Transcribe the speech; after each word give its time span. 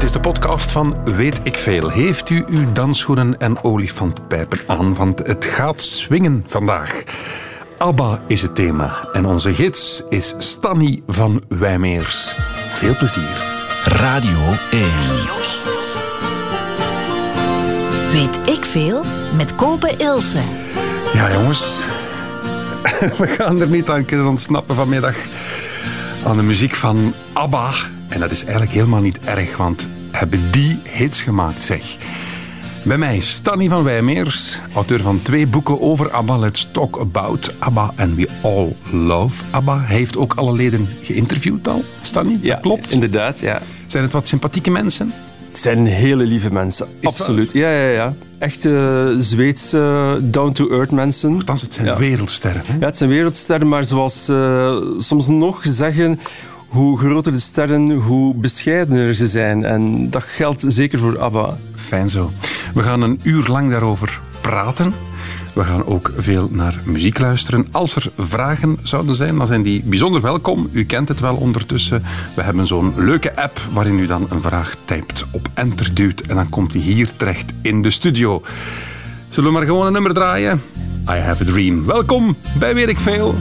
Dit 0.00 0.08
is 0.08 0.14
de 0.14 0.20
podcast 0.28 0.72
van 0.72 1.14
Weet 1.16 1.40
ik 1.42 1.56
Veel. 1.56 1.90
Heeft 1.90 2.30
u 2.30 2.44
uw 2.48 2.72
dansschoenen 2.72 3.38
en 3.38 3.64
olifantpijpen 3.64 4.58
aan? 4.66 4.94
Want 4.94 5.26
het 5.26 5.44
gaat 5.44 5.80
swingen 5.80 6.44
vandaag. 6.46 7.02
ABBA 7.78 8.22
is 8.26 8.42
het 8.42 8.54
thema 8.54 9.08
en 9.12 9.26
onze 9.26 9.54
gids 9.54 10.02
is 10.08 10.34
Stanny 10.38 11.02
van 11.06 11.42
Wijmeers. 11.48 12.34
Veel 12.68 12.96
plezier. 12.96 13.42
Radio 13.84 14.38
1. 14.70 14.90
Weet 18.12 18.48
ik 18.48 18.64
veel 18.64 19.02
met 19.36 19.54
Kopen 19.54 19.98
Ilse. 19.98 20.42
Ja, 21.12 21.32
jongens. 21.32 21.80
We 23.18 23.26
gaan 23.26 23.60
er 23.60 23.68
niet 23.68 23.90
aan 23.90 24.04
kunnen 24.04 24.26
ontsnappen 24.26 24.74
vanmiddag. 24.74 25.16
Aan 26.24 26.36
de 26.36 26.42
muziek 26.42 26.74
van 26.74 27.12
ABBA. 27.32 27.70
En 28.08 28.20
dat 28.20 28.30
is 28.30 28.42
eigenlijk 28.42 28.72
helemaal 28.72 29.00
niet 29.00 29.18
erg, 29.18 29.56
want 29.56 29.88
hebben 30.10 30.50
die 30.50 30.78
hits 30.88 31.22
gemaakt, 31.22 31.64
zeg. 31.64 31.96
Bij 32.82 32.98
mij 32.98 33.16
is 33.16 33.30
Stanny 33.30 33.68
van 33.68 33.82
Wijmeers, 33.82 34.60
auteur 34.74 35.00
van 35.00 35.22
twee 35.22 35.46
boeken 35.46 35.80
over 35.80 36.10
ABBA. 36.10 36.36
Let's 36.38 36.68
Talk 36.72 36.98
About 36.98 37.54
ABBA 37.58 37.92
and 37.96 38.14
We 38.16 38.28
All 38.42 38.76
Love 39.06 39.44
ABBA. 39.50 39.80
Hij 39.80 39.96
heeft 39.96 40.16
ook 40.16 40.34
alle 40.34 40.52
leden 40.52 40.88
geïnterviewd 41.02 41.68
al, 41.68 41.84
Stanny? 42.00 42.38
Ja, 42.42 42.54
dat 42.54 42.62
klopt. 42.62 42.92
inderdaad. 42.92 43.40
Ja. 43.40 43.62
Zijn 43.86 44.02
het 44.02 44.12
wat 44.12 44.28
sympathieke 44.28 44.70
mensen? 44.70 45.12
Het 45.50 45.58
zijn 45.58 45.86
hele 45.86 46.24
lieve 46.24 46.52
mensen, 46.52 46.86
absoluut. 47.02 47.52
Ja, 47.52 47.70
ja, 47.70 47.88
ja. 47.88 48.14
Echt 48.38 48.64
eh, 48.66 49.06
Zweedse, 49.18 50.18
down-to-earth 50.22 50.90
mensen. 50.90 51.34
Althans, 51.34 51.62
het 51.62 51.72
zijn 51.72 51.86
Ja. 51.86 51.96
wereldsterren. 51.98 52.62
Hè? 52.66 52.74
Ja, 52.78 52.86
het 52.86 52.96
zijn 52.96 53.10
wereldsterren, 53.10 53.68
maar 53.68 53.84
zoals 53.84 54.24
ze 54.24 54.94
soms 54.98 55.26
nog 55.26 55.60
zeggen, 55.64 56.20
hoe 56.68 56.98
groter 56.98 57.32
de 57.32 57.38
sterren, 57.38 57.90
hoe 57.90 58.34
bescheidener 58.34 59.14
ze 59.14 59.26
zijn. 59.26 59.64
En 59.64 60.10
dat 60.10 60.22
geldt 60.26 60.64
zeker 60.68 60.98
voor 60.98 61.18
ABBA. 61.18 61.56
Fijn 61.74 62.08
zo. 62.08 62.30
We 62.74 62.82
gaan 62.82 63.02
een 63.02 63.20
uur 63.22 63.46
lang 63.48 63.70
daarover 63.70 64.20
praten. 64.40 64.94
We 65.54 65.64
gaan 65.64 65.86
ook 65.86 66.12
veel 66.16 66.48
naar 66.52 66.80
muziek 66.84 67.18
luisteren. 67.18 67.66
Als 67.70 67.96
er 67.96 68.10
vragen 68.18 68.78
zouden 68.82 69.14
zijn, 69.14 69.38
dan 69.38 69.46
zijn 69.46 69.62
die 69.62 69.82
bijzonder 69.84 70.20
welkom. 70.20 70.68
U 70.72 70.84
kent 70.84 71.08
het 71.08 71.20
wel 71.20 71.36
ondertussen. 71.36 72.02
We 72.36 72.42
hebben 72.42 72.66
zo'n 72.66 72.94
leuke 72.96 73.36
app 73.36 73.60
waarin 73.72 73.98
u 73.98 74.06
dan 74.06 74.26
een 74.30 74.40
vraag 74.40 74.74
typt, 74.84 75.24
op 75.30 75.48
enter 75.54 75.94
duwt 75.94 76.20
en 76.20 76.36
dan 76.36 76.48
komt 76.48 76.72
die 76.72 76.82
hier 76.82 77.16
terecht 77.16 77.52
in 77.62 77.82
de 77.82 77.90
studio. 77.90 78.42
Zullen 79.28 79.52
we 79.52 79.58
maar 79.58 79.66
gewoon 79.66 79.86
een 79.86 79.92
nummer 79.92 80.14
draaien? 80.14 80.62
I 81.08 81.14
have 81.14 81.42
a 81.42 81.46
dream. 81.46 81.86
Welkom 81.86 82.36
bij 82.58 82.74
Weet 82.74 82.88
ik 82.88 82.98
Veel. 82.98 83.34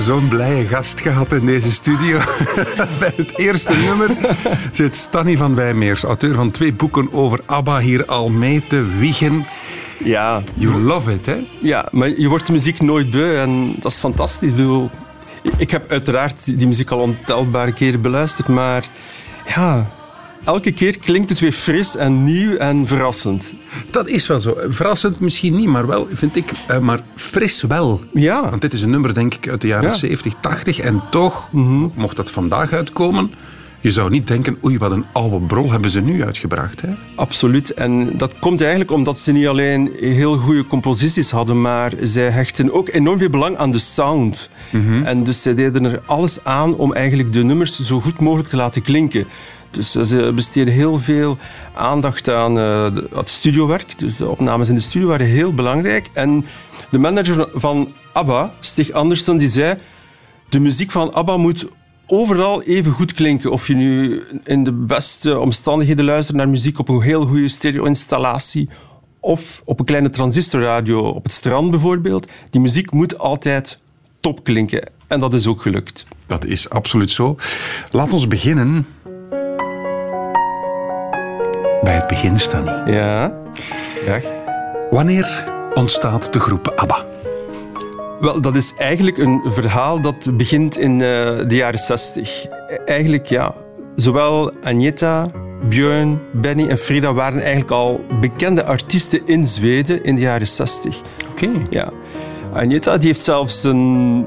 Zo'n 0.00 0.28
blije 0.28 0.66
gast 0.66 1.00
gehad 1.00 1.32
in 1.32 1.46
deze 1.46 1.72
studio. 1.72 2.18
Bij 3.00 3.12
het 3.16 3.38
eerste 3.38 3.74
nummer 3.74 4.10
zit 4.72 4.96
Stanny 4.96 5.36
van 5.36 5.54
Wijmeers, 5.54 6.02
auteur 6.02 6.34
van 6.34 6.50
twee 6.50 6.72
boeken 6.72 7.12
over 7.12 7.40
ABBA, 7.46 7.78
hier 7.78 8.04
al 8.04 8.28
mee 8.28 8.66
te 8.68 8.98
wiegen. 8.98 9.46
Ja, 10.04 10.42
You 10.54 10.80
love 10.80 11.12
it, 11.12 11.26
hè? 11.26 11.46
ja, 11.60 11.88
maar 11.92 12.08
je 12.08 12.28
wordt 12.28 12.46
de 12.46 12.52
muziek 12.52 12.80
nooit 12.80 13.10
beu 13.10 13.36
en 13.36 13.74
dat 13.78 13.92
is 13.92 13.98
fantastisch. 13.98 14.52
Ik, 15.56 15.70
heb 15.70 15.90
uiteraard 15.90 16.58
die 16.58 16.66
muziek 16.66 16.90
al 16.90 16.98
ontelbare 16.98 17.72
keren 17.72 18.00
beluisterd, 18.00 18.48
maar 18.48 18.84
ja, 19.46 19.90
elke 20.44 20.72
keer 20.72 20.98
klinkt 20.98 21.28
het 21.28 21.38
weer 21.40 21.52
fris 21.52 21.96
en 21.96 22.24
nieuw 22.24 22.56
en 22.56 22.86
verrassend. 22.86 23.54
Dat 23.90 24.08
is 24.08 24.26
wel 24.26 24.40
zo. 24.40 24.54
Verrassend 24.68 25.20
misschien 25.20 25.56
niet, 25.56 25.66
maar 25.68 25.86
wel, 25.86 26.06
vind 26.12 26.36
ik, 26.36 26.52
eh, 26.66 26.78
maar 26.78 27.00
fris 27.14 27.62
wel. 27.62 28.00
Ja, 28.12 28.50
Want 28.50 28.60
dit 28.60 28.72
is 28.72 28.82
een 28.82 28.90
nummer, 28.90 29.14
denk 29.14 29.34
ik, 29.34 29.48
uit 29.48 29.60
de 29.60 29.66
jaren 29.66 29.90
Ja. 29.90 29.96
70, 29.96 30.34
80. 30.40 30.78
En 30.78 31.02
toch, 31.10 31.52
mocht 31.94 32.16
dat 32.16 32.30
vandaag 32.30 32.72
uitkomen, 32.72 33.30
je 33.82 33.90
zou 33.90 34.10
niet 34.10 34.26
denken, 34.26 34.56
oei, 34.64 34.78
wat 34.78 34.90
een 34.90 35.04
oude 35.12 35.38
brol 35.46 35.70
hebben 35.70 35.90
ze 35.90 36.00
nu 36.00 36.24
uitgebracht. 36.24 36.80
Hè? 36.80 36.88
absoluut. 37.14 37.74
En 37.74 38.16
dat 38.18 38.38
komt 38.38 38.60
eigenlijk 38.60 38.90
omdat 38.90 39.18
ze 39.18 39.32
niet 39.32 39.46
alleen 39.46 39.92
heel 40.00 40.36
goede 40.36 40.66
composities 40.66 41.30
hadden, 41.30 41.60
maar 41.60 41.92
zij 42.02 42.30
hechten 42.30 42.72
ook 42.72 42.88
enorm 42.88 43.18
veel 43.18 43.30
belang 43.30 43.56
aan 43.56 43.70
de 43.70 43.78
sound. 43.78 44.50
En 45.04 45.24
dus 45.24 45.42
zij 45.42 45.54
deden 45.54 45.84
er 45.84 46.00
alles 46.06 46.44
aan 46.44 46.74
om 46.76 46.92
eigenlijk 46.94 47.32
de 47.32 47.42
nummers 47.42 47.80
zo 47.80 48.00
goed 48.00 48.20
mogelijk 48.20 48.48
te 48.48 48.56
laten 48.56 48.82
klinken. 48.82 49.26
Dus 49.70 49.94
eh, 49.94 50.02
ze 50.02 50.32
besteden 50.34 50.72
heel 50.74 50.98
veel 50.98 51.38
aandacht 51.74 52.28
aan 52.30 52.58
eh, 52.58 52.88
het 53.14 53.28
studiowerk. 53.28 53.98
Dus 53.98 54.16
de 54.16 54.28
opnames 54.28 54.68
in 54.68 54.74
de 54.74 54.80
studio 54.80 55.08
waren 55.08 55.26
heel 55.26 55.54
belangrijk. 55.54 56.10
En 56.12 56.44
de 56.90 56.98
manager 56.98 57.34
van- 57.34 57.60
van 57.60 57.92
ABBA, 58.12 58.52
Stig 58.60 58.90
Andersen, 58.90 59.36
die 59.38 59.48
zei... 59.48 59.74
De 60.48 60.60
muziek 60.60 60.90
van 60.90 61.12
ABBA 61.14 61.36
moet 61.36 61.66
overal 62.06 62.62
even 62.62 62.92
goed 62.92 63.12
klinken. 63.12 63.50
Of 63.50 63.66
je 63.66 63.74
nu 63.74 64.22
in 64.44 64.64
de 64.64 64.72
beste 64.72 65.38
omstandigheden 65.38 66.04
luistert 66.04 66.36
naar 66.36 66.48
muziek 66.48 66.78
op 66.78 66.88
een 66.88 67.00
heel 67.02 67.26
goede 67.26 67.48
stereo-installatie 67.48 68.68
of 69.20 69.62
op 69.64 69.78
een 69.78 69.84
kleine 69.84 70.10
transistorradio 70.10 71.00
op 71.00 71.22
het 71.22 71.32
strand 71.32 71.70
bijvoorbeeld. 71.70 72.26
Die 72.50 72.60
muziek 72.60 72.90
moet 72.90 73.18
altijd 73.18 73.78
top 74.20 74.44
klinken. 74.44 74.90
En 75.06 75.20
dat 75.20 75.34
is 75.34 75.46
ook 75.46 75.62
gelukt. 75.62 76.04
Dat 76.26 76.44
is 76.44 76.70
absoluut 76.70 77.10
zo. 77.10 77.36
Laat 77.90 78.12
ons 78.12 78.26
beginnen 78.28 78.86
begin, 82.10 82.38
Stanny. 82.38 82.92
Ja. 82.92 83.32
ja. 84.06 84.20
Wanneer 84.90 85.44
ontstaat 85.74 86.32
de 86.32 86.40
groep 86.40 86.72
ABBA? 86.76 87.04
Wel, 88.20 88.40
dat 88.40 88.56
is 88.56 88.74
eigenlijk 88.78 89.18
een 89.18 89.42
verhaal 89.44 90.00
dat 90.00 90.36
begint 90.36 90.78
in 90.78 90.92
eh, 90.92 90.98
de 91.46 91.54
jaren 91.54 91.78
60. 91.78 92.46
Eigenlijk, 92.86 93.26
ja, 93.26 93.54
zowel 93.96 94.52
Agneta, 94.62 95.26
Björn, 95.68 96.20
Benny 96.32 96.68
en 96.68 96.78
Frida 96.78 97.14
waren 97.14 97.40
eigenlijk 97.40 97.70
al 97.70 98.00
bekende 98.20 98.64
artiesten 98.64 99.20
in 99.26 99.46
Zweden 99.46 100.04
in 100.04 100.14
de 100.14 100.20
jaren 100.20 100.46
60. 100.46 101.00
Oké. 101.30 101.48
Ja. 101.70 101.90
Agneta 102.52 102.96
die 102.96 103.06
heeft 103.06 103.22
zelfs 103.22 103.64
een 103.64 104.26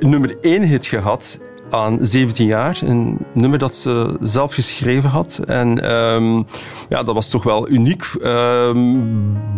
nummer 0.00 0.36
1 0.40 0.62
hit 0.62 0.86
gehad 0.86 1.38
aan 1.74 1.98
17 2.00 2.46
jaar. 2.46 2.78
Een 2.84 3.18
nummer 3.32 3.58
dat 3.58 3.76
ze 3.76 4.16
zelf 4.20 4.54
geschreven 4.54 5.10
had. 5.10 5.40
En 5.46 5.84
ehm, 5.84 6.42
ja, 6.88 7.02
dat 7.02 7.14
was 7.14 7.28
toch 7.28 7.42
wel 7.42 7.68
uniek. 7.68 8.04
Ehm 8.22 9.02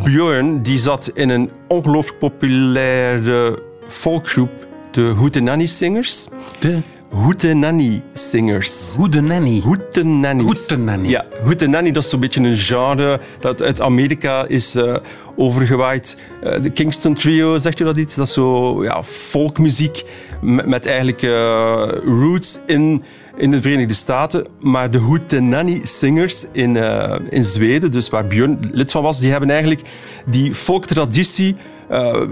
Björn 0.02 0.62
die 0.62 0.78
zat 0.78 1.10
in 1.14 1.28
een 1.28 1.50
ongelooflijk 1.68 2.18
populaire 2.18 3.62
folkgroep, 3.86 4.50
de 4.90 5.00
Hootenanny 5.00 5.66
Singers. 5.66 6.28
De 6.58 6.82
Hootenanny 7.10 8.02
Singers. 8.12 8.94
Goede 8.96 9.20
Nanny. 9.20 9.60
Hootenannies. 9.60 10.68
Hootenanny. 10.68 11.08
Ja, 11.08 11.24
Hootenanny, 11.44 11.90
dat 11.90 12.02
is 12.02 12.10
zo'n 12.10 12.20
beetje 12.20 12.40
een 12.40 12.56
genre 12.56 13.20
dat 13.40 13.62
uit 13.62 13.80
Amerika 13.80 14.46
is 14.46 14.74
eh, 14.74 14.96
overgewaaid. 15.36 16.18
Eh, 16.42 16.62
de 16.62 16.70
Kingston 16.70 17.14
Trio, 17.14 17.58
zegt 17.58 17.78
je 17.78 17.84
dat 17.84 17.96
iets? 17.96 18.14
Dat 18.14 18.26
is 18.26 18.32
zo 18.32 18.84
ja, 18.84 19.02
folkmuziek 19.02 20.04
met, 20.42 20.86
eigenlijk 20.86 21.22
eh, 21.22 21.88
roots 22.04 22.58
in, 22.66 23.04
in 23.36 23.50
de 23.50 23.60
Verenigde 23.60 23.94
Staten. 23.94 24.46
Maar 24.60 24.90
de 24.90 24.98
Hootenanny 24.98 25.80
Singers 25.82 26.44
in, 26.52 26.76
eh, 26.76 27.18
in 27.30 27.44
Zweden, 27.44 27.90
dus 27.90 28.08
waar 28.08 28.26
Björn 28.26 28.58
lid 28.72 28.90
van 28.90 29.02
was, 29.02 29.20
die 29.20 29.30
hebben 29.30 29.50
eigenlijk 29.50 29.82
die 30.26 30.54
folktraditie 30.54 31.56
eh, 31.88 32.22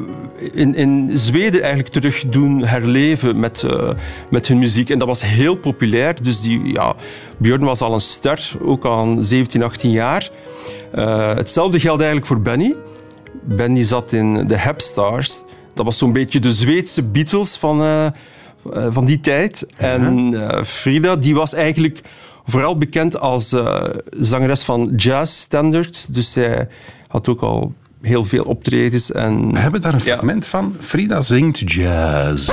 in, 0.53 0.75
in 0.75 1.11
Zweden 1.15 1.61
eigenlijk 1.61 1.93
terug 1.93 2.25
doen 2.29 2.65
herleven 2.65 3.41
met, 3.41 3.67
met 4.31 4.49
hun 4.49 4.59
muziek. 4.59 4.91
En 4.91 4.99
dat 4.99 5.09
was 5.09 5.23
heel 5.23 5.57
populair. 5.57 6.23
Dus 6.23 6.41
die, 6.41 6.73
ja, 6.73 6.95
Björn 7.37 7.65
was 7.65 7.81
al 7.81 7.95
een 7.95 8.01
ster, 8.01 8.53
ook 8.63 8.85
al 8.85 9.17
17, 9.21 9.63
18 9.63 9.91
jaar. 9.91 10.31
Hetzelfde 11.37 11.81
geldt 11.81 12.03
eigenlijk 12.03 12.27
voor 12.27 12.41
Benny. 12.41 12.75
Benny 13.43 13.85
zat 13.85 14.13
in 14.13 14.47
de 14.47 14.57
Hepstars. 14.57 15.45
Dat 15.75 15.85
was 15.85 15.99
zo'n 15.99 16.13
beetje 16.13 16.41
de 16.41 16.53
Zweedse 16.53 17.03
Beatles 17.03 17.57
van, 17.57 17.81
eh, 17.83 18.07
eh, 18.07 18.13
van 18.91 19.05
die 19.05 19.21
tijd. 19.21 19.67
En 19.77 20.35
eh, 20.49 20.63
Frida, 20.63 21.17
die 21.17 21.35
was 21.35 21.55
eigenlijk 21.55 22.01
vooral 22.45 22.79
bekend 22.79 23.21
als 23.21 23.53
eh, 23.53 23.83
zangeres 24.21 24.63
van 24.63 24.93
jazz 24.97 25.33
standards. 25.33 26.07
Dus 26.07 26.33
zij 26.33 26.69
had 27.09 27.29
ook 27.29 27.41
al 27.41 27.73
heel 28.03 28.25
veel 28.25 28.45
optredens. 28.45 29.13
En, 29.13 29.53
We 29.53 29.59
hebben 29.59 29.81
daar 29.81 29.93
een 29.95 30.01
Ja. 30.05 30.13
fragment 30.13 30.47
van. 30.47 30.77
Frida 30.81 31.21
zingt 31.21 31.59
jazz. 31.73 32.49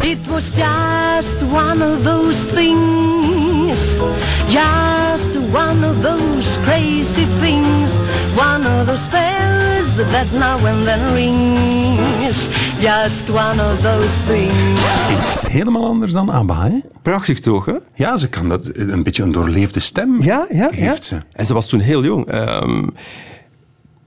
It 0.00 0.26
was 0.26 0.44
just 0.54 1.42
one 1.52 1.94
of 1.96 2.02
those 2.04 2.46
things, 2.54 3.78
just 4.52 5.36
one 5.54 5.88
of 5.88 6.02
those 6.02 6.58
crazy 6.64 7.26
things, 7.40 7.90
one 8.36 8.80
of 8.80 8.86
those 8.86 9.08
bells 9.96 10.10
that 10.12 10.32
now 10.32 10.66
and 10.66 10.84
then 10.84 11.12
rings, 11.12 12.36
just 12.80 13.30
one 13.30 13.60
of 13.60 13.82
those 13.82 14.18
things. 14.26 14.80
Iets 15.10 15.46
helemaal 15.46 15.86
anders 15.86 16.12
dan 16.12 16.30
ABBA, 16.30 16.68
hè? 16.68 16.78
Prachtig 17.02 17.40
toch, 17.40 17.64
hè? 17.64 17.74
Ja, 17.94 18.16
ze 18.16 18.28
kan 18.28 18.48
dat. 18.48 18.70
Een 18.74 19.02
beetje 19.02 19.22
een 19.22 19.32
doorleefde 19.32 19.80
stem 19.80 20.20
Ja, 20.20 20.46
ja, 20.50 20.68
heeft 20.70 21.06
ja. 21.06 21.16
ze. 21.16 21.18
En 21.32 21.46
ze 21.46 21.54
was 21.54 21.66
toen 21.66 21.80
heel 21.80 22.04
jong. 22.04 22.26
Ehm 22.26 22.88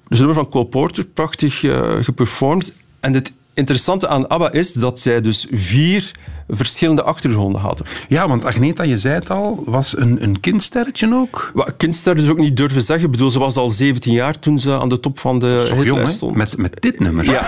dus 0.07 0.17
nummer 0.17 0.35
van 0.35 0.49
Cole 0.49 0.65
Porter, 0.65 1.05
prachtig 1.05 1.63
eh, 1.63 1.91
geperformed. 1.95 2.73
En 2.99 3.13
het 3.13 3.31
interessante 3.57 4.07
aan 4.07 4.27
ABBA 4.27 4.51
is 4.51 4.73
dat 4.73 4.99
zij 4.99 5.21
dus 5.21 5.47
vier 5.51 6.11
verschillende 6.47 7.03
achtergronden 7.03 7.61
hadden. 7.61 7.85
Ja, 8.07 8.27
want 8.27 8.45
Agneta, 8.45 8.83
je 8.83 8.97
zei 8.97 9.15
het 9.15 9.29
al, 9.29 9.63
was 9.65 9.97
een, 9.97 10.23
een 10.23 10.39
kindsterretje 10.39 11.13
ook. 11.13 11.51
Wat 11.53 11.73
kindster 11.77 12.15
dus 12.15 12.29
ook 12.29 12.37
niet 12.37 12.57
durven 12.57 12.81
zeggen. 12.81 13.05
Ik 13.05 13.11
bedoel, 13.11 13.29
ze 13.29 13.39
was 13.39 13.55
al 13.55 13.71
17 13.71 14.13
jaar 14.13 14.39
toen 14.39 14.59
ze 14.59 14.79
aan 14.79 14.89
de 14.89 14.99
top 14.99 15.19
van 15.19 15.39
de 15.39 15.71
hitlijst 15.75 16.07
hè? 16.07 16.11
stond. 16.11 16.35
Met, 16.35 16.57
met 16.57 16.81
dit 16.81 16.99
nummer. 16.99 17.25
Ja, 17.25 17.45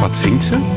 Wat 0.00 0.16
zingt 0.16 0.44
ze? 0.44 0.75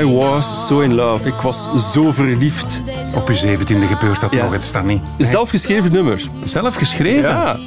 I 0.00 0.04
was 0.04 0.66
so 0.66 0.80
in 0.80 0.94
love. 0.94 1.28
Ik 1.28 1.34
was 1.40 1.92
zo 1.92 2.12
verliefd. 2.12 2.82
Op 3.14 3.28
je 3.28 3.34
zeventiende 3.34 3.86
gebeurt 3.86 4.20
dat 4.20 4.32
Ja. 4.32 4.42
nog, 4.42 4.52
het 4.52 4.62
staat 4.62 4.84
niet. 4.84 5.02
Zelf 5.18 5.50
geschreven 5.50 5.92
nummer. 5.92 6.28
Zelf 6.42 6.74
geschreven? 6.74 7.28
Ja. 7.30 7.58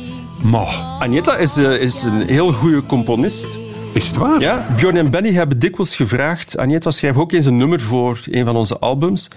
Maar, 0.44 0.84
Agneta 1.00 1.38
is, 1.38 1.58
eh, 1.58 1.82
is 1.82 2.04
een 2.04 2.22
heel 2.28 2.52
goede 2.54 2.86
componist. 2.86 3.58
is 3.94 4.08
het 4.08 4.16
waar? 4.16 4.40
Ja, 4.40 4.66
Björn 4.76 4.98
en 4.98 5.10
Benny 5.12 5.32
hebben 5.34 5.60
dikwijls 5.60 5.96
gevraagd. 5.96 6.58
Agneta 6.58 6.92
schrijf 6.92 7.18
ook 7.18 7.32
eens 7.32 7.46
een 7.46 7.58
nummer 7.58 7.82
voor 7.82 8.20
een 8.26 8.46
van 8.46 8.56
onze 8.56 8.80
albums. 8.80 9.28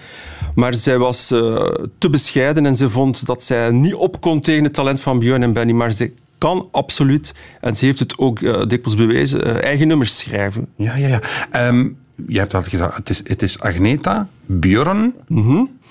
Maar 0.55 0.73
zij 0.73 0.97
was 0.97 1.31
eh, 1.31 1.65
te 1.97 2.09
bescheiden 2.09 2.65
en 2.65 2.75
ze 2.75 2.89
vond 2.89 3.25
dat 3.25 3.43
zij 3.43 3.71
niet 3.71 3.93
op 3.93 4.21
kon 4.21 4.39
tegen 4.41 4.63
het 4.63 4.73
talent 4.73 5.01
van 5.01 5.19
Björn 5.19 5.43
en 5.43 5.53
Benny. 5.53 5.71
Maar 5.73 5.91
ze 5.91 6.11
kan 6.37 6.67
absoluut, 6.71 7.33
en 7.61 7.75
ze 7.75 7.85
heeft 7.85 7.99
het 7.99 8.17
ook 8.17 8.41
eh, 8.41 8.53
dikwijls 8.67 8.95
bewezen, 8.95 9.63
eigen 9.63 9.87
nummers 9.87 10.17
schrijven. 10.17 10.67
Ja, 10.75 10.95
ja, 10.95 11.07
ja. 11.07 11.19
Ehm, 11.51 11.87
je 12.27 12.39
hebt 12.39 12.53
al 12.53 12.63
gezegd, 12.63 12.95
het 12.95 13.09
is, 13.09 13.21
het 13.23 13.41
is 13.41 13.59
Agneta, 13.59 14.27
Björn, 14.45 15.13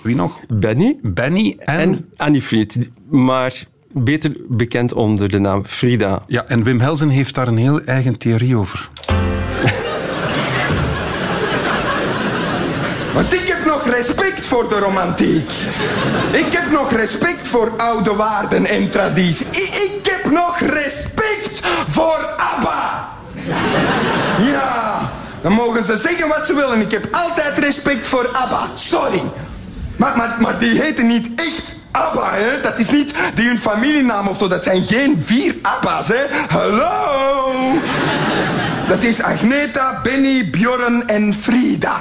wie 0.02 0.14
nog? 0.14 0.40
Benny 0.48 0.98
Benny 1.02 1.56
en... 1.58 1.78
en 1.78 2.10
Annie 2.16 2.42
Fried, 2.42 2.90
maar 3.08 3.64
beter 3.92 4.32
bekend 4.48 4.92
onder 4.92 5.28
de 5.28 5.38
naam 5.38 5.64
Frida. 5.66 6.22
ja, 6.26 6.44
en 6.46 6.62
Wim 6.62 6.80
Helsen 6.80 7.08
heeft 7.08 7.34
daar 7.34 7.48
een 7.48 7.56
heel 7.56 7.80
eigen 7.80 8.18
theorie 8.18 8.56
over. 8.56 8.88
Want 13.14 13.32
ik 13.32 13.44
heb 13.46 13.64
nog 13.66 13.84
respect 13.90 14.46
voor 14.46 14.68
de 14.68 14.78
romantiek. 14.78 15.50
Ik 16.32 16.52
heb 16.52 16.70
nog 16.70 16.92
respect 16.92 17.48
voor 17.48 17.70
oude 17.76 18.14
waarden 18.14 18.66
en 18.66 18.90
traditie. 18.90 19.46
Ik, 19.46 19.90
ik 19.94 20.10
heb 20.10 20.32
nog 20.32 20.58
respect 20.58 21.60
voor 21.88 22.34
ABBA. 22.36 23.08
Ja, 24.42 24.89
dan 25.42 25.52
mogen 25.52 25.84
ze 25.84 25.96
zeggen 25.96 26.28
wat 26.28 26.46
ze 26.46 26.54
willen. 26.54 26.80
Ik 26.80 26.90
heb 26.90 27.08
altijd 27.10 27.58
respect 27.58 28.06
voor 28.06 28.28
ABBA. 28.32 28.68
Sorry. 28.74 29.22
Maar, 29.96 30.16
maar, 30.16 30.36
maar 30.38 30.58
die 30.58 30.80
heten 30.80 31.06
niet 31.06 31.28
echt 31.36 31.74
ABBA, 31.90 32.30
hè? 32.32 32.60
Dat 32.60 32.78
is 32.78 32.90
niet 32.90 33.14
die 33.34 33.46
hun 33.46 33.58
familienaam 33.58 34.26
of 34.26 34.38
zo. 34.38 34.48
Dat 34.48 34.64
zijn 34.64 34.86
geen 34.86 35.22
vier 35.24 35.54
ABBA's, 35.62 36.08
hè? 36.08 36.24
Hallo! 36.48 37.52
Dat 38.88 39.04
is 39.04 39.22
Agneta, 39.22 40.00
Benny, 40.02 40.50
Bjorn 40.50 41.08
en 41.08 41.34
Frida. 41.34 41.96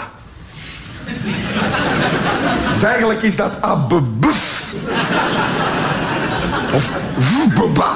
Dus 2.73 2.83
eigenlijk 2.83 3.21
is 3.21 3.35
dat 3.35 3.61
abebuf. 3.61 4.73
Of 6.73 6.91
vbaba. 7.17 7.95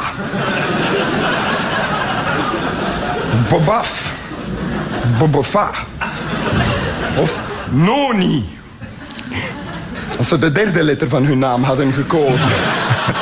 Bobaf. 3.50 4.13
Bobofa. 5.20 5.72
Of 7.20 7.44
noni. 7.72 8.44
Als 10.18 10.28
ze 10.28 10.38
de 10.40 10.52
derde 10.52 10.84
letter 10.84 11.08
van 11.10 11.26
hun 11.26 11.40
naam 11.40 11.64
hadden 11.64 11.92
gekozen. 11.92 12.48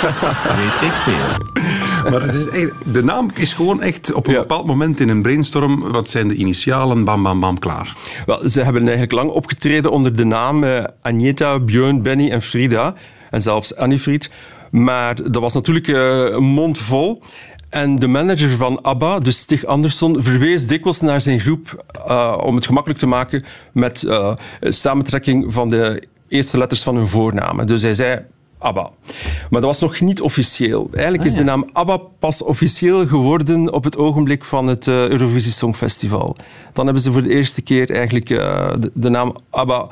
Weet 0.60 0.82
ik 0.90 0.94
veel. 0.96 1.40
Maar 2.12 2.22
het 2.22 2.34
is 2.34 2.48
echt, 2.48 2.72
de 2.86 3.04
naam 3.04 3.30
is 3.36 3.54
gewoon 3.54 3.82
echt 3.82 4.14
op 4.14 4.28
een 4.28 4.34
Ja. 4.34 4.40
bepaald 4.40 4.66
moment 4.66 5.00
in 5.00 5.10
een 5.10 5.22
brainstorm. 5.22 5.92
Wat 5.92 6.10
zijn 6.10 6.28
de 6.28 6.34
initialen? 6.36 7.04
Bam, 7.04 7.24
bam, 7.24 7.40
bam, 7.40 7.60
klaar. 7.60 7.94
Wel, 8.26 8.50
ze 8.50 8.62
hebben 8.62 8.82
eigenlijk 8.82 9.12
lang 9.12 9.30
opgetreden 9.30 9.92
onder 9.92 10.16
de 10.16 10.24
naam 10.26 10.64
eh, 10.64 10.84
Agneta, 11.02 11.60
Björn, 11.60 12.02
Benny 12.02 12.32
en 12.32 12.42
Frida. 12.42 12.94
En 13.30 13.42
zelfs 13.42 13.76
Annie 13.76 14.00
Fried. 14.00 14.30
Maar 14.72 15.16
dat 15.32 15.42
was 15.42 15.54
natuurlijk 15.54 15.88
eh, 15.88 16.20
een 16.26 16.44
mond 16.44 16.78
vol. 16.78 17.24
En 17.72 17.96
de 17.96 18.08
manager 18.08 18.50
van 18.50 18.82
ABBA, 18.82 19.20
dus 19.20 19.38
Stig 19.38 19.66
Andersson, 19.66 20.22
verwees 20.22 20.68
dikwijls 20.68 21.01
naar 21.01 21.22
zijn 21.22 21.40
groep 21.40 21.86
eh, 22.08 22.38
om 22.44 22.56
het 22.56 22.66
gemakkelijk 22.66 23.00
te 23.00 23.08
maken 23.08 23.44
met 23.72 24.04
eh, 24.04 24.34
samentrekking 24.60 25.54
van 25.54 25.70
de 25.70 26.04
eerste 26.28 26.58
letters 26.58 26.84
van 26.84 26.96
hun 26.96 27.08
voornamen. 27.08 27.68
Dus 27.68 27.82
hij 27.82 27.94
zei 27.94 28.20
ABBA. 28.58 28.90
Maar 29.50 29.62
dat 29.62 29.63
was 29.63 29.80
nog 29.80 30.00
niet 30.00 30.22
officieel. 30.22 30.90
Eigenlijk 30.94 31.24
is 31.24 31.36
de 31.36 31.44
naam 31.44 31.70
ABBA 31.74 31.98
pas 31.98 32.42
officieel 32.44 33.08
geworden 33.08 33.74
op 33.74 33.84
het 33.84 33.98
ogenblik 33.98 34.44
van 34.44 34.68
het 34.68 34.88
eh, 34.88 35.08
Eurovisie 35.08 35.51
Songfestival. 35.51 36.36
Dan 36.74 36.86
hebben 36.86 37.04
ze 37.04 37.12
voor 37.12 37.24
de 37.24 37.34
eerste 37.34 37.62
keer 37.62 37.92
eigenlijk 37.92 38.28
de, 38.28 38.92
de 38.94 39.10
naam 39.10 39.36
ABBA 39.50 39.88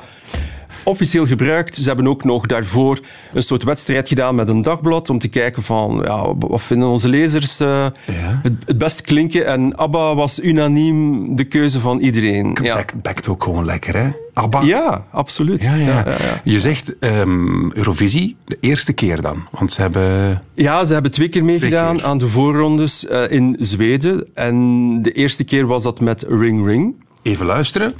officieel 0.84 1.26
gebruikt. 1.26 1.76
Ze 1.76 1.86
hebben 1.88 2.06
ook 2.08 2.24
nog 2.24 2.46
daarvoor 2.46 3.00
een 3.32 3.42
soort 3.42 3.62
wedstrijd 3.62 4.08
gedaan 4.08 4.34
met 4.34 4.48
een 4.48 4.62
dagblad 4.62 5.10
om 5.10 5.18
te 5.18 5.28
kijken 5.28 5.62
van 5.62 6.00
ja, 6.04 6.34
wat 6.38 6.62
vinden 6.62 6.88
onze 6.88 7.08
lezers 7.08 7.60
eh, 7.60 7.66
Ja. 8.06 8.40
het, 8.42 8.52
het 8.66 8.78
best 8.78 9.00
klinken. 9.02 9.46
En 9.46 9.76
ABBA 9.76 10.14
was 10.14 10.40
unaniem 10.42 11.36
de 11.36 11.44
keuze 11.44 11.80
van 11.80 11.98
iedereen. 11.98 12.56
Ja, 12.62 12.76
Bekt, 12.76 13.02
bekt 13.02 13.28
ook 13.28 13.42
gewoon 13.42 13.64
lekker, 13.64 13.96
hè? 13.96 14.10
Abba. 14.34 14.62
ja 14.62 15.04
absoluut. 15.12 15.62
Ja, 15.62 15.74
ja. 15.74 16.04
Je 16.44 16.60
zegt 16.60 16.98
ehm, 16.98 17.70
Eurovisie, 17.70 18.36
de 18.44 18.56
eerste 18.60 18.92
keer 18.92 19.20
dan. 19.20 19.42
Want 19.50 19.72
ze 19.72 19.80
hebben... 19.80 20.42
Ja, 20.54 20.84
ze 20.84 20.92
hebben 20.92 21.10
twee 21.10 21.28
keer 21.28 21.44
meegedaan 21.44 21.96
keer. 21.96 22.04
aan 22.06 22.18
de 22.18 22.26
voorrondes 22.26 23.06
eh, 23.06 23.30
in 23.30 23.56
Zweden. 23.60 24.26
En 24.34 24.56
de 25.02 25.12
eerste 25.12 25.44
keer 25.44 25.66
was 25.66 25.82
dat 25.82 26.00
met 26.00 26.24
Ring 26.28 26.66
Ring. 26.66 26.94
Even 27.22 27.46
luisteren. 27.46 27.92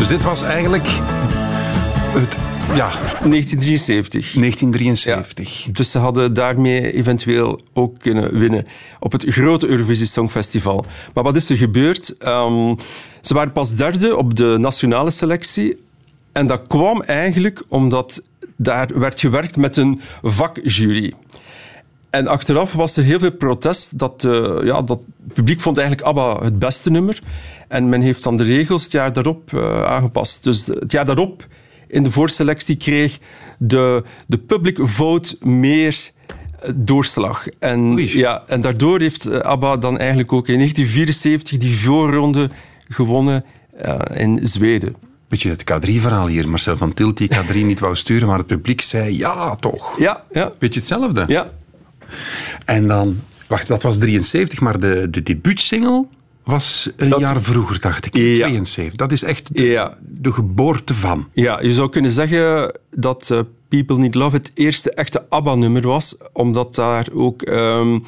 Dus 0.00 0.08
dit 0.08 0.22
was 0.22 0.42
eigenlijk 0.42 0.86
het, 0.86 2.36
ja, 2.74 2.90
1973. 2.90 4.32
1973. 4.32 5.66
Dus 5.72 5.90
ze 5.90 5.98
hadden 5.98 6.34
daarmee 6.34 6.92
eventueel 6.92 7.60
ook 7.72 7.98
kunnen 7.98 8.38
winnen 8.38 8.66
op 9.00 9.12
het 9.12 9.24
grote 9.28 9.66
Eurovisie 9.66 10.06
Songfestival. 10.06 10.84
Maar 11.14 11.24
wat 11.24 11.36
is 11.36 11.50
er 11.50 11.56
gebeurd? 11.56 12.16
Ehm, 12.18 12.74
ze 13.20 13.34
waren 13.34 13.52
pas 13.52 13.74
derde 13.74 14.16
op 14.16 14.36
de 14.36 14.56
nationale 14.58 15.10
selectie. 15.10 15.76
En 16.32 16.46
dat 16.46 16.66
kwam 16.66 17.02
eigenlijk 17.02 17.62
omdat 17.68 18.22
daar 18.56 18.98
werd 18.98 19.20
gewerkt 19.20 19.56
met 19.56 19.76
een 19.76 20.00
vakjury. 20.22 21.12
En 22.10 22.26
achteraf 22.26 22.72
was 22.72 22.96
er 22.96 23.04
heel 23.04 23.18
veel 23.18 23.32
protest. 23.32 23.98
Dat, 23.98 24.24
eh, 24.24 24.56
ja, 24.62 24.82
dat 24.82 25.00
het 25.24 25.32
publiek 25.32 25.60
vond 25.60 25.78
eigenlijk 25.78 26.08
ABBA 26.08 26.42
het 26.42 26.58
beste 26.58 26.90
nummer. 26.90 27.18
En 27.68 27.88
men 27.88 28.00
heeft 28.00 28.22
dan 28.22 28.36
de 28.36 28.44
regels 28.44 28.82
het 28.82 28.92
jaar 28.92 29.12
daarop 29.12 29.54
eh, 29.54 29.84
aangepast. 29.84 30.44
Dus 30.44 30.66
het 30.66 30.92
jaar 30.92 31.04
daarop 31.04 31.46
in 31.88 32.02
de 32.02 32.10
voorselectie 32.10 32.76
kreeg 32.76 33.18
de, 33.58 34.04
de 34.26 34.38
public 34.38 34.78
vote 34.80 35.36
meer 35.40 36.10
eh, 36.60 36.70
doorslag. 36.76 37.46
En, 37.58 37.80
Oei. 37.80 38.18
ja, 38.18 38.42
en 38.46 38.60
daardoor 38.60 39.00
heeft 39.00 39.42
ABBA 39.42 39.76
dan 39.76 39.98
eigenlijk 39.98 40.32
ook 40.32 40.48
in 40.48 40.56
1974 40.56 41.58
die 41.58 41.78
voorronde 41.78 42.50
gewonnen 42.88 43.44
in 44.14 44.40
Zweden. 44.42 44.96
Beetje 45.28 45.50
het 45.50 45.64
K3-verhaal 45.72 46.26
hier. 46.26 46.48
Marcel 46.48 46.76
van 46.76 46.94
Tilt 46.94 47.16
die 47.16 47.30
K3 47.34 47.54
niet 47.54 47.80
wou 47.80 47.96
sturen, 47.96 48.28
maar 48.28 48.38
het 48.38 48.46
publiek 48.46 48.80
zei 48.80 49.16
ja, 49.16 49.56
toch. 49.56 49.98
Ja, 49.98 50.24
ja, 50.32 50.52
Beetje 50.58 50.80
hetzelfde. 50.80 51.24
ja. 51.26 51.50
En 52.64 52.88
dan, 52.88 53.16
wacht, 53.46 53.66
dat 53.66 53.82
was 53.82 53.98
73, 53.98 54.60
maar 54.60 54.80
de, 54.80 55.06
de 55.10 55.22
debuutsingle 55.22 56.06
was 56.44 56.90
een 56.96 57.08
Dat- 57.08 57.20
jaar 57.20 57.42
vroeger, 57.42 57.80
dacht 57.80 58.06
ik. 58.06 58.16
Ja. 58.16 58.34
72. 58.34 58.94
Dat 58.94 59.12
is 59.12 59.22
echt 59.22 59.56
de, 59.56 59.62
Ja. 59.64 59.96
de 60.00 60.32
geboorte 60.32 60.94
van. 60.94 61.28
Ja, 61.32 61.60
je 61.62 61.72
zou 61.72 61.88
kunnen 61.88 62.10
zeggen 62.10 62.72
dat 62.90 63.30
eh, 63.30 63.40
People 63.68 63.96
Need 63.96 64.14
Love 64.14 64.36
het 64.36 64.50
eerste 64.54 64.90
echte 64.90 65.24
ABBA-nummer 65.28 65.82
was, 65.86 66.16
omdat 66.32 66.74
daar 66.74 67.06
ook 67.14 67.42
ehm, 67.42 67.98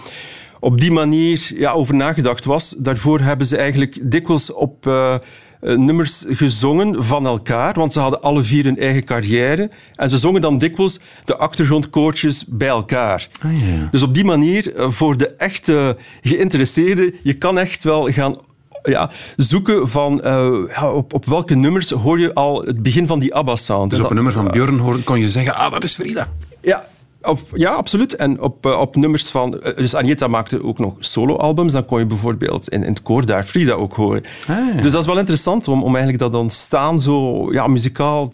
op 0.60 0.80
die 0.80 0.92
manier 0.92 1.50
ja, 1.54 1.72
over 1.72 1.94
nagedacht 1.94 2.44
was. 2.44 2.74
Daarvoor 2.78 3.20
hebben 3.20 3.46
ze 3.46 3.56
eigenlijk 3.56 3.98
dikwijls 4.10 4.52
op 4.52 4.86
eh, 4.86 5.14
nummers 5.62 6.24
gezongen 6.28 7.04
van 7.04 7.26
elkaar, 7.26 7.74
want 7.74 7.92
ze 7.92 8.00
hadden 8.00 8.22
alle 8.22 8.42
vier 8.42 8.64
hun 8.64 8.78
eigen 8.78 9.04
carrière. 9.04 9.70
En 9.94 10.10
ze 10.10 10.18
zongen 10.18 10.40
dan 10.40 10.58
dikwijls 10.58 11.00
de 11.24 11.36
achtergrondkoortjes 11.36 12.44
bij 12.48 12.68
elkaar. 12.68 13.28
Ah, 13.40 13.60
ja. 13.60 13.88
Dus 13.90 14.02
op 14.02 14.14
die 14.14 14.24
manier, 14.24 14.74
eh, 14.74 14.90
voor 14.90 15.16
de 15.16 15.28
echte 15.28 15.96
geïnteresseerden, 16.22 17.14
je 17.22 17.32
kan 17.32 17.58
echt 17.58 17.84
wel 17.84 18.10
gaan 18.10 18.36
ja, 18.82 19.10
zoeken 19.36 19.88
van 19.88 20.22
eh, 20.22 20.52
ja, 20.68 20.90
op, 20.90 21.14
op 21.14 21.24
welke 21.24 21.54
nummers 21.54 21.90
hoor 21.90 22.18
je 22.18 22.34
al 22.34 22.62
het 22.62 22.82
begin 22.82 23.06
van 23.06 23.18
die 23.18 23.34
ABBA-sound. 23.34 23.90
Dus 23.90 24.00
op 24.00 24.08
een 24.08 24.14
nummer 24.14 24.32
van 24.32 24.50
Björn 24.50 25.04
kon 25.04 25.20
je 25.20 25.30
zeggen, 25.30 25.54
ah, 25.56 25.72
dat 25.72 25.84
is 25.84 25.94
Frida. 25.94 26.28
Ja, 26.60 26.86
of, 27.22 27.42
ja, 27.54 27.70
absoluut. 27.70 28.16
En 28.16 28.40
op, 28.40 28.66
eh, 28.66 28.80
op 28.80 28.96
nummers 28.96 29.24
van... 29.28 29.60
eh, 29.60 29.76
Dus 29.76 29.94
Agneta 29.94 30.26
maakte 30.26 30.64
ook 30.64 30.78
nog 30.78 30.94
solo-albums. 30.98 31.72
Dan 31.72 31.84
kon 31.84 31.98
je 31.98 32.06
bijvoorbeeld 32.06 32.68
in, 32.68 32.82
in 32.82 32.88
het 32.90 33.02
koor 33.02 33.26
daar 33.26 33.44
Frida 33.44 33.72
ook 33.72 33.92
horen. 33.94 34.22
Ah, 34.46 34.56
ja. 34.74 34.82
Dus 34.82 34.92
dat 34.92 35.00
is 35.00 35.06
wel 35.06 35.18
interessant 35.18 35.68
om, 35.68 35.82
om 35.82 35.94
eigenlijk 35.96 36.18
dat 36.18 36.34
ontstaan 36.40 37.00
zo 37.00 37.46
ja, 37.52 37.66
muzikaal 37.66 38.32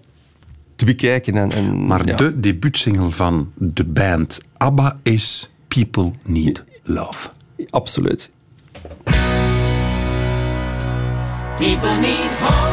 te 0.77 0.85
bekijken. 0.85 1.37
En, 1.37 1.53
en, 1.53 1.87
Maar 1.87 2.07
ja. 2.07 2.17
de 2.17 2.41
debuutsingle 2.41 3.11
van 3.11 3.53
de 3.55 3.85
band 3.85 4.41
ABBA 4.57 4.99
is 5.03 5.51
People 5.69 6.13
Need 6.23 6.63
Love. 6.83 7.29
Absoluut. 7.71 8.31
People 11.57 11.97
need 12.01 12.31
hope, 12.41 12.68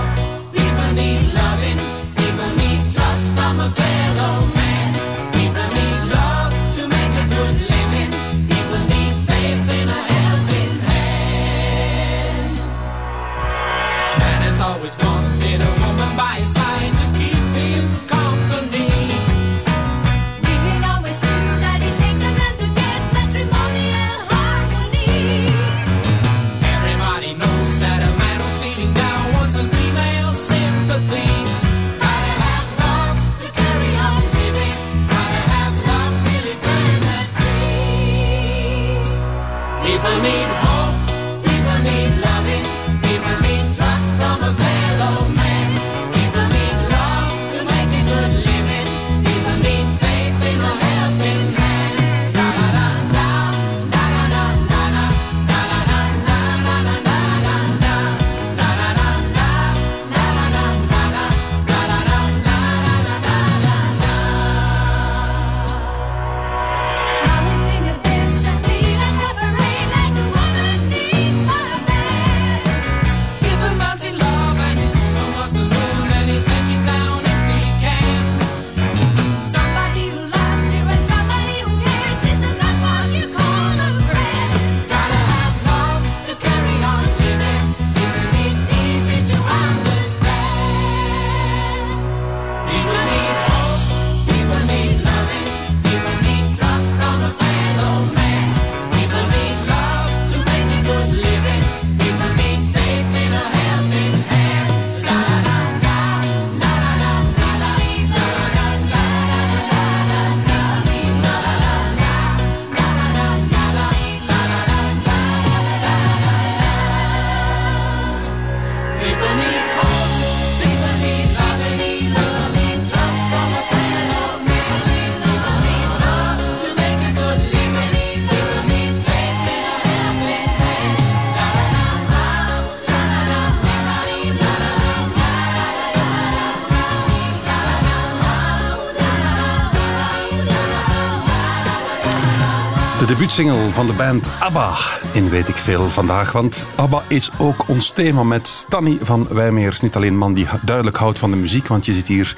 debuutsingle 143.26 143.72
van 143.72 143.86
de 143.86 143.94
band 143.94 144.30
ABBA 144.40 144.78
in 145.14 145.30
Weet 145.30 145.48
ik 145.48 145.56
Veel 145.56 145.90
vandaag. 145.90 146.32
Want 146.32 146.66
ABBA 146.76 147.04
is 147.08 147.30
ook 147.38 147.68
ons 147.68 147.92
thema 147.92 148.24
met 148.24 148.48
Stanny 148.48 148.98
van 149.02 149.28
Wijmeers. 149.30 149.82
Niet 149.82 149.96
alleen 149.96 150.12
een 150.12 150.18
man 150.18 150.34
die 150.34 150.48
duidelijk 150.62 150.98
houdt 150.98 151.20
van 151.20 151.32
de 151.32 151.38
muziek, 151.38 151.68
want 151.68 151.86
je 151.86 151.94
zit 151.94 152.08
hier 152.08 152.36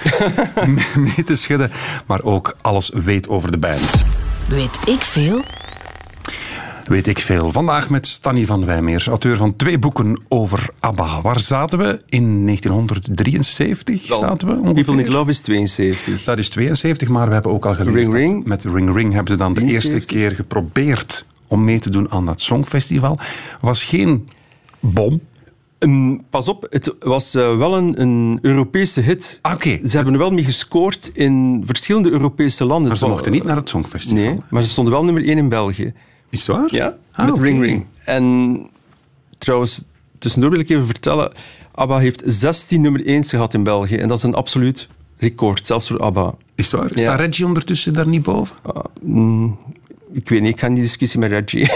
mee 1.16 1.24
te 1.26 1.36
schudden, 1.36 1.72
maar 2.06 2.24
ook 2.24 2.56
alles 2.62 2.92
weet 2.94 3.28
over 3.28 3.52
de 3.52 3.58
band. 3.58 4.06
Weet 4.50 4.80
ik 4.86 5.00
veel? 5.00 5.44
Weet 6.88 7.08
ik 7.08 7.20
veel. 7.20 7.52
Vandaag 7.52 7.90
met 7.90 8.08
Stanny 8.08 8.46
van 8.46 8.66
Wijmeers, 8.66 9.08
auteur 9.08 9.38
van 9.38 9.56
twee 9.56 9.80
boeken 9.80 10.22
over 10.28 10.70
ABBA. 10.80 11.22
Waar 11.22 11.40
zaten 11.40 11.78
we? 11.80 12.00
In 12.10 12.46
1973 12.46 14.06
zaten 14.06 14.48
we 14.48 14.54
ongeveer. 14.54 14.74
People 14.74 14.96
Need 14.96 15.08
Love 15.08 15.30
is 15.30 15.40
72. 15.40 16.24
Dat 16.24 16.38
is 16.38 16.50
72, 16.50 17.10
maar 17.10 17.28
we 17.28 17.34
hebben 17.34 17.52
ook 17.52 17.66
al 17.66 17.74
geleerd 17.76 17.96
Ring 17.96 18.06
dat 18.08 18.16
Ring. 18.16 18.46
met 18.46 18.64
Ring 18.64 18.96
Ring 18.96 19.14
hebben 19.14 19.32
ze 19.32 19.38
dan 19.38 19.54
de 19.54 19.62
eerste 19.62 19.88
73. 19.90 20.18
keer 20.18 20.32
geprobeerd 20.36 21.26
om 21.48 21.64
mee 21.64 21.80
te 21.80 21.90
doen 21.90 22.12
aan 22.12 22.26
dat 22.26 22.42
Songfestival. 22.42 23.20
Was 23.62 23.84
geen 23.84 24.28
bom. 24.80 25.22
Pas 26.30 26.48
op, 26.48 26.68
het 26.70 26.96
was 27.00 27.36
eh, 27.36 27.58
wel 27.58 27.78
een, 27.78 28.02
een 28.02 28.40
Europese 28.42 29.02
hit. 29.02 29.40
Ah, 29.42 29.54
Oké, 29.54 29.80
Ze 29.88 29.96
hebben 29.96 30.14
er 30.14 30.20
wel 30.20 30.32
mee 30.32 30.44
gescoord 30.44 31.12
in 31.14 31.64
verschillende 31.66 32.10
Europese 32.10 32.66
landen. 32.66 32.88
maar 32.88 32.98
ze 32.98 33.08
mochten 33.08 33.32
niet 33.32 33.44
naar 33.44 33.56
het 33.56 33.70
Songfestival. 33.70 34.24
Nee, 34.24 34.38
maar 34.50 34.62
ze 34.64 34.70
stonden 34.70 34.94
wel 34.94 35.04
nummer 35.04 35.26
1 35.28 35.38
in 35.38 35.50
België. 35.50 35.94
Is 36.30 36.48
het 36.48 36.56
waar? 36.58 36.68
Ja, 36.76 36.98
Ah, 37.12 37.26
met. 37.26 37.38
Ring 37.38 37.62
Ring. 37.64 37.86
En 38.06 38.58
trouwens, 39.38 39.84
tussendoor 40.20 40.50
wil 40.50 40.60
ik 40.60 40.70
even 40.70 40.86
vertellen, 40.86 41.32
ABBA 41.72 41.98
heeft 41.98 42.22
16 42.26 42.82
nummer 42.82 43.02
1's 43.06 43.30
gehad 43.30 43.54
in 43.54 43.64
België. 43.64 43.98
En 43.98 44.08
dat 44.08 44.18
is 44.18 44.24
een 44.24 44.34
absoluut 44.36 44.88
record, 45.18 45.66
zelfs 45.66 45.88
voor 45.88 46.00
ABBA. 46.02 46.36
Is 46.56 46.72
het 46.72 46.80
waar? 46.82 46.90
Ja. 46.94 47.02
Staat 47.02 47.20
Reggie 47.20 47.46
ondertussen 47.46 47.94
daar 47.94 48.08
niet 48.08 48.24
boven? 48.24 48.56
Ik 50.12 50.30
weet 50.30 50.42
niet, 50.42 50.54
ik 50.54 50.60
ga 50.60 50.68
in 50.68 50.74
die 50.74 50.84
discussie 50.84 51.20
met 51.20 51.32
Reggie. 51.32 51.68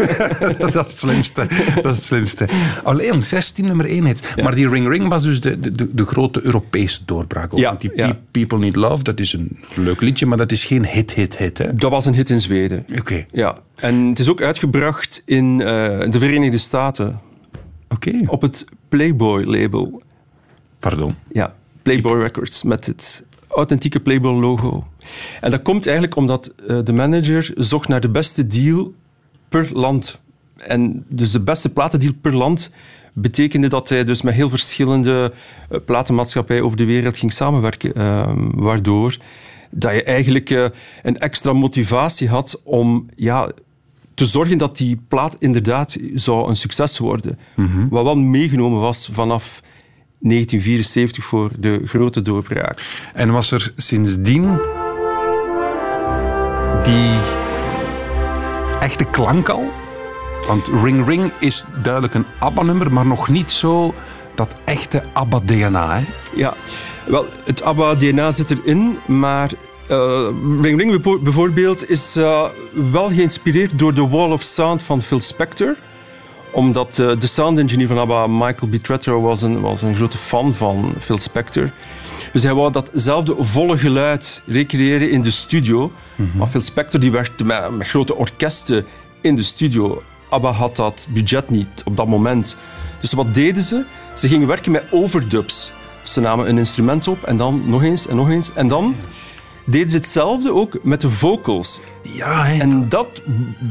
dat 0.58 0.68
is 0.68 0.74
het 0.74 0.98
slimste. 0.98 1.46
Dat 1.74 1.84
is 1.84 1.90
het 1.98 2.02
slimste. 2.02 2.48
Alleen 2.84 3.22
16 3.22 3.64
nummer 3.64 3.86
1 3.86 4.04
hit. 4.04 4.34
Maar 4.42 4.54
die 4.54 4.68
Ring 4.68 4.88
Ring 4.88 5.08
was 5.08 5.22
dus 5.22 5.40
de, 5.40 5.60
de, 5.60 5.94
de 5.94 6.06
grote 6.06 6.42
Europese 6.44 7.00
doorbraak. 7.04 7.52
Ja, 7.56 7.68
Want 7.68 7.80
die 7.80 7.90
ja. 7.94 8.18
People 8.30 8.58
Need 8.58 8.76
Love, 8.76 9.02
dat 9.02 9.20
is 9.20 9.32
een 9.32 9.58
leuk 9.74 10.00
liedje, 10.00 10.26
maar 10.26 10.36
dat 10.38 10.52
is 10.52 10.64
geen 10.64 10.86
hit, 10.86 11.14
hit, 11.14 11.36
hit. 11.36 11.58
hè? 11.58 11.74
Dat 11.74 11.90
was 11.90 12.06
een 12.06 12.14
hit 12.14 12.30
in 12.30 12.40
Zweden. 12.40 12.86
Oké, 12.98 13.26
Ja, 13.32 13.58
en 13.76 13.94
het 14.06 14.18
is 14.18 14.28
ook 14.28 14.42
uitgebracht 14.42 15.22
in 15.24 15.60
eh, 15.60 15.66
de 16.10 16.18
Verenigde 16.18 16.58
Staten 16.58 17.20
oké. 17.88 18.12
op 18.26 18.42
het 18.42 18.64
Playboy-label. 18.88 20.02
Pardon. 20.78 21.14
Ja, 21.32 21.54
Playboy 21.82 22.20
Records 22.20 22.62
met 22.62 22.86
het 22.86 23.24
authentieke 23.48 24.00
Playboy-logo. 24.00 24.86
En 25.40 25.50
dat 25.50 25.62
komt 25.62 25.84
eigenlijk 25.84 26.16
omdat 26.16 26.54
eh, 26.68 26.78
de 26.84 26.92
manager 26.92 27.50
zocht 27.56 27.88
naar 27.88 28.00
de 28.00 28.08
beste 28.08 28.46
deal 28.46 28.92
per 29.48 29.68
land. 29.72 30.20
En 30.56 31.04
dus 31.08 31.30
de 31.30 31.40
beste 31.40 31.68
platendeal 31.70 32.12
per 32.20 32.36
land 32.36 32.70
betekende 33.12 33.68
dat 33.68 33.88
hij 33.88 34.04
dus 34.04 34.22
met 34.22 34.34
heel 34.34 34.48
verschillende 34.48 35.32
eh, 35.68 35.78
platenmaatschappijen 35.84 36.64
over 36.64 36.76
de 36.76 36.84
wereld 36.84 37.18
ging 37.18 37.32
samenwerken. 37.32 37.94
eh, 37.94 38.32
waardoor 38.54 39.16
dat 39.70 39.92
je 39.92 40.02
eigenlijk 40.02 40.50
eh, 40.50 40.64
een 41.02 41.18
extra 41.18 41.52
motivatie 41.52 42.28
had 42.28 42.60
om 42.64 43.06
ja, 43.16 43.50
te 44.14 44.26
zorgen 44.26 44.58
dat 44.58 44.76
die 44.76 45.00
plaat 45.08 45.36
inderdaad 45.38 45.96
zou 46.14 46.48
een 46.48 46.56
succes 46.56 46.98
worden. 46.98 47.38
Wat 47.90 48.04
wel 48.04 48.16
meegenomen 48.16 48.80
was 48.80 49.08
vanaf 49.12 49.62
1974 50.18 51.24
voor 51.24 51.50
de 51.58 51.80
grote 51.84 52.22
doorbraak. 52.22 53.08
En 53.14 53.30
was 53.30 53.50
er 53.50 53.72
sindsdien 53.76 54.58
die 56.84 57.18
echte 58.80 59.04
klank 59.04 59.48
al? 59.48 59.70
Want 60.46 60.70
Ring 60.82 61.06
Ring 61.06 61.32
is 61.38 61.64
duidelijk 61.82 62.14
een 62.14 62.26
ABBA-nummer, 62.38 62.92
maar 62.92 63.06
nog 63.06 63.28
niet 63.28 63.52
zo 63.52 63.94
dat 64.34 64.54
echte 64.64 65.02
ABBA-DNA. 65.12 66.02
Ja, 66.34 66.54
wel, 67.06 67.26
het 67.44 67.62
ABBA-DNA 67.62 68.32
zit 68.32 68.50
erin, 68.50 68.98
maar 69.06 69.50
eh, 69.88 70.28
Ring 70.60 70.80
Ring 70.80 71.20
bijvoorbeeld 71.22 71.90
is 71.90 72.16
eh, 72.16 72.44
wel 72.90 73.08
geïnspireerd 73.08 73.78
door 73.78 73.94
de 73.94 74.08
Wall 74.08 74.30
of 74.30 74.42
Sound 74.42 74.82
van 74.82 75.02
Phil 75.02 75.20
Spector 75.20 75.76
omdat 76.50 76.98
eh, 76.98 77.10
de 77.18 77.26
sound 77.26 77.58
engineer 77.58 77.86
van 77.86 77.98
ABBA, 77.98 78.26
Michael 78.26 78.70
B. 78.70 78.74
Tretter, 78.74 79.20
was 79.20 79.42
een, 79.42 79.60
was 79.60 79.82
een 79.82 79.94
grote 79.94 80.16
fan 80.16 80.54
van 80.54 80.94
Phil 80.98 81.18
Spector. 81.18 81.70
Dus 82.32 82.42
hij 82.42 82.54
wou 82.54 82.72
datzelfde 82.72 83.34
volle 83.38 83.78
geluid 83.78 84.42
recreëren 84.46 85.10
in 85.10 85.22
de 85.22 85.30
studio. 85.30 85.92
Maar 86.36 86.48
Phil 86.48 86.62
Spector 86.62 87.00
die 87.00 87.10
werkte 87.10 87.44
met, 87.44 87.70
met 87.76 87.88
grote 87.88 88.14
orkesten 88.14 88.86
in 89.20 89.36
de 89.36 89.42
studio. 89.42 90.02
ABBA 90.28 90.52
had 90.52 90.76
dat 90.76 91.06
budget 91.08 91.50
niet 91.50 91.82
op 91.84 91.96
dat 91.96 92.06
moment. 92.06 92.56
Dus 93.00 93.12
wat 93.12 93.34
deden 93.34 93.62
ze? 93.62 93.84
Ze 94.14 94.28
gingen 94.28 94.48
werken 94.48 94.72
met 94.72 94.84
overdubs. 94.90 95.72
Ze 96.02 96.20
namen 96.20 96.48
een 96.48 96.58
instrument 96.58 97.08
op 97.08 97.22
en 97.22 97.36
dan 97.36 97.62
nog 97.66 97.82
eens 97.82 98.06
en 98.06 98.16
nog 98.16 98.30
eens. 98.30 98.52
En 98.52 98.68
dan 98.68 98.94
deden 99.66 99.90
ze 99.90 99.96
hetzelfde 99.96 100.52
ook 100.52 100.78
met 100.82 101.00
de 101.00 101.10
vocals. 101.10 101.80
Ja? 102.02 102.48
En 102.48 102.88
dat 102.88 103.08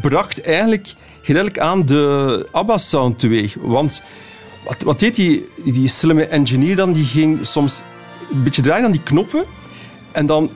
bracht 0.01 0.41
eigenlijk 0.41 0.93
geleidelijk 1.21 1.63
aan 1.63 1.85
de 1.85 2.47
ABBA-sound 2.51 3.19
teweeg. 3.19 3.55
Want 3.61 4.03
wat, 4.65 4.81
wat 4.81 4.99
deed 4.99 5.15
die, 5.15 5.49
die 5.63 5.87
slimme 5.87 6.25
engineer 6.25 6.75
dan? 6.75 6.93
Die 6.93 7.05
ging 7.05 7.45
soms 7.45 7.81
een 8.31 8.43
beetje 8.43 8.61
draaien 8.61 8.85
aan 8.85 8.91
die 8.91 9.03
knoppen. 9.03 9.43
En 10.11 10.25
dan 10.25 10.49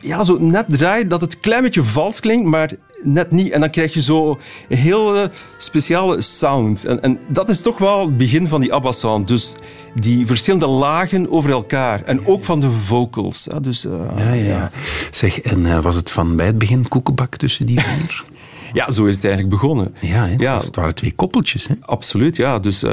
ja, 0.00 0.24
zo 0.24 0.38
net 0.40 0.64
draaien 0.68 1.08
dat 1.08 1.20
het 1.20 1.32
een 1.34 1.40
klein 1.40 1.62
beetje 1.62 1.82
vals 1.82 2.20
klinkt, 2.20 2.46
maar 2.46 2.70
net 3.02 3.30
niet. 3.30 3.50
En 3.50 3.60
dan 3.60 3.70
krijg 3.70 3.94
je 3.94 4.02
zo 4.02 4.38
een 4.68 4.76
heel 4.76 5.16
eh, 5.16 5.28
speciale 5.58 6.22
sound. 6.22 6.84
En, 6.84 7.02
en 7.02 7.18
dat 7.28 7.50
is 7.50 7.60
toch 7.60 7.78
wel 7.78 8.00
het 8.06 8.16
begin 8.16 8.48
van 8.48 8.60
die 8.60 8.72
ABBA-sound. 8.72 9.28
Dus 9.28 9.54
die 9.94 10.26
verschillende 10.26 10.66
lagen 10.66 11.30
over 11.30 11.50
elkaar. 11.50 12.02
En 12.04 12.26
ook 12.26 12.44
van 12.44 12.60
de 12.60 12.70
vocals. 12.70 13.48
Dus, 13.62 13.84
eh, 13.84 13.92
Ja, 14.16 14.32
ja, 14.32 14.44
ja. 14.44 14.70
Zeg, 15.10 15.40
en 15.40 15.66
eh, 15.66 15.78
was 15.78 15.94
het 15.94 16.10
van 16.10 16.36
bij 16.36 16.46
het 16.46 16.58
begin 16.58 16.88
koekenbak 16.88 17.36
tussen 17.36 17.66
die 17.66 17.80
vier? 17.80 18.24
ja, 18.72 18.90
zo 18.90 19.04
is 19.04 19.14
het 19.14 19.24
eigenlijk 19.24 19.54
begonnen. 19.54 19.94
ja? 20.00 20.24
Ja. 20.36 20.56
Het 20.56 20.76
waren 20.76 20.94
twee 20.94 21.12
koppeltjes. 21.12 21.68
Hè? 21.68 21.74
Absoluut, 21.80 22.36
ja. 22.36 22.58
Dus 22.58 22.84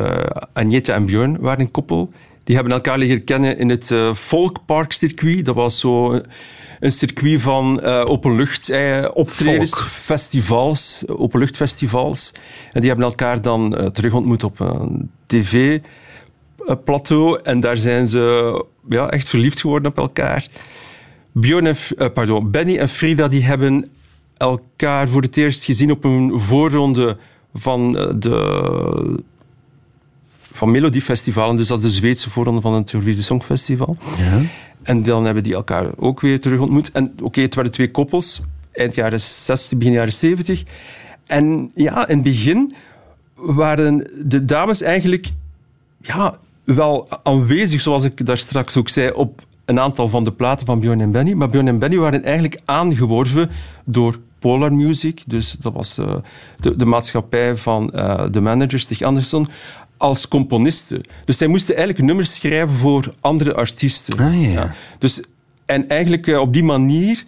Agneta 0.54 0.94
en 0.94 1.06
Björn 1.06 1.38
waren 1.40 1.60
een 1.60 1.72
koppel. 1.72 2.12
Die 2.46 2.56
hebben 2.56 2.74
elkaar 2.74 2.98
leren 2.98 3.24
kennen 3.24 3.58
in 3.58 3.70
het 3.70 3.92
eh 3.92 4.14
Folkpark-circuit. 4.14 5.46
Dat 5.46 5.56
was 5.56 5.80
zo 5.80 6.22
een 6.80 6.92
circuit 6.92 7.42
van 7.42 7.82
eh 7.82 8.04
openlucht 8.08 8.70
eh, 8.70 9.06
optredens, 9.14 9.76
Folk. 9.76 9.88
festivals, 9.88 11.04
openluchtfestivals. 11.08 12.32
En 12.72 12.82
die 12.82 12.90
hebben 12.90 13.08
elkaar 13.08 13.42
dan 13.42 13.76
eh, 13.78 13.86
terug 13.86 14.14
ontmoet 14.14 14.44
op 14.44 14.60
een 14.60 15.10
tv-plateau. 15.26 15.80
En 17.44 17.60
daar 17.60 17.78
zijn 17.78 18.08
ze 18.08 18.66
ja, 18.90 19.10
echt 19.10 19.30
verliefd 19.30 19.60
geworden 19.60 19.92
op 19.92 19.98
elkaar. 19.98 20.48
En, 21.42 21.66
eh, 21.66 22.08
pardon, 22.14 22.52
Benny 22.52 22.78
en 22.78 22.90
Frida 22.90 23.28
die 23.28 23.44
hebben 23.44 23.90
elkaar 24.38 25.10
voor 25.10 25.22
het 25.22 25.38
eerst 25.38 25.64
gezien 25.64 25.92
op 25.92 26.04
een 26.04 26.40
voorronde 26.40 27.18
van 27.54 27.92
de 28.20 29.24
van 30.56 30.72
Melodiefestivalen. 30.72 31.58
Dus 31.58 31.68
dat 31.68 31.78
is 31.78 31.84
de 31.84 31.92
Zweedse 31.92 32.30
voorronde 32.30 32.62
van 32.62 32.74
het 32.74 32.94
Eurovisie 32.94 33.24
Songfestival. 33.24 33.96
Ja. 34.18 34.42
En 34.82 35.04
dan 35.04 35.26
hebben 35.26 35.44
die 35.44 35.54
elkaar 35.54 35.86
ook 35.98 36.22
weer 36.22 36.40
terug 36.40 36.60
ontmoet. 36.60 36.92
En 36.92 37.14
oké, 37.22 37.42
het 37.42 37.56
waren 37.56 37.72
twee 37.72 37.92
koppels, 37.92 38.42
eind 38.72 38.96
jaren 38.96 39.22
60, 39.22 39.78
begin 39.78 39.94
jaren 39.94 40.14
70. 40.14 40.64
En 41.26 41.72
ja, 41.76 42.08
in 42.08 42.16
het 42.16 42.24
begin 42.24 42.74
waren 43.36 44.08
de 44.26 44.46
dames 44.46 44.82
eigenlijk 44.82 45.28
ja, 46.02 46.38
wel 46.64 47.08
aanwezig, 47.24 47.82
zoals 47.82 48.04
ik 48.04 48.26
daar 48.26 48.38
straks 48.38 48.78
ook 48.78 48.90
zei, 48.90 49.12
op 49.12 49.46
een 49.66 49.80
aantal 49.80 50.10
van 50.10 50.24
de 50.24 50.32
platen 50.32 50.66
van 50.66 50.80
Björn 50.80 51.02
en 51.02 51.12
Benny. 51.12 51.34
Maar 51.34 51.50
Björn 51.50 51.68
en 51.68 51.80
Benny 51.80 51.98
waren 51.98 52.24
eigenlijk 52.24 52.60
aangeworven 52.66 53.50
door 53.86 54.20
Polar 54.40 54.74
Music, 54.74 55.24
dus 55.26 55.56
dat 55.60 55.74
was 55.74 55.98
eh, 55.98 56.16
de, 56.60 56.76
de 56.76 56.86
maatschappij 56.86 57.56
van 57.56 57.92
eh, 57.92 58.26
de 58.32 58.42
manager 58.42 58.80
Stig 58.80 59.02
Andersson, 59.02 59.48
als 59.98 60.28
componisten. 60.28 61.02
Dus 61.26 61.38
zij 61.38 61.48
moesten 61.48 61.76
eigenlijk 61.76 62.06
nummers 62.06 62.36
schrijven 62.36 62.76
voor 62.76 63.14
andere 63.22 63.54
artiesten. 63.54 64.20
Ah, 64.20 64.42
ja, 64.42 64.50
ja. 64.50 64.74
Dus, 65.00 65.22
en 65.66 65.90
eigenlijk 65.90 66.28
eh, 66.28 66.40
op 66.40 66.54
die 66.54 66.64
manier 66.64 67.24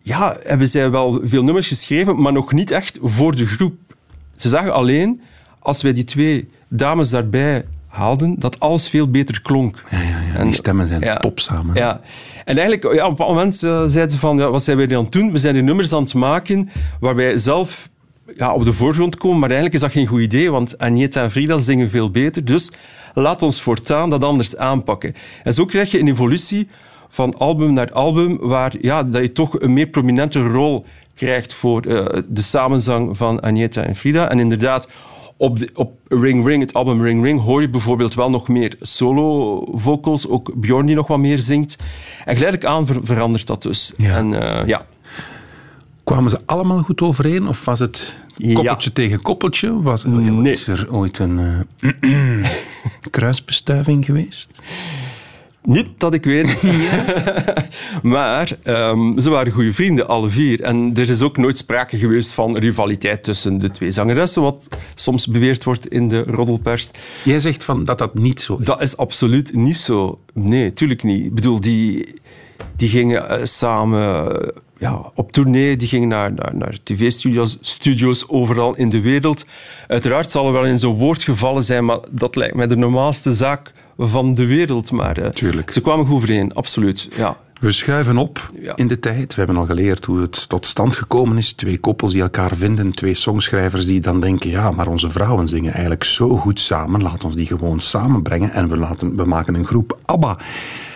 ja, 0.00 0.36
hebben 0.42 0.68
zij 0.68 0.90
wel 0.90 1.20
veel 1.24 1.42
nummers 1.44 1.68
geschreven, 1.68 2.20
maar 2.20 2.32
nog 2.32 2.52
niet 2.52 2.70
echt 2.70 2.98
voor 3.02 3.36
de 3.36 3.46
groep. 3.46 3.74
Ze 4.36 4.48
zagen 4.48 4.74
alleen, 4.74 5.20
als 5.58 5.82
wij 5.82 5.92
die 5.92 6.04
twee 6.04 6.48
dames 6.68 7.10
daarbij 7.10 7.64
haalden, 7.88 8.36
dat 8.38 8.60
alles 8.60 8.88
veel 8.88 9.10
beter 9.10 9.40
klonk. 9.42 9.84
Ja, 9.90 10.00
ja, 10.00 10.20
ja. 10.20 10.34
En- 10.34 10.44
Die 10.44 10.54
stemmen 10.54 10.88
zijn 10.88 11.00
ja. 11.00 11.16
top 11.16 11.40
samen. 11.40 11.74
Ja. 11.74 12.00
En 12.44 12.58
eigenlijk, 12.58 12.94
ja, 12.94 13.02
op 13.04 13.10
een 13.10 13.16
bepaald 13.16 13.34
moment 13.34 13.62
eh, 13.62 13.84
zeiden 13.86 14.10
ze 14.10 14.18
van, 14.18 14.36
ja, 14.38 14.50
wat 14.50 14.62
zijn 14.64 14.76
wij 14.76 14.86
nu 14.86 14.96
aan 14.96 15.02
het 15.02 15.12
doen? 15.12 15.32
We 15.32 15.38
zijn 15.38 15.54
die 15.54 15.62
nummers 15.62 15.92
aan 15.92 16.02
het 16.02 16.14
maken 16.14 16.70
waar 17.00 17.14
wij 17.14 17.38
zelf 17.38 17.88
ja, 18.36 18.54
op 18.54 18.64
de 18.64 18.72
voorgrond 18.72 19.16
komen, 19.16 19.38
maar 19.38 19.50
eigenlijk 19.50 19.74
is 19.74 19.82
dat 19.82 19.92
geen 19.92 20.06
goed 20.06 20.20
idee, 20.20 20.50
want 20.50 20.78
Agneta 20.78 21.22
en 21.22 21.30
Frida 21.30 21.58
zingen 21.58 21.90
veel 21.90 22.10
beter, 22.10 22.44
dus 22.44 22.72
laat 23.14 23.42
ons 23.42 23.62
voortaan 23.62 24.10
dat 24.10 24.24
anders 24.24 24.56
aanpakken. 24.56 25.14
En 25.42 25.54
zo 25.54 25.64
krijg 25.64 25.90
je 25.90 25.98
een 25.98 26.08
evolutie 26.08 26.68
van 27.08 27.38
album 27.38 27.72
naar 27.72 27.92
album, 27.92 28.38
waar 28.40 28.72
ja, 28.80 29.02
dat 29.02 29.22
je 29.22 29.32
toch 29.32 29.60
een 29.60 29.72
meer 29.72 29.86
prominente 29.86 30.40
rol 30.40 30.84
krijgt 31.14 31.54
voor 31.54 31.82
eh, 31.82 32.22
de 32.28 32.42
samenzang 32.42 33.16
van 33.16 33.40
Agneta 33.40 33.82
en 33.82 33.96
Frida. 33.96 34.30
En 34.30 34.38
inderdaad, 34.38 34.88
op, 35.36 35.58
de, 35.58 35.70
op 35.74 35.92
Ring 36.08 36.46
Ring, 36.46 36.62
het 36.62 36.74
album 36.74 37.02
Ring 37.02 37.24
Ring, 37.24 37.40
hoor 37.40 37.60
je 37.60 37.68
bijvoorbeeld 37.68 38.14
wel 38.14 38.30
nog 38.30 38.48
meer 38.48 38.76
solo-vocals. 38.80 40.28
Ook 40.28 40.52
Bjorn 40.54 40.86
die 40.86 40.94
nog 40.94 41.06
wat 41.06 41.18
meer 41.18 41.38
zingt. 41.38 41.76
En 42.24 42.34
geleidelijk 42.34 42.64
aan 42.64 42.86
ver- 42.86 43.00
verandert 43.02 43.46
dat 43.46 43.62
dus. 43.62 43.92
Ja. 43.96 44.16
En 44.16 44.42
eh, 44.42 44.66
ja, 44.66 44.86
Kwamen 46.04 46.30
ze 46.30 46.38
allemaal 46.46 46.82
goed 46.82 47.00
overeen? 47.00 47.48
Of 47.48 47.64
was 47.64 47.78
het 47.78 48.14
koppeltje 48.54 48.92
tegen 48.92 49.22
koppeltje? 49.22 49.82
Was, 49.82 50.04
Nee. 50.04 50.52
Is 50.52 50.66
er 50.68 50.86
ooit 50.90 51.18
een 51.18 51.66
eh, 51.80 52.50
kruisbestuiving 53.10 54.04
geweest? 54.04 54.50
Niet 55.62 55.86
dat 55.98 56.14
ik 56.14 56.24
weet. 56.24 56.62
maar 58.02 58.56
ehm, 58.62 59.18
ze 59.18 59.30
waren 59.30 59.52
goede 59.52 59.72
vrienden, 59.72 60.08
alle 60.08 60.28
vier. 60.28 60.62
En 60.62 60.90
er 60.94 61.10
is 61.10 61.22
ook 61.22 61.36
nooit 61.36 61.58
sprake 61.58 61.98
geweest 61.98 62.32
van 62.32 62.56
rivaliteit 62.56 63.24
tussen 63.24 63.58
de 63.58 63.70
twee 63.70 63.90
zangeressen, 63.90 64.42
wat 64.42 64.68
soms 64.94 65.26
beweerd 65.26 65.64
wordt 65.64 65.88
in 65.88 66.08
de 66.08 66.22
roddelpers. 66.22 66.90
Jij 67.24 67.40
zegt 67.40 67.64
van 67.64 67.84
dat 67.84 67.98
dat 67.98 68.14
niet 68.14 68.40
zo 68.40 68.56
is. 68.56 68.66
Dat 68.66 68.82
is 68.82 68.96
absoluut 68.96 69.54
niet 69.54 69.76
zo. 69.76 70.20
Nee, 70.32 70.72
tuurlijk 70.72 71.02
niet. 71.02 71.24
Ik 71.24 71.34
bedoel, 71.34 71.60
die, 71.60 72.14
die 72.76 72.88
gingen 72.88 73.28
eh, 73.28 73.44
samen 73.44 74.26
ja, 74.78 75.10
op 75.14 75.32
tournee, 75.32 75.76
die 75.76 75.88
gingen 75.88 76.08
naar, 76.08 76.32
naar, 76.32 76.56
naar 76.56 76.76
tv-studio's 76.82 77.58
studio's 77.60 78.24
overal 78.28 78.76
in 78.76 78.88
de 78.88 79.00
wereld. 79.00 79.44
Uiteraard 79.86 80.30
zal 80.30 80.46
er 80.46 80.52
wel 80.52 80.64
in 80.66 80.78
zo'n 80.78 80.96
woord 80.96 81.22
gevallen 81.22 81.64
zijn, 81.64 81.84
maar 81.84 81.98
dat 82.10 82.36
lijkt 82.36 82.54
mij 82.54 82.66
de 82.66 82.76
normaalste 82.76 83.34
zaak 83.34 83.72
van 83.98 84.34
de 84.34 84.46
wereld. 84.46 84.90
Maar 84.90 85.30
Tuurlijk. 85.30 85.70
ze 85.70 85.80
kwamen 85.80 86.06
goed 86.06 86.14
overeen, 86.16 86.54
absoluut. 86.54 87.08
Ja. 87.16 87.36
We 87.60 87.72
schuiven 87.72 88.16
op 88.16 88.50
Ja. 88.60 88.76
in 88.76 88.86
de 88.88 88.98
tijd. 88.98 89.30
We 89.34 89.38
hebben 89.40 89.56
al 89.56 89.64
geleerd 89.66 90.04
hoe 90.04 90.20
het 90.20 90.48
tot 90.48 90.66
stand 90.66 90.96
gekomen 90.96 91.38
is. 91.38 91.52
Twee 91.52 91.78
koppels 91.78 92.12
die 92.12 92.22
elkaar 92.22 92.56
vinden, 92.56 92.92
twee 92.92 93.14
songschrijvers 93.14 93.86
die 93.86 94.00
dan 94.00 94.20
denken: 94.20 94.50
ja, 94.50 94.70
maar 94.70 94.86
onze 94.86 95.10
vrouwen 95.10 95.48
zingen 95.48 95.72
eigenlijk 95.72 96.04
zo 96.04 96.36
goed 96.36 96.60
samen. 96.60 97.02
Laat 97.02 97.24
ons 97.24 97.36
die 97.36 97.46
gewoon 97.46 97.80
samenbrengen 97.80 98.52
en 98.52 98.68
we, 98.68 98.76
laten, 98.76 99.16
we 99.16 99.24
maken 99.24 99.54
een 99.54 99.64
groep 99.66 99.98
ABBA. 100.04 100.38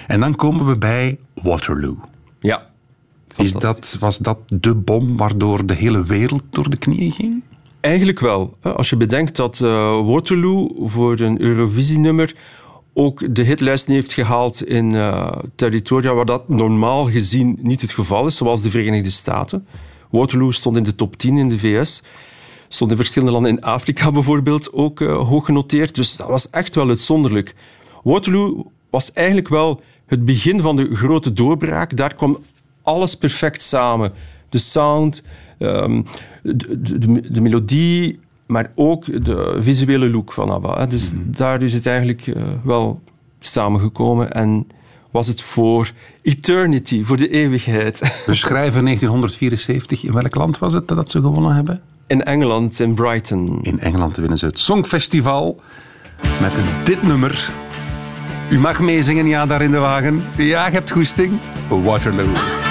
En 0.06 0.20
dan 0.20 0.36
komen 0.36 0.66
we 0.66 0.76
bij 0.76 1.18
Waterloo. 1.42 1.96
ja. 2.40 2.66
Is 3.38 3.52
dat, 3.52 3.96
was 4.00 4.18
dat 4.18 4.38
de 4.46 4.74
bom 4.74 5.16
waardoor 5.16 5.66
de 5.66 5.74
hele 5.74 6.04
wereld 6.04 6.42
door 6.50 6.70
de 6.70 6.76
knieën 6.76 7.12
ging? 7.12 7.42
Eigenlijk 7.80 8.20
wel. 8.20 8.56
Als 8.62 8.90
je 8.90 8.96
bedenkt 8.96 9.36
dat 9.36 9.60
eh, 9.60 10.06
Waterloo 10.06 10.70
voor 10.78 11.20
een 11.20 11.40
Eurovisie-nummer 11.40 12.34
ook 12.94 13.34
de 13.34 13.42
hitlijst 13.42 13.86
heeft 13.86 14.12
gehaald 14.12 14.68
in 14.68 14.94
eh, 14.94 15.32
territoria 15.54 16.14
waar 16.14 16.24
dat 16.24 16.48
normaal 16.48 17.10
gezien 17.10 17.58
niet 17.60 17.80
het 17.80 17.92
geval 17.92 18.26
is, 18.26 18.36
zoals 18.36 18.62
de 18.62 18.70
Verenigde 18.70 19.10
Staten. 19.10 19.66
Waterloo 20.10 20.50
stond 20.50 20.76
in 20.76 20.82
de 20.82 20.94
top 20.94 21.16
10 21.16 21.38
in 21.38 21.48
de 21.48 21.58
VS. 21.58 22.02
Stond 22.68 22.90
in 22.90 22.96
verschillende 22.96 23.32
landen 23.32 23.50
in 23.50 23.62
Afrika 23.62 24.12
bijvoorbeeld 24.18 24.72
ook 24.72 25.00
eh, 25.00 25.28
hoog 25.28 25.44
genoteerd. 25.44 25.94
Dus 25.94 26.16
dat 26.16 26.28
was 26.28 26.50
echt 26.50 26.74
wel 26.74 26.88
uitzonderlijk. 26.88 27.54
Waterloo 28.02 28.70
was 28.90 29.12
eigenlijk 29.12 29.48
wel 29.48 29.80
het 30.06 30.24
begin 30.24 30.60
van 30.60 30.76
de 30.76 30.94
grote 30.94 31.32
doorbraak. 31.32 31.96
Daar 31.96 32.14
kwam 32.14 32.38
alles 32.82 33.14
perfect 33.16 33.62
samen. 33.62 34.12
De 34.48 34.58
sound, 34.58 35.22
ehm, 35.58 36.02
de, 36.42 36.56
de, 36.80 36.98
de- 36.98 37.32
de 37.32 37.40
melodie, 37.40 38.20
maar 38.46 38.70
ook 38.74 39.24
de 39.24 39.56
visuele 39.60 40.10
look 40.10 40.32
van 40.32 40.50
ABBA. 40.50 40.78
hè. 40.80 40.86
Dus 40.86 41.12
daar 41.24 41.62
is 41.62 41.74
het 41.74 41.86
eigenlijk 41.86 42.26
eh, 42.26 42.42
wel 42.64 43.00
samengekomen 43.40 44.32
en 44.32 44.66
was 45.10 45.26
het 45.28 45.40
voor 45.42 45.90
eternity, 46.22 47.04
voor 47.04 47.16
de 47.16 47.28
eeuwigheid. 47.28 47.98
We 48.26 48.34
schrijven 48.34 48.84
1974. 48.84 50.04
In 50.04 50.12
welk 50.12 50.34
land 50.34 50.58
was 50.58 50.72
het 50.72 50.88
dat 50.88 51.10
ze 51.10 51.20
gewonnen 51.20 51.54
hebben? 51.54 51.80
In 52.06 52.22
Engeland, 52.24 52.80
in 52.80 52.94
Brighton. 52.94 53.58
In 53.62 53.80
Engeland 53.80 54.16
winnen 54.16 54.38
ze 54.38 54.46
het 54.46 54.58
Songfestival 54.58 55.60
met 56.40 56.52
dit 56.84 57.02
nummer. 57.02 57.50
U 58.50 58.58
mag 58.58 58.80
meezingen, 58.80 59.26
ja, 59.26 59.46
daar 59.46 59.62
in 59.62 59.70
de 59.70 59.78
wagen. 59.78 60.20
Ja, 60.36 60.66
je 60.66 60.72
hebt 60.72 60.90
goesting. 60.90 61.32
Waterloo. 61.68 62.26
At 62.32 62.34
Waterloo, 62.34 62.67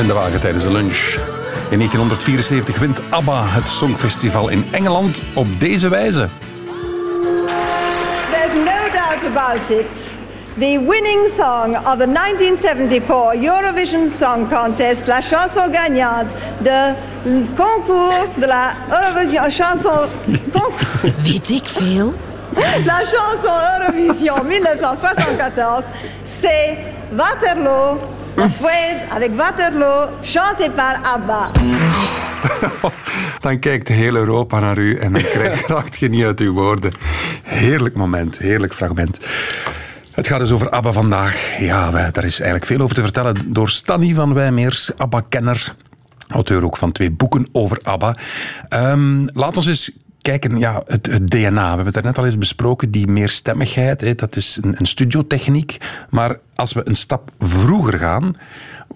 in 0.00 0.06
de 0.06 0.12
wagen 0.12 0.40
tijdens 0.40 0.64
de 0.64 0.72
lunch. 0.72 1.14
In 1.70 1.76
1974 1.78 2.78
wint 2.78 3.00
ABBA 3.10 3.44
het 3.46 3.68
Songfestival 3.68 4.48
in 4.48 4.64
Engeland 4.70 5.22
op 5.34 5.46
deze 5.58 5.88
wijze. 5.88 6.28
There's 8.30 8.54
no 8.54 8.80
doubt 8.92 9.36
about 9.36 9.70
it. 9.70 10.10
The 10.58 10.84
winning 10.88 11.26
song 11.36 11.76
of 11.76 11.96
the 11.98 12.06
1974 12.12 13.34
Eurovision 13.34 14.08
Song 14.08 14.48
Contest, 14.52 15.06
la 15.06 15.20
chanson 15.20 15.72
gagnante 15.74 16.34
de 16.62 16.92
concours 17.56 18.28
de 18.36 18.46
la 18.46 18.74
Eurovision 18.90 19.50
chanson 19.50 20.08
concours, 20.52 21.12
Weet 21.22 21.48
ik 21.48 21.64
veel? 21.64 22.14
la 22.84 23.00
chanson 23.04 23.54
Eurovision 23.78 24.48
1974, 24.48 25.84
c'est 26.24 26.76
Waterloo 27.10 27.98
La 28.34 28.48
Suède 28.48 29.00
avec 29.10 29.34
Waterloo, 29.36 30.08
chanté 30.22 30.70
par 30.70 31.00
ABBA. 31.02 31.50
Dan 33.40 33.58
kijkt 33.58 33.88
heel 33.88 34.14
Europa 34.16 34.58
naar 34.60 34.78
u 34.78 34.96
en 34.98 35.12
dan 35.12 35.22
krijg- 35.22 35.66
raakt 35.74 35.98
je 35.98 36.08
niet 36.08 36.24
uit 36.24 36.40
uw 36.40 36.52
woorden. 36.52 36.92
Heerlijk 37.42 37.94
moment, 37.94 38.38
heerlijk 38.38 38.74
fragment. 38.74 39.20
Het 40.12 40.26
gaat 40.28 40.38
dus 40.38 40.50
over 40.50 40.70
ABBA 40.70 40.92
vandaag. 40.92 41.58
Ja, 41.58 41.92
wij, 41.92 42.10
daar 42.10 42.24
is 42.24 42.40
eigenlijk 42.40 42.70
veel 42.70 42.80
over 42.80 42.94
te 42.94 43.00
vertellen 43.02 43.36
door 43.52 43.68
Stanny 43.68 44.14
van 44.14 44.34
Wijmeers, 44.34 44.90
ABBA-kenner. 44.96 45.74
Auteur 46.28 46.64
ook 46.64 46.76
van 46.76 46.92
twee 46.92 47.10
boeken 47.10 47.48
over 47.52 47.78
ABBA. 47.82 48.16
Ehm, 48.68 49.26
laat 49.34 49.56
ons 49.56 49.66
eens 49.66 49.90
kijken, 50.22 50.58
ja, 50.58 50.82
het, 50.86 51.06
het 51.06 51.30
DNA. 51.30 51.70
We 51.70 51.74
hebben 51.76 51.94
het 51.94 52.04
net 52.04 52.18
al 52.18 52.24
eens 52.24 52.38
besproken, 52.38 52.90
die 52.90 53.06
meerstemmigheid. 53.06 54.00
Hè, 54.00 54.14
dat 54.14 54.36
is 54.36 54.58
een, 54.62 54.74
een 54.78 54.86
studiotechniek. 54.86 55.76
Maar 56.10 56.38
als 56.54 56.72
we 56.72 56.88
een 56.88 56.94
stap 56.94 57.30
vroeger 57.38 57.98
gaan, 57.98 58.36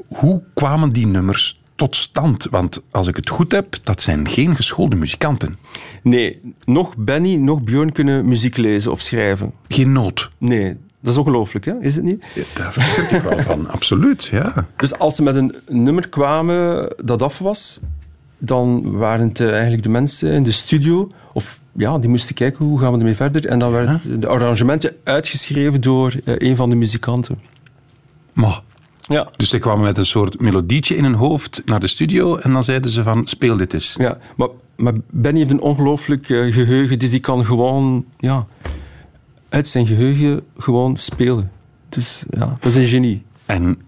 hoe 0.06 0.42
kwamen 0.54 0.92
die 0.92 1.06
nummers 1.06 1.60
tot 1.74 1.96
stand? 1.96 2.46
Want 2.50 2.82
als 2.90 3.06
ik 3.06 3.16
het 3.16 3.30
goed 3.30 3.52
heb, 3.52 3.76
dat 3.82 4.02
zijn 4.02 4.28
geen 4.28 4.56
geschoolde 4.56 4.96
muzikanten. 4.96 5.54
Nee, 6.02 6.54
nog 6.64 6.96
Benny, 6.96 7.34
nog 7.34 7.62
Björn 7.62 7.92
kunnen 7.92 8.28
muziek 8.28 8.56
lezen 8.56 8.90
of 8.90 9.00
schrijven. 9.00 9.52
Geen 9.68 9.92
nood. 9.92 10.30
Nee, 10.38 10.76
dat 11.00 11.12
is 11.12 11.18
ongelooflijk, 11.18 11.64
hè? 11.64 11.80
is 11.80 11.94
het 11.94 12.04
niet? 12.04 12.26
Daar 12.54 12.72
verschrik 12.72 13.10
ik 13.10 13.22
wel 13.22 13.38
van, 13.38 13.70
absoluut. 13.76 14.24
Ja. 14.24 14.66
Dus 14.76 14.98
als 14.98 15.16
ze 15.16 15.22
met 15.22 15.36
een 15.36 15.54
nummer 15.68 16.08
kwamen 16.08 16.88
dat 17.04 17.22
af 17.22 17.38
was, 17.38 17.80
dan 18.44 18.90
waren 18.96 19.28
het 19.28 19.40
eh, 19.40 19.50
eigenlijk 19.50 19.82
de 19.82 19.88
mensen 19.88 20.32
in 20.32 20.42
de 20.42 20.50
studio, 20.50 21.10
of 21.32 21.58
ja, 21.76 21.98
die 21.98 22.10
moesten 22.10 22.34
kijken 22.34 22.64
hoe 22.64 22.78
gaan 22.78 22.92
we 22.92 22.98
ermee 22.98 23.14
verder. 23.14 23.46
En 23.46 23.58
dan 23.58 23.70
werden 23.70 24.20
de 24.20 24.26
arrangementen 24.26 24.96
uitgeschreven 25.04 25.80
door 25.80 26.14
eh, 26.24 26.34
een 26.38 26.56
van 26.56 26.68
de 26.70 26.76
muzikanten. 26.76 27.38
Maar, 28.32 28.60
Ja. 29.08 29.28
dus 29.36 29.48
ze 29.48 29.58
kwamen 29.58 29.84
met 29.84 29.98
een 29.98 30.06
soort 30.06 30.40
melodietje 30.40 30.96
in 30.96 31.04
hun 31.04 31.14
hoofd 31.14 31.62
naar 31.64 31.80
de 31.80 31.86
studio 31.86 32.36
en 32.36 32.52
dan 32.52 32.64
zeiden 32.64 32.90
ze 32.90 33.02
van, 33.02 33.26
speel 33.26 33.56
dit 33.56 33.72
eens. 33.74 33.94
Ja, 33.98 34.18
maar, 34.36 34.48
maar 34.76 34.92
Benny 35.10 35.38
heeft 35.38 35.50
een 35.50 35.60
ongelooflijk 35.60 36.28
eh, 36.28 36.52
geheugen, 36.52 36.98
dus 36.98 37.10
die 37.10 37.20
kan 37.20 37.44
gewoon 37.44 38.04
ja, 38.18 38.46
uit 39.48 39.68
zijn 39.68 39.86
geheugen 39.86 40.40
gewoon 40.58 40.96
spelen. 40.96 41.50
Dus 41.88 42.24
ja, 42.30 42.56
dat 42.60 42.70
is 42.70 42.76
een 42.76 42.86
genie. 42.88 43.22
En 43.46 43.78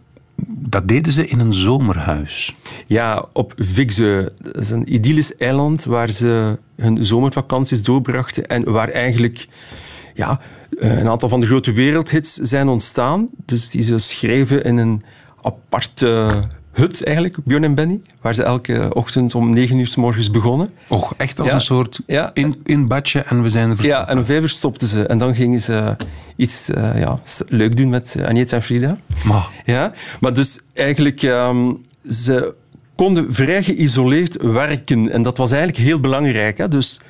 dat 0.46 0.88
deden 0.88 1.12
ze 1.12 1.26
in 1.26 1.40
een 1.40 1.52
zomerhuis. 1.52 2.56
Ja, 2.86 3.24
op 3.32 3.52
Vigze. 3.56 4.32
Dat 4.42 4.56
is 4.56 4.70
een 4.70 4.94
idyllisch 4.94 5.36
eiland 5.36 5.84
waar 5.84 6.10
ze 6.10 6.58
hun 6.76 7.04
zomervakanties 7.04 7.82
doorbrachten 7.82 8.46
en 8.46 8.70
waar 8.72 8.88
eigenlijk 8.88 9.46
ja, 10.14 10.40
eh, 10.78 10.98
een 10.98 11.08
aantal 11.08 11.28
van 11.28 11.40
de 11.40 11.46
grote 11.46 11.72
wereldhits 11.72 12.34
zijn 12.34 12.68
ontstaan. 12.68 13.28
Dus 13.44 13.70
die 13.70 13.82
ze 13.82 13.98
schreven 13.98 14.64
in 14.64 14.76
een 14.76 15.02
aparte 15.42 16.40
hut 16.76 17.04
eigenlijk, 17.04 17.36
Björn 17.44 17.64
en 17.64 17.74
Benny, 17.74 18.00
waar 18.20 18.34
ze 18.34 18.42
elke 18.42 18.94
ochtend 18.94 19.34
om 19.34 19.50
negen 19.50 19.78
uur 19.78 19.86
s 19.86 19.96
morgens 19.96 20.30
begonnen. 20.30 20.68
Och, 20.88 21.14
echt 21.16 21.38
als 21.40 21.48
Ja. 21.48 21.54
een 21.54 21.60
soort 21.60 22.00
in, 22.32 22.56
in 22.64 22.86
badje 22.88 23.20
en 23.20 23.42
we 23.42 23.50
zijn 23.50 23.70
er 23.70 23.84
Ja, 23.86 24.08
en 24.08 24.18
om 24.18 24.24
vijf 24.24 24.40
uur 24.42 24.48
stopten 24.48 24.88
ze 24.88 25.06
en 25.06 25.18
dan 25.18 25.34
gingen 25.34 25.60
ze 25.60 25.96
iets 26.36 26.70
eh, 26.70 26.98
ja, 27.00 27.20
leuk 27.48 27.76
doen 27.76 27.88
met 27.88 28.14
eh, 28.18 28.24
Agneta 28.26 28.56
en 28.56 28.62
Frida. 28.62 28.96
Maar, 29.24 29.48
Ja, 29.64 29.92
maar 30.20 30.34
dus 30.34 30.60
eigenlijk, 30.74 31.22
ehm, 31.22 31.72
ze 32.10 32.54
konden 32.94 33.34
vrij 33.34 33.62
geïsoleerd 33.62 34.42
werken. 34.42 35.10
En 35.12 35.22
dat 35.22 35.36
was 35.36 35.50
eigenlijk 35.50 35.82
heel 35.82 36.00
belangrijk. 36.00 36.58
Hè? 36.58 36.68
Dus 36.68 37.00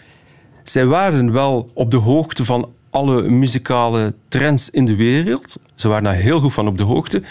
zij 0.63 0.87
waren 0.87 1.33
wel 1.33 1.71
op 1.75 1.91
de 1.91 1.97
hoogte 1.97 2.45
van 2.45 2.69
alle 2.97 3.23
muzikale 3.23 4.15
trends 4.29 4.71
in 4.71 4.85
de 4.85 4.97
wereld. 4.97 5.57
Ze 5.75 5.89
waren 5.89 6.05
daar 6.05 6.15
heel 6.15 6.41
goed 6.41 6.53
van 6.53 6.69
op 6.69 6.77
de 6.79 6.83
hoogte. 6.83 7.23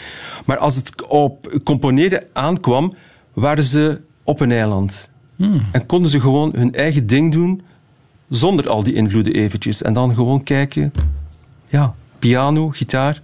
Maar 0.46 0.58
als 0.58 0.76
het 0.76 1.08
op 1.08 1.60
componeren 1.64 2.24
aankwam, 2.34 2.94
waren 3.34 3.64
ze 3.64 4.02
op 4.24 4.40
een 4.40 4.52
eiland. 4.52 5.10
En 5.72 5.86
konden 5.86 6.10
ze 6.10 6.20
gewoon 6.20 6.52
hun 6.56 6.74
eigen 6.74 7.08
ding 7.08 7.32
doen, 7.32 7.62
zonder 8.30 8.70
al 8.70 8.84
die 8.84 8.94
invloeden 8.94 9.34
eventjes. 9.34 9.82
En 9.82 9.94
dan 9.94 10.14
gewoon 10.16 10.44
kijken, 10.44 10.92
ja, 11.68 11.94
piano, 12.20 12.70
gitaar. 12.70 13.22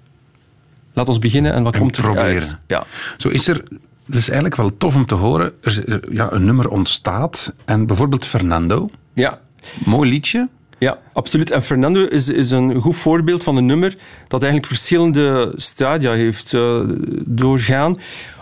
Laat 0.94 1.08
ons 1.08 1.20
beginnen 1.20 1.54
en 1.54 1.64
wat 1.64 1.74
En 1.74 1.80
komt 1.80 1.96
er 1.98 2.04
proberen. 2.04 2.26
uit? 2.26 2.58
Ja. 2.68 2.84
Zo 3.18 3.30
is 3.30 3.48
er, 3.48 3.64
dat 4.06 4.20
is 4.20 4.26
eigenlijk 4.30 4.56
wel 4.56 4.78
tof 4.78 4.96
om 4.96 5.06
te 5.06 5.16
horen, 5.16 5.54
er- 5.62 6.14
ja, 6.14 6.32
een 6.32 6.46
nummer 6.46 6.70
ontstaat 6.70 7.54
en 7.66 7.86
bijvoorbeeld 7.86 8.26
Fernando, 8.26 8.90
Ja, 9.14 9.40
mooi 9.86 10.10
liedje. 10.10 10.50
Ja, 10.82 11.00
absoluut. 11.14 11.52
En 11.52 11.64
Fernando 11.64 12.06
is, 12.06 12.30
is 12.30 12.52
een 12.52 12.76
goed 12.76 12.96
voorbeeld 12.96 13.44
van 13.44 13.58
een 13.58 13.66
nummer 13.66 13.98
dat 14.28 14.42
eigenlijk 14.42 14.72
verschillende 14.72 15.54
stadia 15.56 16.12
heeft 16.12 16.54
eh, 16.54 16.82
doorgaan. 17.26 17.96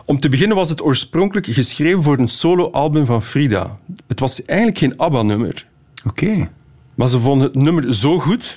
Om 0.05 0.19
te 0.19 0.29
beginnen 0.29 0.57
was 0.57 0.69
het 0.69 0.83
oorspronkelijk 0.83 1.45
geschreven 1.45 2.03
voor 2.03 2.17
een 2.17 2.27
solo-album 2.27 3.05
van 3.05 3.23
Frida. 3.23 3.77
Het 4.07 4.19
was 4.19 4.45
eigenlijk 4.45 4.77
geen 4.79 4.97
ABBA-nummer. 4.97 5.67
Oké. 6.05 6.49
Maar 6.95 7.07
ze 7.07 7.19
vonden 7.19 7.47
het 7.47 7.55
nummer 7.55 7.93
zo 7.93 8.19
goed 8.19 8.55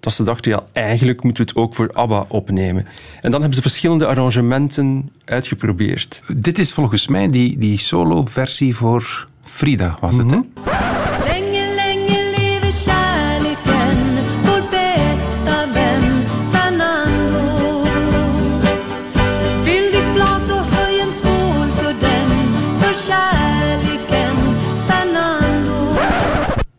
dat 0.00 0.12
ze 0.12 0.22
dachten, 0.22 0.50
ja, 0.50 0.64
eigenlijk 0.72 1.22
moeten 1.22 1.44
we 1.44 1.50
het 1.50 1.58
ook 1.58 1.74
voor 1.74 1.92
ABBA 1.92 2.24
opnemen. 2.28 2.86
En 3.20 3.30
dan 3.30 3.40
hebben 3.40 3.54
ze 3.54 3.62
verschillende 3.62 4.06
arrangementen 4.06 5.10
uitgeprobeerd. 5.24 6.22
Dit 6.36 6.58
is 6.58 6.72
volgens 6.72 7.08
mij 7.08 7.30
die, 7.30 7.58
die 7.58 7.78
solo-versie 7.78 8.76
voor 8.76 9.28
Frida, 9.42 9.96
was 10.00 10.16
het, 10.16 10.30
hè? 10.30 10.38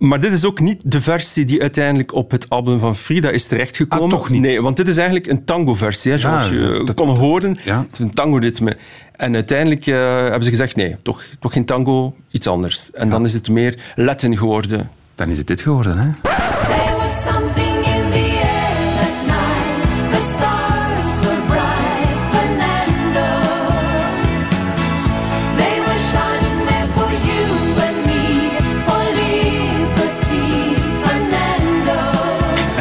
Maar 0.01 0.19
dit 0.19 0.31
is 0.31 0.45
ook 0.45 0.59
niet 0.59 0.91
de 0.91 1.01
versie 1.01 1.45
die 1.45 1.61
uiteindelijk 1.61 2.13
op 2.13 2.31
het 2.31 2.49
album 2.49 2.79
van 2.79 2.95
Frida 2.95 3.29
is 3.29 3.45
terechtgekomen. 3.47 4.03
Ah, 4.05 4.09
toch 4.09 4.29
niet? 4.29 4.41
Nee, 4.41 4.61
want 4.61 4.77
dit 4.77 4.87
is 4.87 4.95
eigenlijk 4.97 5.27
een 5.27 5.45
tango-versie, 5.45 6.17
zoals 6.17 6.49
Ja, 6.49 6.53
je 6.55 6.81
dat- 6.85 6.95
kon 6.95 7.17
horen. 7.17 7.57
ja. 7.63 7.81
Het 7.81 7.93
is 7.93 7.99
een 7.99 8.13
tango-ritme. 8.13 8.77
En 9.15 9.33
uiteindelijk 9.35 9.87
eh, 9.87 9.95
hebben 10.21 10.43
ze 10.43 10.49
gezegd, 10.49 10.75
nee, 10.75 10.95
toch, 11.01 11.23
toch 11.39 11.53
geen 11.53 11.65
tango, 11.65 12.15
iets 12.31 12.47
anders. 12.47 12.91
En 12.91 13.09
dan 13.09 13.25
is 13.25 13.33
het 13.33 13.49
meer 13.49 13.75
Latin 13.95 14.37
geworden. 14.37 14.89
Dan 15.15 15.29
is 15.29 15.37
het 15.37 15.47
dit 15.47 15.61
geworden, 15.61 15.97
hè? 15.97 16.09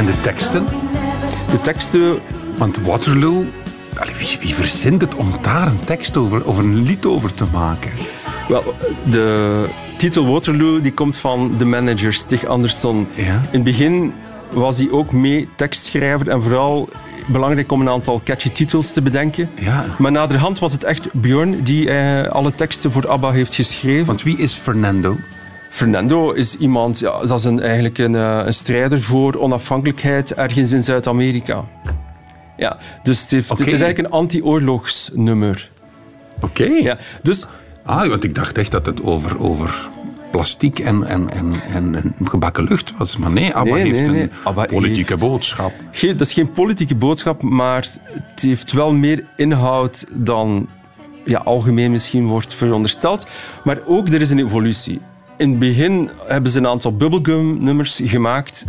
En 0.00 0.06
de 0.06 0.20
teksten? 0.20 0.64
De 1.50 1.60
teksten 1.62 2.18
Want 2.58 2.78
Waterloo... 2.78 3.44
Wie, 4.18 4.38
wie 4.40 4.54
verzint 4.54 5.00
het 5.00 5.14
om 5.14 5.32
daar 5.42 5.66
een 5.66 5.84
tekst 5.84 6.16
over, 6.16 6.44
of 6.44 6.58
een 6.58 6.82
lied 6.82 7.06
over 7.06 7.34
te 7.34 7.44
maken? 7.52 7.90
Wel, 8.48 8.74
de 9.10 9.66
titel 9.96 10.26
Waterloo 10.26 10.80
die 10.80 10.92
komt 10.92 11.16
van 11.16 11.54
de 11.58 11.64
manager 11.64 12.12
Stig 12.12 12.44
Andersson. 12.44 13.06
Ja. 13.14 13.34
In 13.34 13.40
het 13.50 13.64
begin 13.64 14.12
was 14.50 14.78
hij 14.78 14.90
ook 14.90 15.12
mee 15.12 15.48
tekstschrijver 15.56 16.28
en 16.28 16.42
vooral 16.42 16.88
belangrijk 17.26 17.72
om 17.72 17.80
een 17.80 17.88
aantal 17.88 18.20
catchy 18.24 18.50
titels 18.50 18.92
te 18.92 19.02
bedenken. 19.02 19.50
Ja. 19.54 19.84
Maar 19.98 20.12
naderhand 20.12 20.58
was 20.58 20.72
het 20.72 20.84
echt 20.84 21.12
Björn 21.12 21.62
die 21.62 21.90
eh, 21.90 22.30
alle 22.30 22.54
teksten 22.54 22.92
voor 22.92 23.08
ABBA 23.08 23.30
heeft 23.30 23.54
geschreven. 23.54 24.06
Want 24.06 24.22
wie 24.22 24.38
is 24.38 24.52
Fernando? 24.52 25.16
Fernando 25.70 26.30
is 26.32 26.56
iemand, 26.56 26.98
ja, 26.98 27.18
dat 27.26 27.38
is 27.38 27.44
een, 27.44 27.60
eigenlijk 27.60 27.98
een, 27.98 28.14
eh, 28.14 28.42
een 28.44 28.54
strijder 28.54 29.02
voor 29.02 29.34
onafhankelijkheid 29.34 30.34
ergens 30.34 30.72
in 30.72 30.82
Zuid-Amerika. 30.82 31.64
Ja, 32.56 32.76
dus 33.02 33.20
het, 33.20 33.30
heeft, 33.30 33.50
Oké. 33.50 33.62
het 33.64 33.72
is 33.72 33.80
eigenlijk 33.80 34.12
een 34.14 34.18
anti-oorlogsnummer. 34.20 35.70
Oké. 36.40 36.64
Ja, 36.64 36.98
dus 37.22 37.46
Ah, 37.84 38.08
want 38.08 38.24
ik 38.24 38.34
dacht 38.34 38.58
echt 38.58 38.70
dat 38.70 38.86
het 38.86 39.02
over, 39.02 39.38
over 39.40 39.88
plastiek 40.30 40.78
en, 40.78 41.04
en, 41.04 41.30
en, 41.30 41.52
en, 41.72 41.94
en 41.94 42.14
gebakken 42.28 42.64
lucht 42.64 42.92
was. 42.98 43.16
Maar 43.16 43.30
nee, 43.30 43.54
ABBA 43.54 43.74
Nee, 43.74 43.82
heeft 43.92 44.00
nee, 44.00 44.10
nee. 44.10 44.22
een 44.22 44.30
ABBA 44.44 44.64
politieke 44.64 45.08
heeft- 45.12 45.24
boodschap. 45.24 45.72
Geen, 45.92 46.16
dat 46.16 46.26
is 46.26 46.32
geen 46.32 46.52
politieke 46.52 46.94
boodschap, 46.94 47.42
maar 47.42 47.86
het 48.04 48.42
heeft 48.42 48.72
wel 48.72 48.92
meer 48.94 49.24
inhoud 49.36 50.06
dan 50.14 50.68
ja, 51.24 51.38
algemeen 51.38 51.90
misschien 51.90 52.26
wordt 52.26 52.54
verondersteld. 52.54 53.26
Maar 53.64 53.78
ook 53.86 54.08
er 54.08 54.20
is 54.20 54.30
een 54.30 54.38
evolutie. 54.38 55.00
In 55.40 55.50
het 55.50 55.58
begin 55.58 56.10
hebben 56.26 56.52
ze 56.52 56.58
een 56.58 56.66
aantal 56.66 56.96
bubblegum-nummers 56.96 58.00
gemaakt 58.04 58.64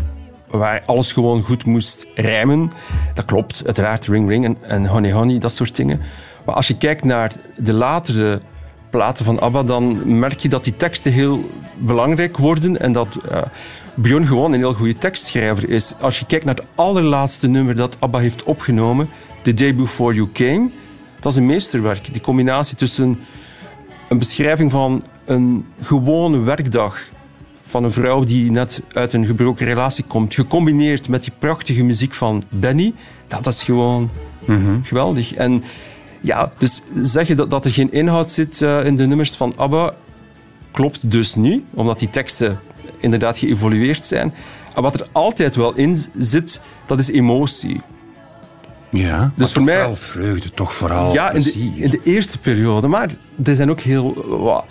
waar 0.48 0.82
alles 0.86 1.12
gewoon 1.12 1.44
goed 1.44 1.66
moest 1.66 2.06
rijmen. 2.16 2.70
Dat 3.14 3.26
klopt, 3.26 3.62
uiteraard 3.66 4.08
Ring 4.08 4.30
Ring 4.30 4.46
en, 4.46 4.58
en 4.62 4.86
Honey 4.86 5.12
Honey, 5.12 5.40
dat 5.40 5.54
soort 5.54 5.76
dingen. 5.76 6.02
Maar 6.46 6.56
als 6.56 6.68
je 6.68 6.78
kijkt 6.78 7.04
naar 7.04 7.34
de 7.58 7.74
latere 7.74 8.42
platen 8.90 9.26
van 9.26 9.40
ABBA, 9.40 9.64
dan 9.64 10.18
merk 10.20 10.40
je 10.40 10.50
dat 10.50 10.64
die 10.64 10.76
teksten 10.76 11.12
heel 11.12 11.50
belangrijk 11.78 12.38
worden 12.38 12.80
en 12.80 12.94
dat 12.94 13.08
eh, 13.30 13.42
Björn 13.96 14.28
gewoon 14.28 14.54
een 14.54 14.60
heel 14.60 14.74
goede 14.74 14.98
tekstschrijver 14.98 15.70
is. 15.70 15.94
Als 16.00 16.20
je 16.20 16.26
kijkt 16.26 16.46
naar 16.46 16.56
het 16.56 16.66
allerlaatste 16.76 17.48
nummer 17.48 17.76
dat 17.76 17.98
ABBA 18.00 18.20
heeft 18.20 18.44
opgenomen, 18.44 19.10
The 19.44 19.54
Day 19.54 19.76
Before 19.76 20.14
You 20.14 20.30
Came, 20.34 20.70
dat 21.20 21.32
is 21.32 21.38
een 21.38 21.46
meesterwerk. 21.46 22.14
Die 22.14 22.22
combinatie 22.22 22.78
tussen 22.78 23.20
een 24.10 24.20
beschrijving 24.20 24.72
van 24.72 25.04
een 25.32 25.66
gewone 25.82 26.40
werkdag 26.40 27.00
van 27.66 27.84
een 27.84 27.92
vrouw 27.92 28.24
die 28.24 28.52
net 28.52 28.82
uit 28.94 29.14
een 29.14 29.26
gebroken 29.26 29.66
relatie 29.66 30.04
komt, 30.08 30.34
gecombineerd 30.36 31.08
met 31.08 31.24
die 31.24 31.34
prachtige 31.40 31.84
muziek 31.84 32.14
van 32.14 32.44
Benny, 32.50 32.94
dat 33.28 33.48
is 33.48 33.64
gewoon 33.64 34.10
geweldig. 34.84 35.34
En 35.34 35.64
ja, 36.22 36.52
dus 36.58 36.82
zeggen 37.02 37.38
dat, 37.38 37.50
dat 37.50 37.66
er 37.66 37.72
geen 37.72 37.92
inhoud 37.92 38.32
zit 38.32 38.62
eh, 38.62 38.86
in 38.86 38.96
de 38.96 39.08
nummers 39.08 39.32
van 39.32 39.54
ABBA, 39.56 39.94
klopt 40.72 41.12
dus 41.12 41.36
niet, 41.36 41.64
omdat 41.74 42.00
die 42.00 42.10
teksten 42.10 42.60
inderdaad 43.00 43.38
geëvolueerd 43.38 44.06
zijn. 44.06 44.34
En 44.76 44.82
wat 44.82 45.00
er 45.00 45.08
altijd 45.12 45.56
wel 45.56 45.74
in 45.76 45.98
zit, 46.18 46.62
dat 46.86 47.00
is 47.00 47.10
emotie. 47.12 47.82
Ja, 48.90 49.32
Dus 49.36 49.52
voor 49.54 49.64
mij- 49.64 49.76
Vooral 49.76 49.96
vreugde, 49.96 50.50
toch 50.50 50.74
vooral 50.74 51.14
ja, 51.14 51.32
in 51.32 51.42
de, 51.42 51.72
in 51.76 51.90
de 51.90 52.00
eerste 52.04 52.38
periode. 52.40 52.88
Maar 52.88 53.10
er 53.44 53.56
zijn 53.56 53.70
ook 53.70 53.80
heel... 53.80 54.26
wat- 54.44 54.66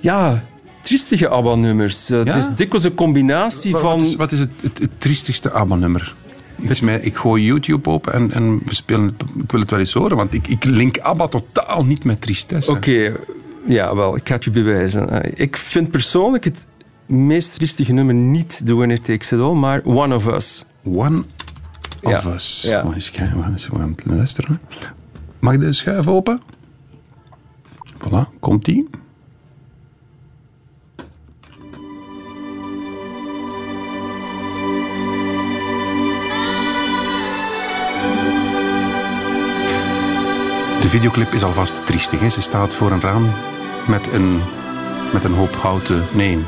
ja, 0.00 0.42
triestige 0.82 1.28
ABBA-nummers. 1.28 2.10
Eh, 2.10 2.24
Ja? 2.24 2.32
Het 2.32 2.42
is 2.42 2.54
dikwijls 2.54 2.84
een 2.84 2.94
combinatie 2.94 3.72
Wat- 3.72 3.80
van... 3.80 3.98
Wat 3.98 4.06
is, 4.06 4.16
wat 4.16 4.32
is 4.32 4.38
het, 4.38 4.50
het, 4.60 4.78
het 4.78 4.90
triestigste 5.00 5.50
ABBA-nummer? 5.52 6.14
Volgens 6.56 6.80
mij, 6.80 7.00
ik 7.00 7.16
gooi 7.16 7.44
YouTube 7.44 7.90
open 7.90 8.12
en, 8.12 8.32
en 8.32 8.58
we 8.66 8.74
spelen 8.74 9.04
het, 9.04 9.22
ik 9.42 9.50
wil 9.50 9.60
het 9.60 9.70
wel 9.70 9.78
eens 9.78 9.92
horen, 9.92 10.16
want 10.16 10.34
ik, 10.34 10.48
ik 10.48 10.64
link 10.64 10.98
ABBA 10.98 11.26
totaal 11.28 11.82
niet 11.84 12.04
met 12.04 12.20
tristesse. 12.20 12.70
Oké, 12.72 13.16
ja, 13.66 13.94
wel, 13.96 14.16
ik 14.16 14.28
ga 14.28 14.34
het 14.34 14.44
je 14.44 14.50
bewijzen. 14.50 15.22
Eh, 15.22 15.32
Ik 15.44 15.56
vind 15.56 15.90
persoonlijk 15.90 16.44
het 16.44 16.66
meest 17.06 17.54
triestige 17.54 17.92
nummer 17.92 18.14
niet 18.14 18.62
The 18.64 18.76
Winner 18.76 19.00
Takes 19.00 19.32
It 19.32 19.40
All, 19.40 19.54
maar 19.54 19.80
One 19.84 20.14
of 20.14 20.26
Us. 20.26 20.64
One 20.84 21.22
of 22.02 22.24
Ja, 22.24 22.32
Us. 22.34 22.62
ja. 22.66 22.82
Oh, 22.86 22.94
eens 22.94 23.10
kijken, 23.10 23.36
we 23.36 23.42
gaan 23.42 23.96
luisteren. 24.04 24.60
Mag 25.38 25.54
ik 25.54 25.60
de 25.60 25.72
schuif 25.72 26.06
open? 26.08 26.40
Voilà, 27.98 28.38
komt-ie. 28.40 28.88
Videoclip 40.90 41.32
is 41.32 41.42
alvast 41.42 41.86
triestig. 41.86 42.20
Hè? 42.20 42.28
Ze 42.28 42.42
staat 42.42 42.74
voor 42.74 42.90
een 42.90 43.00
raam 43.00 43.30
met 43.86 44.12
een, 44.12 44.40
met 45.12 45.24
een 45.24 45.34
hoop 45.34 45.54
houten... 45.54 46.04
Nee, 46.12 46.38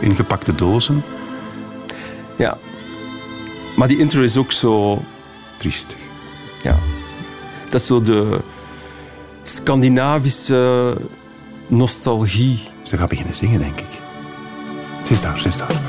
ingepakte 0.00 0.54
dozen. 0.54 1.02
Ja. 2.38 2.58
Maar 3.76 3.88
die 3.88 3.98
intro 3.98 4.20
is 4.20 4.36
ook 4.36 4.52
zo... 4.52 5.02
Triestig. 5.56 5.96
Ja. 6.62 6.76
Dat 7.70 7.80
is 7.80 7.86
zo 7.86 8.02
de 8.02 8.40
Scandinavische 9.42 10.96
nostalgie. 11.66 12.60
Ze 12.82 12.96
gaat 12.96 13.08
beginnen 13.08 13.34
zingen, 13.34 13.60
denk 13.60 13.80
ik. 13.80 14.00
Ze 15.06 15.12
is 15.12 15.20
daar, 15.20 15.40
ze 15.40 15.48
is 15.48 15.56
daar. 15.56 15.80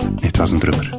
Nee, 0.00 0.26
het 0.26 0.36
was 0.36 0.50
een 0.50 0.58
drummer. 0.58 0.97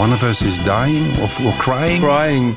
One 0.00 0.12
of 0.14 0.22
us 0.22 0.42
is 0.42 0.56
dying 0.64 1.18
of 1.18 1.38
or 1.44 1.56
crying. 1.56 2.02
Crying. 2.02 2.54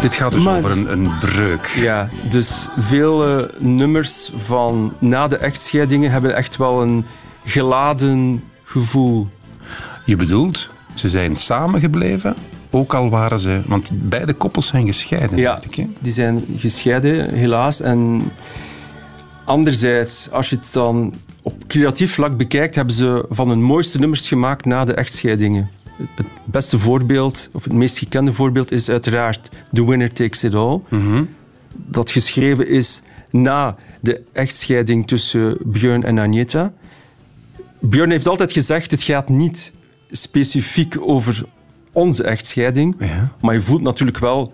Dit 0.00 0.14
gaat 0.16 0.30
dus 0.32 0.42
Maar- 0.42 0.56
over 0.56 0.70
een, 0.70 0.92
een 0.92 1.10
breuk. 1.20 1.66
Ja, 1.76 2.08
dus 2.30 2.68
veel 2.78 3.46
nummers 3.58 4.30
van 4.36 4.92
na 4.98 5.28
de 5.28 5.36
echtscheidingen 5.36 6.10
hebben 6.10 6.34
echt 6.36 6.56
wel 6.56 6.82
een 6.82 7.04
geladen 7.44 8.44
gevoel. 8.64 9.28
Je 10.06 10.16
bedoelt, 10.16 10.68
ze 10.94 11.08
zijn 11.08 11.36
samengebleven, 11.36 12.34
ook 12.70 12.94
al 12.94 13.10
waren 13.10 13.38
ze... 13.38 13.60
Want 13.66 13.90
beide 13.92 14.32
koppels 14.32 14.66
zijn 14.66 14.86
gescheiden, 14.86 15.36
Ja, 15.38 15.54
weet 15.54 15.64
ik. 15.64 15.74
Hè? 15.74 15.86
die 15.98 16.12
zijn 16.12 16.44
gescheiden, 16.56 17.34
helaas. 17.34 17.80
En 17.80 18.22
anderzijds, 19.44 20.28
als 20.30 20.50
je 20.50 20.56
het 20.56 20.68
dan 20.72 21.14
op 21.42 21.66
creatief 21.66 22.12
vlak 22.14 22.36
bekijkt, 22.36 22.74
hebben 22.74 22.94
ze 22.94 23.24
van 23.30 23.48
hun 23.48 23.62
mooiste 23.62 23.98
nummers 23.98 24.28
gemaakt 24.28 24.64
na 24.64 24.84
de 24.84 24.94
echtscheidingen. 24.94 25.70
Het 26.14 26.26
beste 26.44 26.78
voorbeeld, 26.78 27.48
of 27.52 27.64
het 27.64 27.72
meest 27.72 27.98
gekende 27.98 28.32
voorbeeld, 28.32 28.70
is 28.70 28.88
uiteraard 28.88 29.48
The 29.72 29.86
Winner 29.86 30.12
Takes 30.12 30.44
It 30.44 30.54
All. 30.54 30.80
Dat 31.74 32.10
geschreven 32.10 32.68
is 32.68 33.02
na 33.30 33.76
de 34.00 34.22
echtscheiding 34.32 35.06
tussen 35.06 35.56
Björn 35.64 36.04
en 36.04 36.18
Agneta. 36.18 36.72
Björn 37.80 38.10
heeft 38.10 38.26
altijd 38.26 38.52
gezegd, 38.52 38.90
het 38.90 39.02
gaat 39.02 39.28
niet 39.28 39.72
specifiek 40.10 40.96
over 41.00 41.44
onze 41.92 42.22
echtscheiding, 42.24 42.94
Ja. 42.98 43.32
maar 43.40 43.54
je 43.54 43.60
voelt 43.60 43.82
natuurlijk 43.82 44.18
wel 44.18 44.52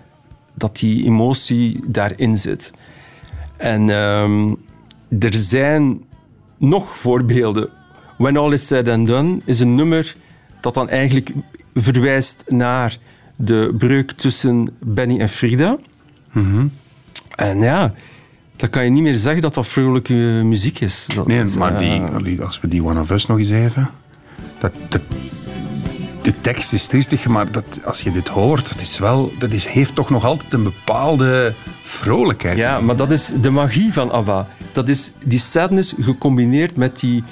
dat 0.54 0.76
die 0.78 1.04
emotie 1.04 1.80
daarin 1.86 2.38
zit. 2.38 2.72
En 3.56 3.90
ehm, 3.90 4.54
er 5.18 5.34
zijn 5.34 6.00
nog 6.58 6.96
voorbeelden. 6.96 7.68
When 8.16 8.36
All 8.36 8.52
Is 8.52 8.66
Said 8.66 8.88
and 8.88 9.06
Done 9.06 9.40
is 9.44 9.60
een 9.60 9.74
nummer 9.74 10.16
dat 10.60 10.74
dan 10.74 10.88
eigenlijk 10.88 11.32
verwijst 11.72 12.44
naar 12.46 12.96
de 13.36 13.74
breuk 13.78 14.10
tussen 14.10 14.70
Benny 14.80 15.20
en 15.20 15.28
Frida. 15.28 15.78
En 17.34 17.60
ja, 17.60 17.94
dan 18.56 18.70
kan 18.70 18.84
je 18.84 18.90
niet 18.90 19.02
meer 19.02 19.14
zeggen 19.14 19.42
dat 19.42 19.54
dat 19.54 19.66
vrolijke 19.66 20.14
muziek 20.44 20.80
is. 20.80 21.08
Dat 21.14 21.26
Nee, 21.26 21.40
is, 21.40 21.56
maar 21.56 21.72
eh, 21.72 21.78
die, 21.78 22.00
allee, 22.00 22.42
als 22.42 22.60
we 22.60 22.68
die 22.68 22.84
One 22.84 23.00
of 23.00 23.10
Us 23.10 23.26
nog 23.26 23.38
eens 23.38 23.50
even... 23.50 23.90
Dat, 24.58 24.72
dat, 24.88 25.02
de 26.22 26.32
tekst 26.36 26.72
is 26.72 26.86
triestig, 26.86 27.26
maar 27.26 27.52
dat, 27.52 27.80
als 27.84 28.00
je 28.00 28.10
dit 28.10 28.28
hoort, 28.28 28.68
dat, 28.68 28.80
is 28.80 28.98
wel, 28.98 29.32
dat 29.38 29.52
is, 29.52 29.66
heeft 29.66 29.94
toch 29.94 30.10
nog 30.10 30.24
altijd 30.24 30.52
een 30.52 30.62
bepaalde 30.62 31.54
vrolijkheid. 31.82 32.56
Ja, 32.58 32.80
maar 32.80 32.96
dat 32.96 33.12
is 33.12 33.32
de 33.40 33.50
magie 33.50 33.92
van 33.92 34.10
ABBA. 34.10 34.48
Dat 34.78 34.88
is 34.88 35.12
die 35.24 35.38
sadness 35.38 35.94
gecombineerd 36.00 36.76
met 36.76 37.00
die 37.00 37.24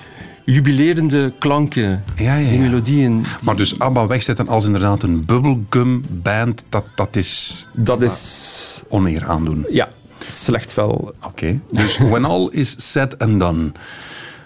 jubilerende 0.44 1.32
klanken, 1.38 2.02
Ja, 2.16 2.34
ja, 2.36 2.48
die 2.50 2.58
melodieën. 2.58 3.22
die- 3.22 3.26
Maar 3.42 3.56
dus 3.56 3.78
ABBA 3.78 4.06
wegzetten 4.06 4.48
als 4.48 4.64
inderdaad 4.64 5.02
een 5.02 5.24
bubblegum 5.24 6.02
band, 6.08 6.64
dat, 6.68 6.84
dat 6.94 7.16
is 7.16 7.68
dat 7.72 8.02
is... 8.02 8.82
oneer 8.88 9.26
aandoen. 9.26 9.64
Ja, 9.70 9.88
slecht 10.26 10.74
wel. 10.74 11.14
Oké, 11.24 11.60
dus 11.70 11.98
When 12.12 12.24
All 12.24 12.48
Is 12.50 12.74
Said 12.92 13.18
and 13.18 13.40
Done. 13.40 13.72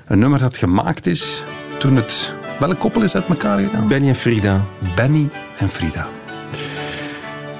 Een 0.06 0.18
nummer 0.18 0.38
dat 0.38 0.56
gemaakt 0.56 1.06
is 1.06 1.42
toen 1.78 1.96
het... 1.96 2.34
Welk 2.58 2.78
koppel 2.78 3.02
is 3.02 3.14
uit 3.14 3.26
elkaar 3.26 3.58
gegaan? 3.58 3.88
Benny 3.88 4.08
en 4.08 4.14
Frida. 4.14 4.64
Benny 4.94 5.28
en 5.58 5.70
Frida. 5.70 6.06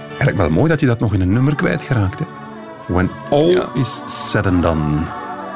Eigenlijk 0.09 0.36
wel 0.36 0.51
mooi 0.51 0.68
dat 0.68 0.80
hij 0.80 0.88
dat 0.88 1.01
nog 1.01 1.14
in 1.14 1.20
een 1.20 1.32
nummer 1.32 1.55
kwijtgeraakt. 1.55 2.18
Hè? 2.18 2.24
When 2.86 3.11
all 3.30 3.51
Ja. 3.51 3.68
is 3.74 4.01
said 4.07 4.47
and 4.47 4.62
done. 4.62 4.97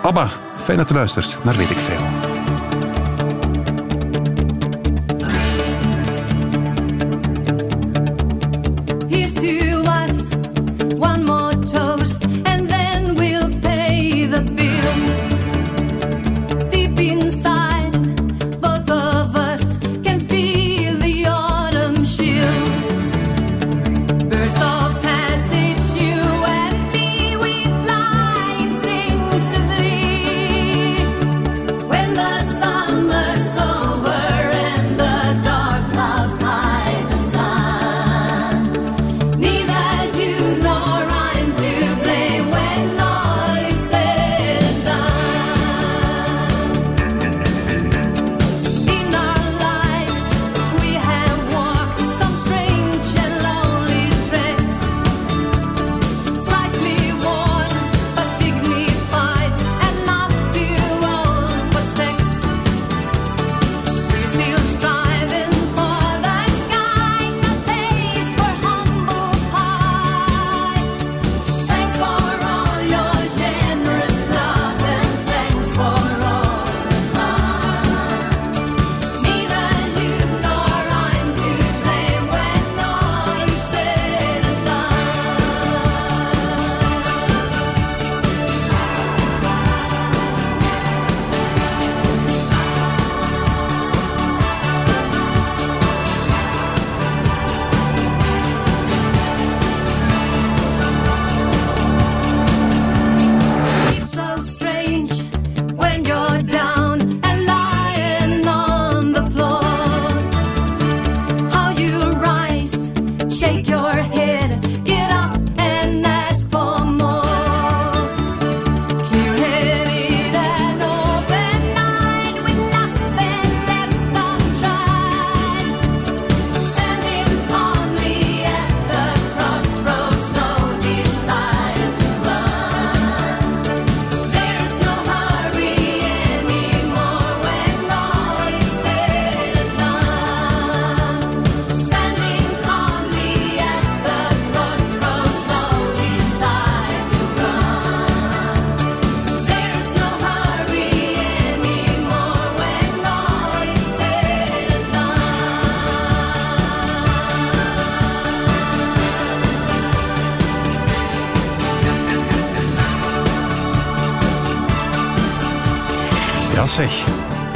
Abba, 0.05 0.28
fijn 0.57 0.78
dat 0.78 0.88
je 0.88 0.94
luistert 0.94 1.36
naar 1.42 1.57
Weet 1.57 1.70
ik 1.70 1.76
Veel. 1.76 2.24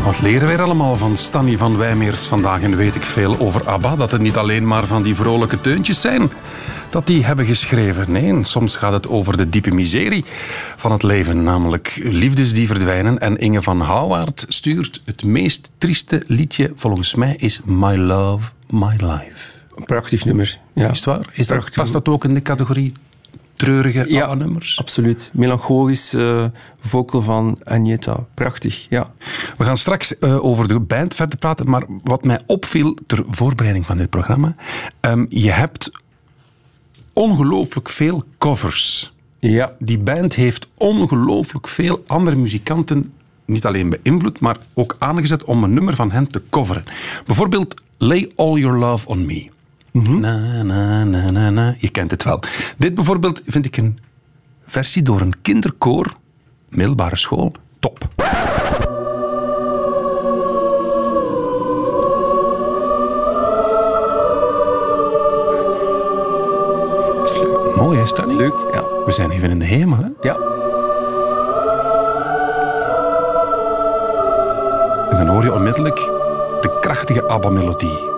Wat 0.08 0.20
leren 0.20 0.46
wij 0.46 0.56
er 0.56 0.62
allemaal 0.62 0.96
van 0.96 1.16
Stanny 1.16 1.56
van 1.56 1.76
Wijmeers 1.76 2.26
vandaag? 2.26 2.62
En 2.62 2.76
weet 2.76 2.94
ik 2.94 3.02
veel 3.02 3.38
over 3.38 3.68
ABBA, 3.68 3.96
dat 3.96 4.10
het 4.10 4.20
niet 4.20 4.36
alleen 4.36 4.66
maar 4.66 4.86
van 4.86 5.02
die 5.02 5.14
vrolijke 5.14 5.60
teuntjes 5.60 6.00
zijn 6.00 6.30
dat 6.90 7.06
die 7.06 7.24
hebben 7.24 7.44
geschreven. 7.44 8.12
Nee, 8.12 8.44
soms 8.44 8.76
gaat 8.76 8.92
het 8.92 9.08
over 9.08 9.36
de 9.36 9.48
diepe 9.48 9.70
miserie 9.70 10.24
van 10.76 10.92
het 10.92 11.02
leven, 11.02 11.42
namelijk 11.42 12.00
liefdes 12.02 12.52
die 12.52 12.66
verdwijnen. 12.66 13.18
En 13.18 13.36
Inge 13.36 13.62
van 13.62 13.80
Houwaard 13.80 14.44
stuurt 14.48 15.02
het 15.04 15.24
meest 15.24 15.70
trieste 15.78 16.22
liedje, 16.26 16.72
volgens 16.74 17.14
mij, 17.14 17.34
is 17.38 17.60
My 17.64 17.96
Love, 17.96 18.50
My 18.70 18.96
Life. 18.96 19.56
Een 19.76 19.84
prachtig 19.84 20.24
nummer. 20.24 20.58
Ja. 20.72 20.90
Is 20.90 20.96
het 20.96 21.04
waar? 21.04 21.30
Is 21.32 21.46
dat, 21.46 21.70
past 21.74 21.92
dat 21.92 22.08
ook 22.08 22.24
in 22.24 22.34
de 22.34 22.42
categorie 22.42 22.92
treurige 23.58 24.04
Ja, 24.08 24.22
ABBA-nummers? 24.22 24.78
Absoluut. 24.78 25.30
Melancholisch 25.32 26.14
eh, 26.14 26.44
vocal 26.80 27.22
van 27.22 27.58
Agneta. 27.64 28.26
Prachtig, 28.34 28.86
ja. 28.88 29.12
We 29.56 29.64
gaan 29.64 29.76
straks 29.76 30.18
eh, 30.18 30.44
over 30.44 30.68
de 30.68 30.80
band 30.80 31.14
verder 31.14 31.38
praten, 31.38 31.70
maar 31.70 31.84
wat 32.04 32.24
mij 32.24 32.40
opviel 32.46 32.96
ter 33.06 33.24
voorbereiding 33.28 33.86
van 33.86 33.96
dit 33.96 34.10
programma, 34.10 34.54
ehm, 35.00 35.26
je 35.28 35.50
hebt 35.50 35.90
ongelooflijk 37.12 37.88
veel 37.88 38.22
covers. 38.38 39.12
Ja, 39.38 39.72
Die 39.78 39.98
band 39.98 40.34
heeft 40.34 40.68
ongelooflijk 40.76 41.68
veel 41.68 42.04
andere 42.06 42.36
muzikanten 42.36 43.12
niet 43.48 43.66
alleen 43.66 43.88
beïnvloed, 44.02 44.40
maar 44.40 44.56
ook 44.74 44.96
aangezet 44.98 45.44
om 45.44 45.64
een 45.64 45.74
nummer 45.74 45.94
van 45.94 46.10
hen 46.10 46.26
te 46.26 46.42
coveren. 46.50 46.84
Bijvoorbeeld 47.26 47.82
Lay 47.98 48.30
All 48.36 48.58
Your 48.58 48.78
Love 48.78 49.06
On 49.08 49.26
Me. 49.26 49.48
Na, 49.92 50.62
na, 50.62 51.04
na, 51.04 51.30
na, 51.30 51.50
na. 51.50 51.74
Je 51.78 51.88
kent 51.88 52.10
het 52.10 52.24
wel. 52.24 52.40
Dit 52.76 52.94
bijvoorbeeld 52.94 53.42
vind 53.46 53.64
ik 53.64 53.76
een 53.76 53.98
versie 54.66 55.02
door 55.02 55.20
een 55.20 55.40
kinderkoor, 55.42 56.16
middelbare 56.68 57.16
school, 57.16 57.52
top. 57.78 58.08
Mooi 67.76 68.00
is 68.00 68.14
dat 68.14 68.26
niet? 68.26 68.36
leuk. 68.36 68.54
Ja. 68.72 68.82
We 69.04 69.12
zijn 69.12 69.30
even 69.30 69.50
in 69.50 69.58
de 69.58 69.64
hemel, 69.64 69.98
hè? 69.98 70.08
ja. 70.20 70.34
En 75.10 75.16
dan 75.16 75.34
hoor 75.34 75.42
je 75.42 75.52
onmiddellijk 75.52 75.96
de 76.60 76.78
krachtige 76.80 77.28
ABBA-melodie. 77.28 78.17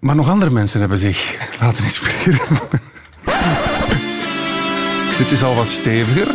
Maar 0.00 0.14
nog 0.14 0.28
andere 0.28 0.50
mensen 0.50 0.80
hebben 0.80 0.98
zich 0.98 1.36
laten 1.60 1.84
inspireren. 1.84 2.58
Dit 5.18 5.30
is 5.30 5.42
al 5.42 5.54
wat 5.54 5.68
steviger. 5.68 6.28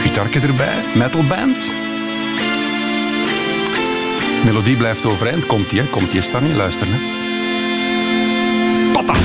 Gitarke 0.00 0.40
erbij, 0.40 0.82
metalband. 0.94 1.72
Melodie 4.44 4.76
blijft 4.76 5.04
overeind. 5.04 5.46
Komt 5.46 5.70
die, 5.70 5.80
hè? 5.80 5.86
Komt 5.86 6.10
die, 6.10 6.22
Stanny? 6.22 6.54
Luister, 6.54 6.86
hè. 6.90 6.98
Patat! 8.92 9.18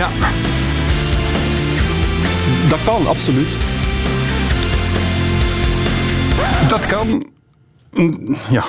ja. 0.00 0.08
Dat 2.68 2.78
kan, 2.84 3.06
absoluut. 3.06 3.56
Dat 6.68 6.86
kan. 6.86 7.26
Mm, 7.92 8.36
Ja. 8.50 8.64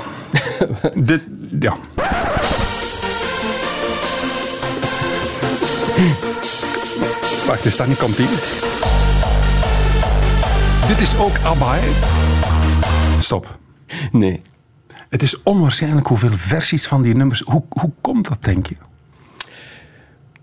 Dit, 0.95 1.21
ja. 1.59 1.77
Wacht, 7.47 7.65
is 7.65 7.77
dat 7.77 7.87
niet 7.87 7.97
komt 7.97 8.15
hier? 8.15 8.29
Dit 10.87 11.01
is 11.01 11.17
ook 11.17 11.37
ABBA, 11.43 11.75
hè? 11.75 11.89
Stop. 13.21 13.57
Nee. 14.11 14.41
Het 15.09 15.21
is 15.21 15.43
onwaarschijnlijk 15.43 16.07
hoeveel 16.07 16.37
versies 16.37 16.87
van 16.87 17.01
die 17.01 17.15
nummers... 17.15 17.39
Hoe, 17.45 17.63
hoe 17.69 17.91
komt 18.01 18.27
dat, 18.27 18.37
denk 18.43 18.67
je? 18.67 18.75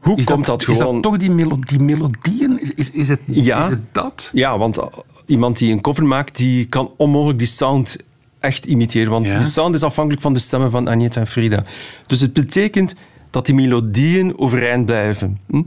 Hoe 0.00 0.16
Is 0.16 0.24
komt 0.24 0.46
dat, 0.46 0.64
gewoon... 0.64 0.94
dat 0.94 1.02
toch 1.02 1.16
die, 1.16 1.30
melo 1.30 1.58
die 1.58 1.80
melodieën? 1.80 2.60
Is, 2.60 2.74
is, 2.74 2.90
is, 2.90 3.08
het, 3.08 3.20
Ja. 3.26 3.62
is 3.62 3.68
het 3.68 3.80
dat? 3.92 4.30
Ja, 4.32 4.58
want 4.58 4.78
iemand 5.26 5.58
die 5.58 5.72
een 5.72 5.80
cover 5.80 6.04
maakt, 6.04 6.36
die 6.36 6.64
kan 6.64 6.92
onmogelijk 6.96 7.38
die 7.38 7.48
sound 7.48 7.96
echt 8.40 8.66
imiteren. 8.66 9.10
Want 9.10 9.26
Ja. 9.26 9.38
die 9.38 9.48
sound 9.48 9.74
is 9.74 9.82
afhankelijk 9.82 10.22
van 10.22 10.32
de 10.34 10.38
stemmen 10.40 10.70
van 10.70 10.88
Agneta 10.88 11.20
en 11.20 11.26
Frida. 11.26 11.64
Dus 12.06 12.20
het 12.20 12.32
betekent 12.32 12.94
dat 13.30 13.46
die 13.46 13.54
melodieën 13.54 14.38
overeind 14.38 14.86
blijven. 14.86 15.38
Hm? 15.48 15.62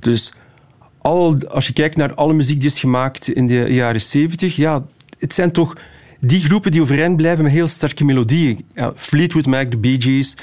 Dus 0.00 0.32
al, 0.98 1.36
als 1.48 1.66
je 1.66 1.72
kijkt 1.72 1.96
naar 1.96 2.14
alle 2.14 2.32
muziek 2.32 2.60
die 2.60 2.68
is 2.68 2.78
gemaakt 2.78 3.28
in 3.28 3.46
de 3.46 3.66
jaren 3.68 4.00
70, 4.00 4.56
ja, 4.56 4.84
het 5.18 5.34
zijn 5.34 5.52
toch 5.52 5.76
die 6.20 6.40
groepen 6.40 6.70
die 6.70 6.80
overeind 6.82 7.16
blijven 7.16 7.44
met 7.44 7.52
heel 7.52 7.68
sterke 7.68 8.04
melodieën. 8.04 8.64
Ja, 8.74 8.92
Fleetwood 8.96 9.46
Mac, 9.46 9.70
de 9.70 9.76
Bee 9.76 10.00
Gees, 10.00 10.36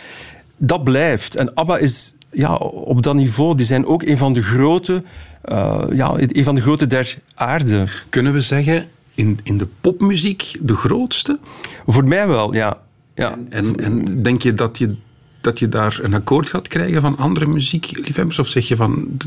dat 0.58 0.84
blijft. 0.84 1.36
En 1.36 1.54
ABBA 1.54 1.78
is 1.78 2.14
ja, 2.34 2.56
op 2.56 3.04
dat 3.04 3.16
niveau, 3.16 3.56
die 3.56 3.66
zijn 3.66 3.86
ook 3.86 4.04
een 4.04 4.18
van 4.18 4.34
de 4.34 4.44
grote, 4.44 5.04
eh, 5.42 5.84
ja, 5.92 6.14
een 6.18 6.44
van 6.44 6.56
de 6.56 6.62
grote 6.62 6.88
der 6.88 7.18
aarde. 7.36 7.86
Kunnen 8.10 8.34
we 8.34 8.42
zeggen, 8.42 8.88
in, 9.16 9.40
in 9.44 9.58
de 9.58 9.68
popmuziek 9.82 10.58
de 10.62 10.76
grootste? 10.76 11.40
Voor 11.88 12.08
mij 12.08 12.28
wel, 12.28 12.54
ja. 12.54 12.78
ja. 13.16 13.38
En, 13.50 13.76
en 13.76 14.24
denk 14.24 14.42
je 14.42 14.54
dat, 14.54 14.78
je 14.78 14.96
dat 15.42 15.60
je 15.60 15.70
daar 15.70 16.00
een 16.02 16.14
akkoord 16.14 16.50
gaat 16.50 16.68
krijgen 16.68 17.02
van 17.02 17.18
andere 17.18 17.46
muziekliefhebbers? 17.46 18.40
Of 18.40 18.48
zeg 18.48 18.68
je 18.68 18.76
van... 18.76 19.18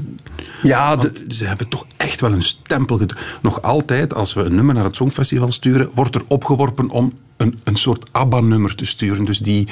Ja, 0.62 0.96
de- 0.96 1.24
ze 1.28 1.44
hebben 1.44 1.68
toch 1.68 1.86
echt 1.96 2.20
wel 2.20 2.32
een 2.32 2.42
stempel 2.42 2.98
gedrukt. 2.98 3.24
Nog 3.42 3.62
altijd, 3.62 4.14
als 4.14 4.34
we 4.34 4.42
een 4.42 4.54
nummer 4.54 4.74
naar 4.74 4.84
het 4.84 4.96
Songfestival 4.96 5.52
sturen, 5.52 5.90
wordt 5.94 6.14
er 6.14 6.22
opgeworpen 6.28 6.90
om 6.90 7.12
een, 7.36 7.58
een 7.64 7.76
soort 7.76 8.08
ABBA-nummer 8.12 8.74
te 8.74 8.84
sturen. 8.84 9.24
Dus 9.24 9.38
die, 9.38 9.68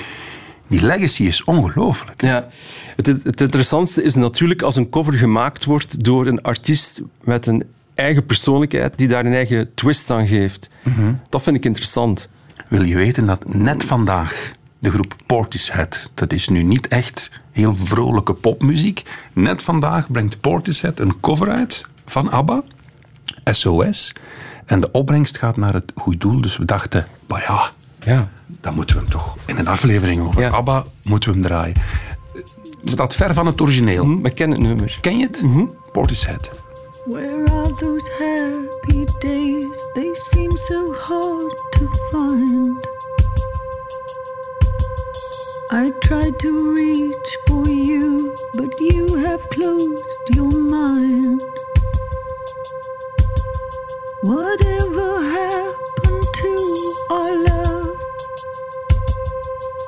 die 0.69 0.83
legacy 0.83 1.23
is 1.23 1.45
ongelooflijk. 1.45 2.23
Ja. 2.23 2.49
Het, 2.97 3.07
het 3.07 3.41
interessantste 3.41 4.03
is 4.03 4.15
natuurlijk 4.15 4.63
als 4.63 4.77
een 4.77 4.89
cover 4.89 5.13
gemaakt 5.13 5.65
wordt 5.65 6.05
door 6.05 6.27
een 6.27 6.43
artiest 6.43 7.03
met 7.23 7.47
een 7.47 7.65
eigen 7.95 8.27
persoonlijkheid 8.27 8.99
die 8.99 9.09
daar 9.09 9.27
een 9.27 9.35
eigen 9.35 9.75
twist 9.75 10.11
aan 10.11 10.27
geeft. 10.27 10.71
Dat 11.29 11.43
vind 11.43 11.57
ik 11.57 11.65
interessant. 11.65 12.29
Wil 12.69 12.83
je 12.83 12.97
weten 12.97 13.27
dat 13.27 13.55
net 13.55 13.85
vandaag 13.85 14.53
de 14.79 14.91
groep 14.91 15.17
Portishead, 15.27 16.11
dat 16.15 16.33
is 16.33 16.49
nu 16.49 16.63
niet 16.63 16.89
echt 16.89 17.31
heel 17.53 17.75
vrolijke 17.75 18.33
popmuziek, 18.33 19.03
net 19.33 19.63
vandaag 19.63 20.11
brengt 20.11 20.41
Portishead 20.41 21.01
een 21.01 21.21
cover 21.21 21.51
uit 21.51 21.85
van 22.07 22.31
ABBA, 22.31 22.63
SOS, 23.45 24.13
en 24.65 24.81
de 24.81 24.91
opbrengst 24.91 25.39
gaat 25.39 25.57
naar 25.57 25.73
het 25.73 25.93
goed 25.95 26.21
doel. 26.21 26.41
Dus 26.41 26.57
we 26.57 26.65
dachten, 26.65 27.07
bah 27.27 27.41
ja, 27.41 27.71
Ja. 28.05 28.29
dan 28.61 28.75
moeten 28.75 28.97
we 28.97 29.03
hem 29.03 29.11
toch 29.11 29.37
in 29.47 29.59
een 29.59 29.67
aflevering 29.67 30.27
over 30.27 30.41
Ja. 30.41 30.51
ABBA 30.51 30.85
moeten 31.03 31.31
we 31.33 31.37
hem 31.39 31.47
draaien. 31.47 31.77
Het 32.81 32.91
staat 32.91 33.15
ver 33.15 33.35
van 33.35 33.47
het 33.47 33.61
origineel. 33.61 34.05
Hm, 34.05 34.27
Ik 34.27 34.35
ken 34.35 34.51
het 34.51 34.61
nummer. 34.61 34.99
Ken 35.01 35.19
je 35.19 35.27
het? 35.27 35.43
Portishead. 35.93 36.51
Where 37.07 37.45
are 37.51 37.75
those 37.75 38.11
happy 38.19 39.05
days? 39.19 39.85
They 39.95 40.09
seem 40.31 40.51
so 40.51 40.95
hard 41.01 41.63
to 41.71 41.89
find. 42.11 42.87
I 45.73 45.93
tried 45.99 46.39
to 46.39 46.73
reach 46.75 47.39
for 47.45 47.69
you, 47.69 48.33
but 48.53 48.79
you 48.79 49.25
have 49.27 49.49
closed 49.49 50.29
your 50.35 50.63
mind. 50.63 51.43
Whatever 54.23 55.23
happened 55.33 56.27
to 56.33 56.55
our 57.11 57.43
love? 57.45 57.74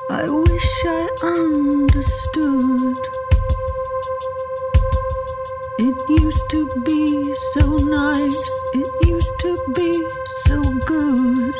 I 0.09 0.29
wish 0.29 0.85
I 0.85 1.09
understood. 1.21 2.97
It 5.79 6.21
used 6.21 6.49
to 6.49 6.65
be 6.85 7.35
so 7.51 7.75
nice, 7.75 8.51
it 8.73 9.07
used 9.07 9.39
to 9.39 9.57
be 9.75 9.93
so 10.47 10.61
good. 10.85 11.55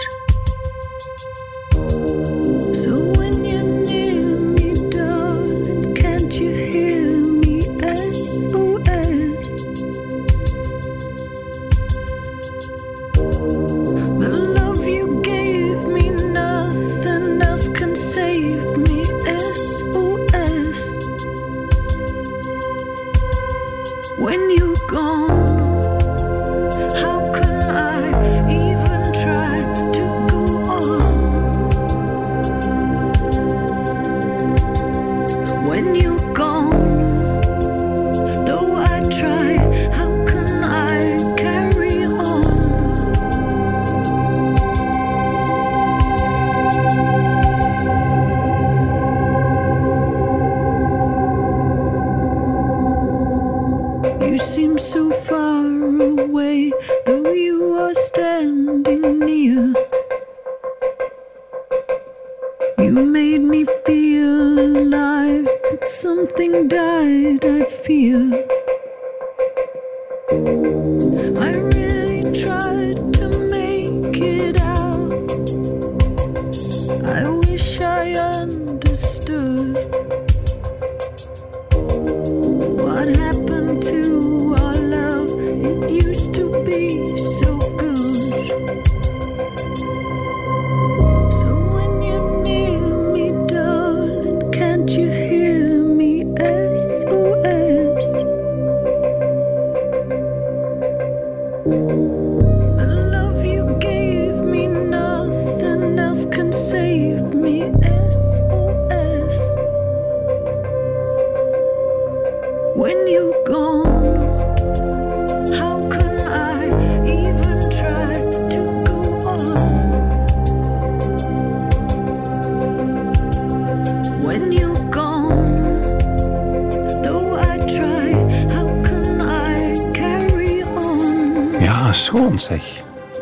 Schoon 132.07 132.39
zeg. 132.39 132.63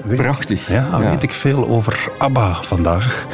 Prachtig. 0.08 0.68
Ja, 0.68 0.88
Ja. 0.92 1.10
weet 1.10 1.24
ik 1.24 1.34
veel 1.34 1.68
over 1.68 2.10
ABBA 2.18 2.54
vandaag. 2.64 3.26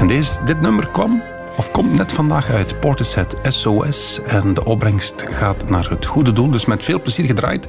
En 0.00 0.06
deze, 0.06 0.44
dit 0.44 0.60
nummer 0.60 0.88
kwam, 0.88 1.22
of 1.56 1.70
komt 1.70 1.92
net 1.96 2.12
vandaag 2.12 2.50
uit, 2.50 2.80
Portishead 2.80 3.36
SOS. 3.42 4.20
En 4.26 4.54
de 4.54 4.64
opbrengst 4.64 5.24
gaat 5.30 5.68
naar 5.68 5.90
het 5.90 6.06
goede 6.06 6.32
doel, 6.32 6.50
dus 6.50 6.64
met 6.64 6.82
veel 6.82 7.00
plezier 7.00 7.26
gedraaid. 7.26 7.66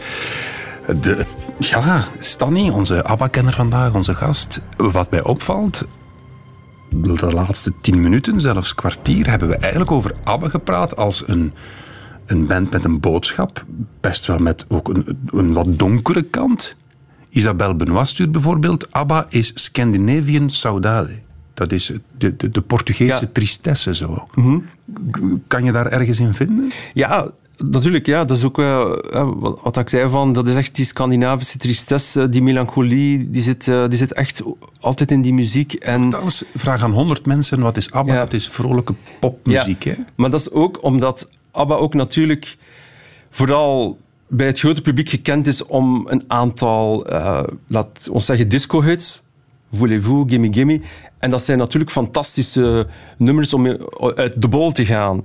De, 1.02 1.26
ja, 1.60 2.04
Stanny, 2.20 2.70
onze 2.70 3.04
ABBA-kenner 3.04 3.54
vandaag, 3.54 3.94
onze 3.94 4.16
gast. 4.16 4.62
Wat 4.78 5.12
mij 5.12 5.24
opvalt, 5.24 5.84
de 6.90 7.34
laatste 7.34 7.74
tien 7.82 8.02
minuten, 8.02 8.42
zelfs 8.42 8.76
kwartier, 8.76 9.30
hebben 9.30 9.48
we 9.48 9.56
eigenlijk 9.56 9.92
over 9.92 10.12
ABBA 10.24 10.50
gepraat 10.50 10.96
als 10.96 11.24
een, 11.28 11.54
een 12.26 12.48
band 12.48 12.72
met 12.72 12.86
een 12.86 13.00
boodschap. 13.00 13.66
Best 14.02 14.26
wel 14.26 14.38
met 14.38 14.66
ook 14.70 14.88
een, 14.90 15.18
een 15.26 15.54
wat 15.54 15.80
donkere 15.80 16.22
kant. 16.22 16.76
Isabelle 17.30 17.76
Benoit 17.76 18.08
stuurt 18.08 18.32
bijvoorbeeld: 18.32 18.92
ABBA 18.92 19.26
is 19.30 19.52
Scandinavian 19.54 20.50
Saudade. 20.50 21.20
Dat 21.54 21.72
is 21.72 21.92
de, 22.18 22.36
de, 22.36 22.50
de 22.52 22.62
Portugese 22.62 23.22
Ja. 23.22 23.30
tristesse 23.34 23.96
zo. 23.96 24.28
Kan 25.48 25.64
je 25.64 25.72
daar 25.72 25.86
ergens 25.88 26.20
in 26.20 26.34
vinden? 26.34 26.72
Ja, 26.94 27.28
natuurlijk. 27.58 28.06
Ja, 28.06 28.24
dat 28.26 28.38
is 28.38 28.44
ook 28.44 28.60
eh, 28.60 28.90
wat, 29.36 29.60
wat 29.64 29.78
ik 29.78 29.90
zei 29.90 30.10
van, 30.10 30.34
dat 30.34 30.48
is 30.48 30.56
echt 30.56 30.76
die 30.76 30.86
Scandinavische 30.86 31.58
tristesse, 31.58 32.30
die 32.30 32.42
melancholie, 32.44 33.30
die 33.30 33.42
zit, 33.42 33.68
eh, 33.68 33.88
die 33.88 33.98
zit 33.98 34.14
echt 34.14 34.44
altijd 34.80 35.12
in 35.12 35.22
die 35.22 35.34
muziek. 35.34 35.74
En, 35.74 36.14
Als 36.22 36.46
vraag 36.56 36.84
aan 36.84 36.92
100 36.94 37.26
mensen: 37.26 37.60
wat 37.60 37.78
is 37.78 37.92
ABBA? 37.92 38.14
Ja. 38.14 38.20
Dat 38.20 38.34
is 38.34 38.48
vrolijke 38.50 38.94
popmuziek. 39.20 39.84
Ja, 39.84 39.92
Hè? 39.92 39.98
Maar 40.16 40.30
dat 40.30 40.40
is 40.40 40.52
ook 40.52 40.84
omdat 40.84 41.30
ABBA 41.52 41.76
ook 41.76 41.94
natuurlijk 41.94 42.58
vooral 43.30 43.98
bij 44.28 44.48
het 44.48 44.60
grote 44.60 44.82
publiek 44.82 45.10
gekend 45.10 45.48
is 45.48 45.66
om 45.66 46.08
een 46.10 46.24
aantal, 46.28 47.06
eh, 47.06 47.44
laat 47.68 48.08
ons 48.12 48.26
zeggen, 48.26 48.50
disco-hits. 48.50 49.22
Voulez-vous, 49.72 50.30
Gimme 50.30 50.54
Gimme. 50.54 50.82
En 51.18 51.30
dat 51.30 51.44
zijn 51.44 51.58
natuurlijk 51.58 51.92
fantastische 51.92 52.88
nummers 53.18 53.54
om 53.54 53.68
uit 54.16 54.42
de 54.42 54.48
bol 54.48 54.72
te 54.72 54.86
gaan. 54.86 55.22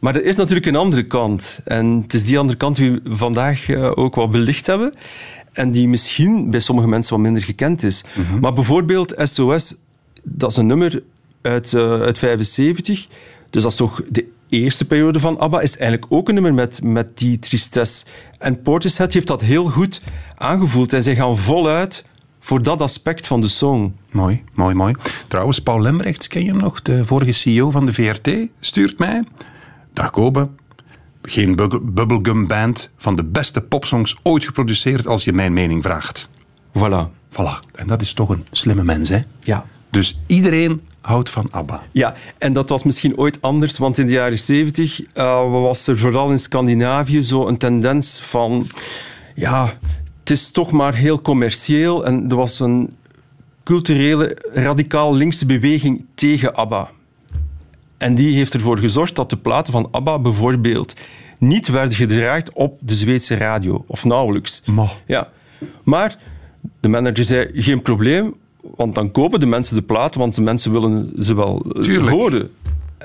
Maar 0.00 0.14
er 0.14 0.24
is 0.24 0.36
natuurlijk 0.36 0.66
een 0.66 0.76
andere 0.76 1.06
kant. 1.06 1.60
En 1.64 1.86
het 1.86 2.14
is 2.14 2.24
die 2.24 2.38
andere 2.38 2.58
kant 2.58 2.76
die 2.76 2.90
we 2.90 3.16
vandaag 3.16 3.68
eh, 3.68 3.90
ook 3.94 4.14
wat 4.14 4.30
belicht 4.30 4.66
hebben. 4.66 4.92
En 5.52 5.70
die 5.70 5.88
misschien 5.88 6.50
bij 6.50 6.60
sommige 6.60 6.88
mensen 6.88 7.14
wat 7.14 7.22
minder 7.22 7.42
gekend 7.42 7.82
is. 7.82 8.04
Maar 8.40 8.52
bijvoorbeeld 8.52 9.14
SOS, 9.16 9.74
dat 10.22 10.50
is 10.50 10.56
een 10.56 10.66
nummer 10.66 11.02
uit, 11.42 11.72
eh, 11.72 12.00
uit 12.00 12.18
75. 12.18 13.06
Dus 13.50 13.62
dat 13.62 13.72
is 13.72 13.78
toch 13.78 14.02
de 14.08 14.26
eerste 14.52 14.84
periode 14.84 15.20
van 15.20 15.38
ABBA. 15.38 15.60
Is 15.60 15.76
eigenlijk 15.76 16.12
ook 16.12 16.28
een 16.28 16.34
nummer 16.34 16.54
met, 16.54 16.82
met 16.82 17.18
die 17.18 17.38
tristesse. 17.38 18.04
En 18.38 18.62
Portishead 18.62 19.12
heeft 19.12 19.26
dat 19.26 19.40
heel 19.40 19.64
goed 19.68 20.02
aangevoeld. 20.36 20.92
En 20.92 21.02
zij 21.02 21.16
gaan 21.16 21.38
voluit 21.38 22.04
voor 22.40 22.62
dat 22.62 22.80
aspect 22.80 23.26
van 23.26 23.40
de 23.40 23.48
song. 23.48 23.94
Mooi, 24.10 24.42
mooi, 24.54 24.74
mooi. 24.74 24.94
Trouwens, 25.28 25.58
Paul 25.58 25.80
Lembrechts, 25.80 26.28
ken 26.28 26.42
je 26.42 26.48
hem 26.48 26.60
nog? 26.60 26.82
De 26.82 27.04
vorige 27.04 27.32
CEO 27.32 27.70
van 27.70 27.86
de 27.86 27.92
VRT, 27.92 28.30
stuurt 28.60 28.98
mij. 28.98 29.24
Dag 29.92 30.10
Kobe. 30.10 30.48
Geen 31.22 31.56
bubble- 31.56 31.80
bubblegum 31.80 32.46
band 32.46 32.90
van 32.96 33.16
de 33.16 33.24
beste 33.24 33.60
popsongs 33.60 34.16
ooit 34.22 34.44
geproduceerd 34.44 35.06
als 35.06 35.24
je 35.24 35.32
mijn 35.32 35.52
mening 35.52 35.82
vraagt. 35.82 36.28
Voilà. 36.78 37.21
Voilà. 37.32 37.68
En 37.74 37.86
dat 37.86 38.00
is 38.00 38.12
toch 38.12 38.28
een 38.28 38.46
slimme 38.50 38.84
mens, 38.84 39.08
hè? 39.08 39.22
Ja. 39.40 39.64
Dus 39.90 40.18
iedereen 40.26 40.80
houdt 41.00 41.30
van 41.30 41.48
ABBA. 41.50 41.82
Ja, 41.92 42.14
en 42.38 42.52
dat 42.52 42.68
was 42.68 42.82
misschien 42.82 43.18
ooit 43.18 43.38
anders, 43.40 43.78
want 43.78 43.98
in 43.98 44.06
de 44.06 44.12
jaren 44.12 44.38
70 44.38 45.02
eh, 45.12 45.50
was 45.50 45.86
er 45.86 45.98
vooral 45.98 46.30
in 46.30 46.38
Scandinavië 46.38 47.22
zo 47.22 47.46
een 47.46 47.58
tendens 47.58 48.20
van, 48.20 48.68
ja, 49.34 49.78
het 50.20 50.30
is 50.30 50.50
toch 50.50 50.70
maar 50.70 50.94
heel 50.94 51.20
commercieel 51.22 52.04
en 52.04 52.30
er 52.30 52.36
was 52.36 52.60
een 52.60 52.96
culturele, 53.62 54.38
radicaal 54.52 55.14
linkse 55.14 55.46
beweging 55.46 56.04
tegen 56.14 56.54
ABBA. 56.54 56.90
En 57.98 58.14
die 58.14 58.36
heeft 58.36 58.54
ervoor 58.54 58.78
gezorgd 58.78 59.14
dat 59.14 59.30
de 59.30 59.36
platen 59.36 59.72
van 59.72 59.88
ABBA 59.90 60.18
bijvoorbeeld 60.18 60.94
niet 61.38 61.68
werden 61.68 61.96
gedraaid 61.96 62.52
op 62.52 62.78
de 62.80 62.94
Zweedse 62.94 63.34
radio, 63.34 63.84
of 63.86 64.04
nauwelijks. 64.04 64.62
Ja. 65.06 65.28
Maar 65.84 66.18
de 66.80 66.88
manager 66.88 67.24
zei, 67.24 67.50
geen 67.52 67.82
probleem, 67.82 68.34
want 68.76 68.94
dan 68.94 69.10
kopen 69.10 69.40
de 69.40 69.46
mensen 69.46 69.74
de 69.76 69.82
platen, 69.82 70.20
want 70.20 70.34
de 70.34 70.40
mensen 70.40 70.72
willen 70.72 71.12
ze 71.18 71.34
wel 71.34 71.64
eh, 71.74 71.82
Tuurlijk. 71.82 72.16
horen. 72.16 72.50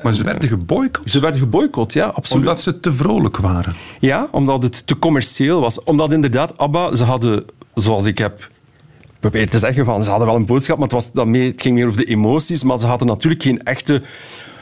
Maar 0.03 0.13
ze 0.13 0.23
werden 0.23 0.49
geboycott 0.49 1.11
Ze 1.11 1.19
werden 1.19 1.39
geboycott, 1.39 1.93
ja, 1.93 2.05
absoluut. 2.05 2.47
omdat 2.47 2.61
ze 2.61 2.79
te 2.79 2.91
vrolijk 2.91 3.37
waren. 3.37 3.75
Ja, 3.99 4.27
omdat 4.31 4.63
het 4.63 4.87
te 4.87 4.99
commercieel 4.99 5.61
was. 5.61 5.83
Omdat 5.83 6.13
inderdaad 6.13 6.57
ABBA, 6.57 6.95
ze 6.95 7.03
hadden, 7.03 7.45
zoals 7.75 8.05
ik 8.05 8.17
heb 8.17 8.49
probeerd 9.19 9.51
te 9.51 9.59
zeggen, 9.59 9.85
van, 9.85 10.03
ze 10.03 10.09
hadden 10.09 10.27
wel 10.27 10.35
een 10.35 10.45
boodschap, 10.45 10.77
maar 10.77 10.87
het, 10.87 10.95
was 10.95 11.11
dan 11.11 11.31
meer, 11.31 11.51
het 11.51 11.61
ging 11.61 11.75
meer 11.75 11.85
over 11.85 11.97
de 11.97 12.05
emoties, 12.05 12.63
maar 12.63 12.79
ze 12.79 12.85
hadden 12.85 13.07
natuurlijk 13.07 13.43
geen 13.43 13.63
echte 13.63 14.01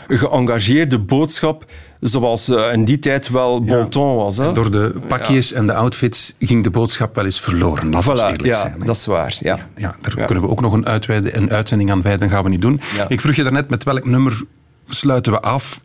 geëngageerde 0.08 1.00
boodschap, 1.00 1.66
zoals 2.00 2.50
eh, 2.50 2.74
in 2.74 2.86
die 2.86 3.00
tijd 3.00 3.30
wel 3.30 3.64
bon 3.64 3.90
ton 3.90 4.16
was. 4.16 4.38
Hè? 4.38 4.52
Door 4.54 4.72
de 4.72 4.96
pakjes 5.08 5.52
en 5.54 5.68
de 5.68 5.74
outfits 5.74 6.36
ging 6.40 6.64
de 6.64 6.70
boodschap 6.70 7.16
wel 7.16 7.26
eens 7.26 7.42
verloren. 7.42 8.04
Voilà, 8.04 8.08
eerlijk 8.08 8.46
ja, 8.46 8.60
zijn. 8.60 8.80
dat 8.86 8.96
is 8.96 9.06
waar. 9.06 9.38
Ja. 9.40 9.70
Ja, 9.76 9.96
daar 10.02 10.26
kunnen 10.26 10.44
we 10.44 10.50
ook 10.50 10.62
nog 10.62 10.74
een, 10.74 10.86
uitweiden, 10.86 11.38
een 11.38 11.52
uitzending 11.52 11.92
aan 11.92 12.02
wijden. 12.02 12.30
gaan 12.30 12.44
we 12.44 12.50
niet 12.50 12.62
doen. 12.62 12.82
Ik 13.08 13.22
vroeg 13.22 13.36
je 13.36 13.44
daarnet 13.44 13.70
met 13.70 13.84
welk 13.84 14.06
nummer 14.06 14.42
sluiten 14.88 15.32
we 15.32 15.40
af. 15.42 15.82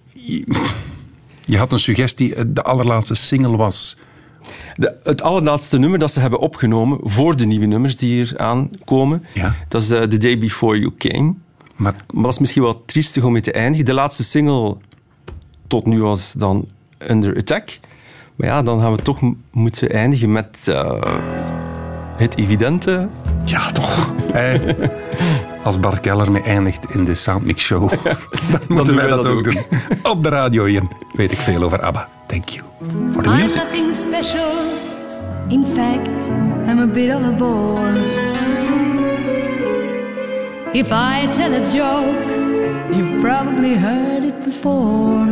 Je, 1.44 1.58
had 1.58 1.72
een 1.72 1.78
suggestie, 1.78 2.34
eh, 2.34 2.44
de 2.46 2.62
allerlaatste 2.62 3.14
single 3.14 3.56
was. 3.56 3.96
De, 4.76 4.94
het 5.04 5.22
allerlaatste 5.22 5.78
nummer 5.78 5.98
dat 5.98 6.12
ze 6.12 6.20
hebben 6.20 6.38
opgenomen 6.38 6.98
voor 7.02 7.36
de 7.36 7.46
nieuwe 7.46 7.66
nummers 7.66 7.96
die 7.96 8.14
hier 8.14 8.32
aankomen, 8.36 9.24
Ja. 9.34 9.54
dat 9.68 9.82
is 9.82 9.90
eh, 9.90 10.00
The 10.02 10.18
Day 10.18 10.38
Before 10.38 10.78
You 10.78 10.92
Came. 10.96 11.34
Maar 11.80 11.94
Maar 12.12 12.22
dat 12.22 12.32
is 12.32 12.38
misschien 12.38 12.62
wel 12.62 12.84
triestig 12.84 13.24
om 13.24 13.32
mee 13.32 13.42
te 13.42 13.52
eindigen. 13.52 13.86
De 13.86 13.94
laatste 13.94 14.24
single 14.24 14.76
tot 15.66 15.86
nu 15.86 16.02
was 16.02 16.32
dan 16.32 16.68
Under 17.10 17.36
Attack. 17.36 17.78
Maar 18.36 18.48
ja, 18.48 18.62
dan 18.62 18.80
gaan 18.80 18.96
we 18.96 19.02
toch 19.02 19.20
moeten 19.50 19.90
eindigen 19.90 20.32
met 20.32 20.68
eh, 20.68 21.02
het 22.16 22.36
evidente. 22.36 23.08
ja, 23.44 23.72
toch. 23.72 24.12
Hey. 24.32 24.76
Als 25.64 25.80
Bart 25.80 26.00
Keller 26.00 26.30
mee 26.30 26.42
eindigt 26.42 26.94
in 26.94 27.04
de 27.04 27.14
Soundmix 27.14 27.62
Show, 27.62 27.90
dan 28.50 28.60
moeten 28.68 28.94
wij 28.94 29.06
dat, 29.06 29.22
dat 29.22 29.32
ook 29.32 29.44
doen. 29.44 29.58
Op 30.02 30.22
de 30.22 30.28
radio 30.28 30.64
hier 30.64 30.82
weet 31.12 31.32
ik 31.32 31.38
veel 31.38 31.62
over 31.62 31.82
ABBA. 31.82 32.08
Thank 32.26 32.48
you 32.48 32.64
for 33.12 33.22
the 33.22 33.28
I'm 33.28 33.36
music. 33.36 33.62
nothing 33.62 33.94
special. 33.94 34.50
In 35.48 35.64
fact, 35.74 36.28
I'm 36.68 36.78
a 36.78 36.86
bit 36.86 37.14
of 37.14 37.22
a 37.22 37.30
bore. 37.30 38.19
If 40.72 40.92
I 40.92 41.26
tell 41.32 41.52
a 41.52 41.64
joke, 41.64 42.94
you've 42.94 43.20
probably 43.20 43.74
heard 43.74 44.22
it 44.22 44.44
before. 44.44 45.26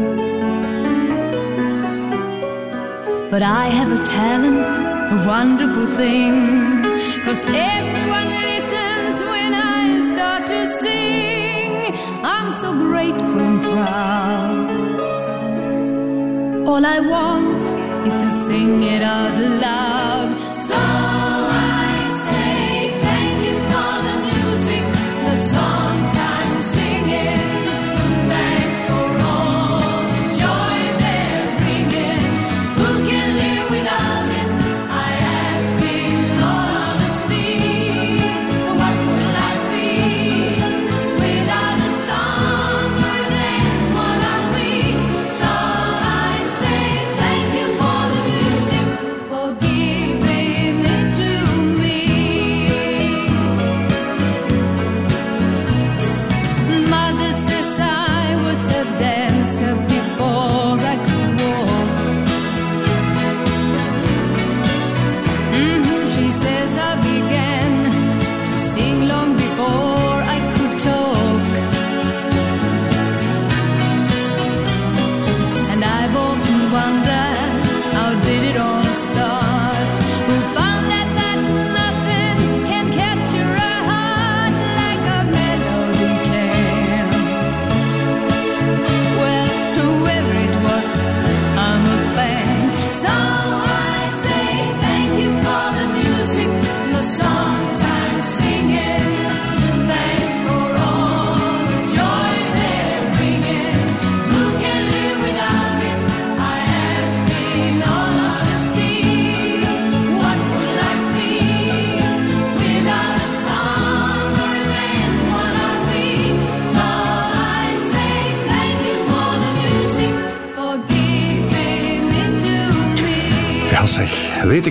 But 3.31 3.43
I 3.45 3.67
have 3.69 3.93
a 3.93 4.05
talent, 4.05 4.67
a 5.13 5.25
wonderful 5.25 5.87
thing. 5.97 6.83
Cause 7.23 7.45
everyone 7.47 8.31
listens 8.43 9.21
when 9.31 9.55
I 9.55 10.01
start 10.13 10.49
to 10.49 10.67
sing. 10.67 11.95
I'm 12.25 12.51
so 12.51 12.73
grateful 12.73 13.39
and 13.39 13.63
proud. 13.63 14.69
All 16.67 16.85
I 16.85 16.99
want 16.99 17.71
is 18.09 18.17
to 18.17 18.29
sing 18.33 18.83
it 18.83 19.03
out 19.03 19.39
loud. 19.63 20.37
So 20.57 21.18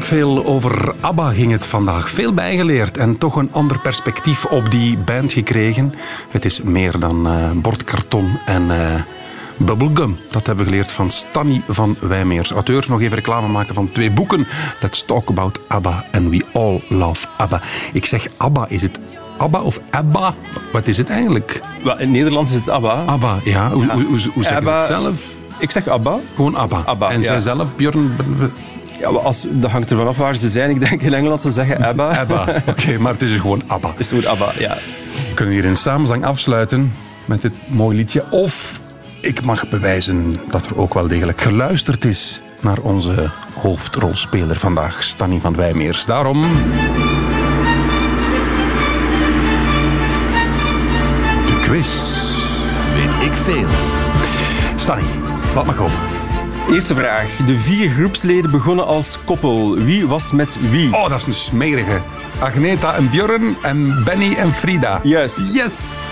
veel 0.08 0.46
over 0.46 0.94
ABBA 1.00 1.32
ging 1.32 1.52
het 1.52 1.68
vandaag. 1.68 2.10
Veel 2.10 2.34
bijgeleerd 2.34 2.98
en 2.98 3.18
toch 3.18 3.36
een 3.36 3.54
ander 3.54 3.80
perspectief 3.80 4.46
op 4.46 4.72
die 4.72 4.98
band 4.98 5.34
gekregen. 5.34 5.94
Het 6.30 6.46
is 6.46 6.62
meer 6.62 7.00
dan 7.00 7.28
eh, 7.28 7.52
bordkarton 7.52 8.40
en 8.46 8.72
eh, 8.72 9.02
bubblegum. 9.58 10.18
Dat 10.32 10.46
hebben 10.46 10.66
we 10.66 10.72
geleerd 10.72 10.92
van 10.92 11.12
Stanny 11.12 11.62
van 11.68 11.96
Wijmeers. 12.00 12.52
Auteur, 12.52 12.86
nog 12.88 13.02
even 13.02 13.16
reclame 13.16 13.48
maken 13.48 13.74
van 13.74 13.92
twee 13.92 14.12
boeken. 14.12 14.48
Let's 14.82 15.06
talk 15.06 15.30
about 15.30 15.60
ABBA 15.68 16.06
and 16.12 16.30
we 16.30 16.42
all 16.54 16.82
love 16.90 17.28
ABBA. 17.38 17.62
Ik 17.94 18.06
zeg 18.06 18.28
ABBA, 18.38 18.66
is 18.68 18.82
het 18.82 19.00
ABBA 19.38 19.62
of 19.62 19.80
ABBA? 19.90 20.34
Wat 20.72 20.88
is 20.88 20.98
het 20.98 21.10
eigenlijk? 21.10 21.62
In 21.98 22.12
Nederlands 22.12 22.52
is 22.52 22.60
het 22.60 22.70
ABBA. 22.70 23.04
ABBA, 23.06 23.40
ja. 23.44 23.70
Hoe, 23.70 23.86
Ja. 23.86 23.94
hoe, 23.94 24.04
hoe, 24.04 24.20
hoe 24.34 24.44
zeg 24.44 24.60
je 24.64 24.70
het 24.70 24.84
zelf? 24.84 25.26
Ik 25.60 25.72
zeg 25.72 25.88
ABBA. 25.88 26.18
Gewoon 26.36 26.56
ABBA. 26.56 26.82
ABBA, 26.86 27.10
en 27.10 27.18
ja. 27.18 27.24
zij 27.24 27.42
zelf, 27.42 27.76
Björn... 27.76 28.16
Ja, 29.00 29.12
maar 29.12 29.22
als, 29.22 29.48
dat 29.50 29.72
hangt 29.72 29.92
ervan 29.92 30.08
af 30.08 30.18
waar 30.18 30.36
ze 30.36 30.50
zijn. 30.50 30.70
Ik 30.70 30.80
denk 30.80 31.02
in 31.02 31.14
Engeland 31.14 31.42
ze 31.42 31.52
zeggen 31.52 31.82
ABBA. 31.82 32.18
ABBA. 32.18 32.62
Oké, 32.68 32.98
maar 32.98 33.14
het 33.14 33.22
is 33.22 33.30
dus 33.30 33.40
gewoon 33.40 33.62
ABBA. 33.68 33.90
Het 33.90 34.00
is 34.00 34.08
gewoon 34.08 34.26
ABBA, 34.26 34.52
ja. 34.58 34.76
We 35.28 35.34
kunnen 35.34 35.54
hier 35.54 35.66
in 35.66 35.76
samenzang 35.76 36.26
afsluiten 36.26 36.94
met 37.26 37.42
dit 37.42 37.54
mooie 37.68 37.96
liedje. 37.96 38.32
Of 38.32 38.82
ik 39.22 39.44
mag 39.44 39.70
bewijzen 39.70 40.36
dat 40.52 40.66
er 40.66 40.80
ook 40.80 40.94
wel 40.94 41.08
degelijk 41.08 41.42
geluisterd 41.42 42.06
is 42.06 42.42
naar 42.62 42.80
onze 42.80 43.30
hoofdrolspeler 43.62 44.56
vandaag, 44.56 45.04
Stanny 45.04 45.40
van 45.40 45.56
Wijmeers. 45.56 46.06
Daarom... 46.06 46.42
De 51.46 51.60
quiz. 51.62 52.16
Weet 52.94 53.30
ik 53.30 53.36
veel. 53.36 53.68
Stanny, 54.76 55.04
laat 55.56 55.66
maar 55.66 55.76
komen. 55.76 56.17
Eerste 56.72 56.96
vraag. 56.96 57.36
De 57.46 57.58
vier 57.60 57.90
groepsleden 57.90 58.52
begonnen 58.52 58.86
als 58.86 59.18
koppel. 59.26 59.76
Wie 59.76 60.08
was 60.08 60.32
met 60.32 60.58
wie? 60.70 60.94
Oh, 60.96 61.10
dat 61.10 61.18
is 61.20 61.26
een 61.26 61.34
smerige. 61.34 62.02
Agneta 62.40 62.96
en 62.96 63.10
Björn 63.10 63.58
en 63.62 64.04
Benny 64.04 64.34
en 64.34 64.54
Frida. 64.54 65.00
Juist. 65.04 65.40
Yes! 65.54 66.06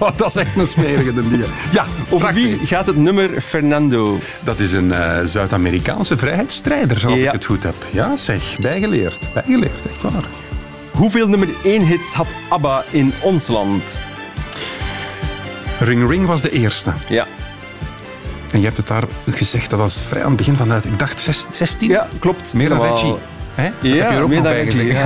dat 0.16 0.26
is 0.26 0.36
echt 0.36 0.56
een 0.56 0.66
smerige, 0.66 1.28
die. 1.28 1.44
Ja, 1.72 1.86
Over 2.10 2.32
wie 2.34 2.58
gaat 2.66 2.86
het 2.86 2.96
nummer 2.96 3.40
Fernando? 3.40 4.18
Dat 4.44 4.58
is 4.58 4.72
een 4.72 4.92
eh, 4.92 5.18
Zuid-Amerikaanse 5.24 6.16
vrijheidsstrijder, 6.16 7.06
als 7.06 7.20
Ja. 7.20 7.26
ik 7.26 7.32
het 7.32 7.44
goed 7.44 7.62
heb. 7.62 7.74
Ja, 7.90 8.16
zeg, 8.16 8.56
bijgeleerd. 8.56 9.30
Bijgeleerd, 9.34 9.86
echt 9.90 10.02
waar. 10.02 10.24
Hoeveel 10.90 11.28
nummer 11.28 11.48
1 11.64 11.86
hits 11.86 12.12
had 12.12 12.26
ABBA 12.48 12.84
in 12.90 13.12
ons 13.20 13.48
land? 13.48 14.00
Ring 15.80 16.10
Ring 16.10 16.26
was 16.26 16.42
de 16.42 16.50
eerste. 16.50 16.92
Ja. 17.08 17.26
En 18.52 18.58
je 18.58 18.64
hebt 18.64 18.76
het 18.76 18.86
daar 18.86 19.04
gezegd, 19.30 19.70
dat 19.70 19.78
was 19.78 20.04
vrij 20.08 20.22
aan 20.22 20.28
het 20.28 20.36
begin 20.36 20.56
van 20.56 20.68
de... 20.68 20.74
Ik 20.84 20.98
dacht 20.98 21.20
zes- 21.20 21.46
16? 21.50 21.88
Ja, 21.88 22.08
klopt. 22.18 22.54
Meer 22.54 22.68
dan. 22.68 22.80
Reggie. 22.80 23.14
Hè? 23.54 23.62
Dat 23.64 23.72
Ja, 23.92 23.94
heb 23.96 24.10
je 24.10 24.16
er 24.16 24.22
ook 24.22 24.28
meer 24.28 24.42
dan 24.42 24.52
Reggie. 24.52 24.94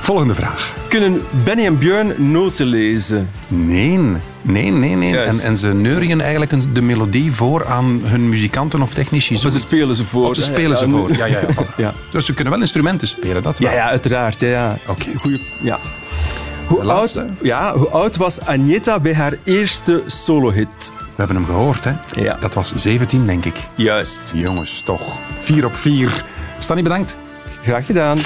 Volgende 0.00 0.34
vraag. 0.34 0.72
Kunnen 0.88 1.22
Benny 1.44 1.64
en 1.66 1.78
Björn 1.78 2.30
noten 2.32 2.66
lezen? 2.66 3.30
Nee, 3.48 3.98
nee, 4.42 4.70
nee, 4.70 4.94
nee. 4.94 5.16
En, 5.16 5.56
ze 5.56 5.74
neurien 5.74 6.20
eigenlijk 6.20 6.74
de 6.74 6.82
melodie 6.82 7.32
voor 7.32 7.66
aan 7.66 8.00
hun 8.04 8.28
muzikanten 8.28 8.82
of 8.82 8.94
technici. 8.94 9.34
Of 9.34 9.40
ze 9.40 9.58
spelen 9.58 9.96
ze 9.96 10.04
voor. 10.04 10.28
Of 10.28 10.34
ze 10.34 10.42
spelen 10.42 10.76
ze 10.76 10.84
Ja, 10.86 10.90
voor. 10.90 11.16
Ja, 11.16 11.24
ja, 11.26 11.40
ja. 11.40 11.46
ja. 11.84 11.92
Dus 12.10 12.26
ze 12.26 12.34
kunnen 12.34 12.52
wel 12.52 12.62
instrumenten 12.62 13.08
spelen, 13.08 13.42
dat 13.42 13.58
wel. 13.58 13.70
Ja, 13.70 13.76
ja, 13.76 13.88
uiteraard. 13.88 14.40
Ja, 14.40 14.48
ja. 14.48 14.76
Oké. 14.86 15.04
Goeie, 15.16 15.38
ja. 15.62 15.78
Hoe, 16.68 16.82
De 16.82 16.92
oud, 16.92 17.22
ja, 17.42 17.76
hoe 17.76 17.88
oud 17.88 18.16
was 18.16 18.40
Agneta 18.40 19.00
bij 19.00 19.14
haar 19.14 19.32
eerste 19.44 20.02
solohit? 20.06 20.92
We 20.98 21.04
hebben 21.16 21.36
hem 21.36 21.44
gehoord, 21.44 21.84
hè? 21.84 21.92
Ja. 22.14 22.36
Dat 22.40 22.54
was 22.54 22.74
17, 22.76 23.26
denk 23.26 23.44
ik. 23.44 23.54
Juist. 23.74 24.32
Jongens, 24.36 24.84
toch. 24.84 25.18
4 25.42 25.64
op 25.64 25.72
4. 25.74 26.24
Stanny, 26.58 26.82
bedankt. 26.82 27.16
Graag 27.62 27.86
gedaan. 27.86 28.18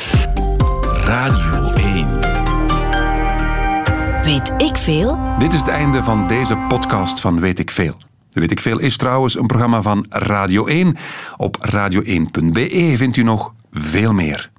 Radio 1.05 1.72
1. 1.76 2.07
Weet 4.24 4.53
ik 4.57 4.76
veel? 4.76 5.18
Dit 5.39 5.53
is 5.53 5.61
het 5.61 5.68
einde 5.68 6.03
van 6.03 6.28
deze 6.28 6.57
podcast 6.68 7.20
van 7.20 7.41
Weet 7.41 7.59
ik 7.59 7.70
Veel. 7.70 7.97
Weet 8.30 8.51
ik 8.51 8.61
Veel 8.61 8.78
is 8.78 8.97
trouwens 8.97 9.39
een 9.39 9.47
programma 9.47 9.82
van 9.82 10.07
Radio 10.09 10.66
1. 10.66 10.97
Op 11.36 11.70
radio1.be 11.70 12.93
vindt 12.97 13.16
u 13.16 13.22
nog 13.22 13.53
veel 13.72 14.12
meer. 14.12 14.51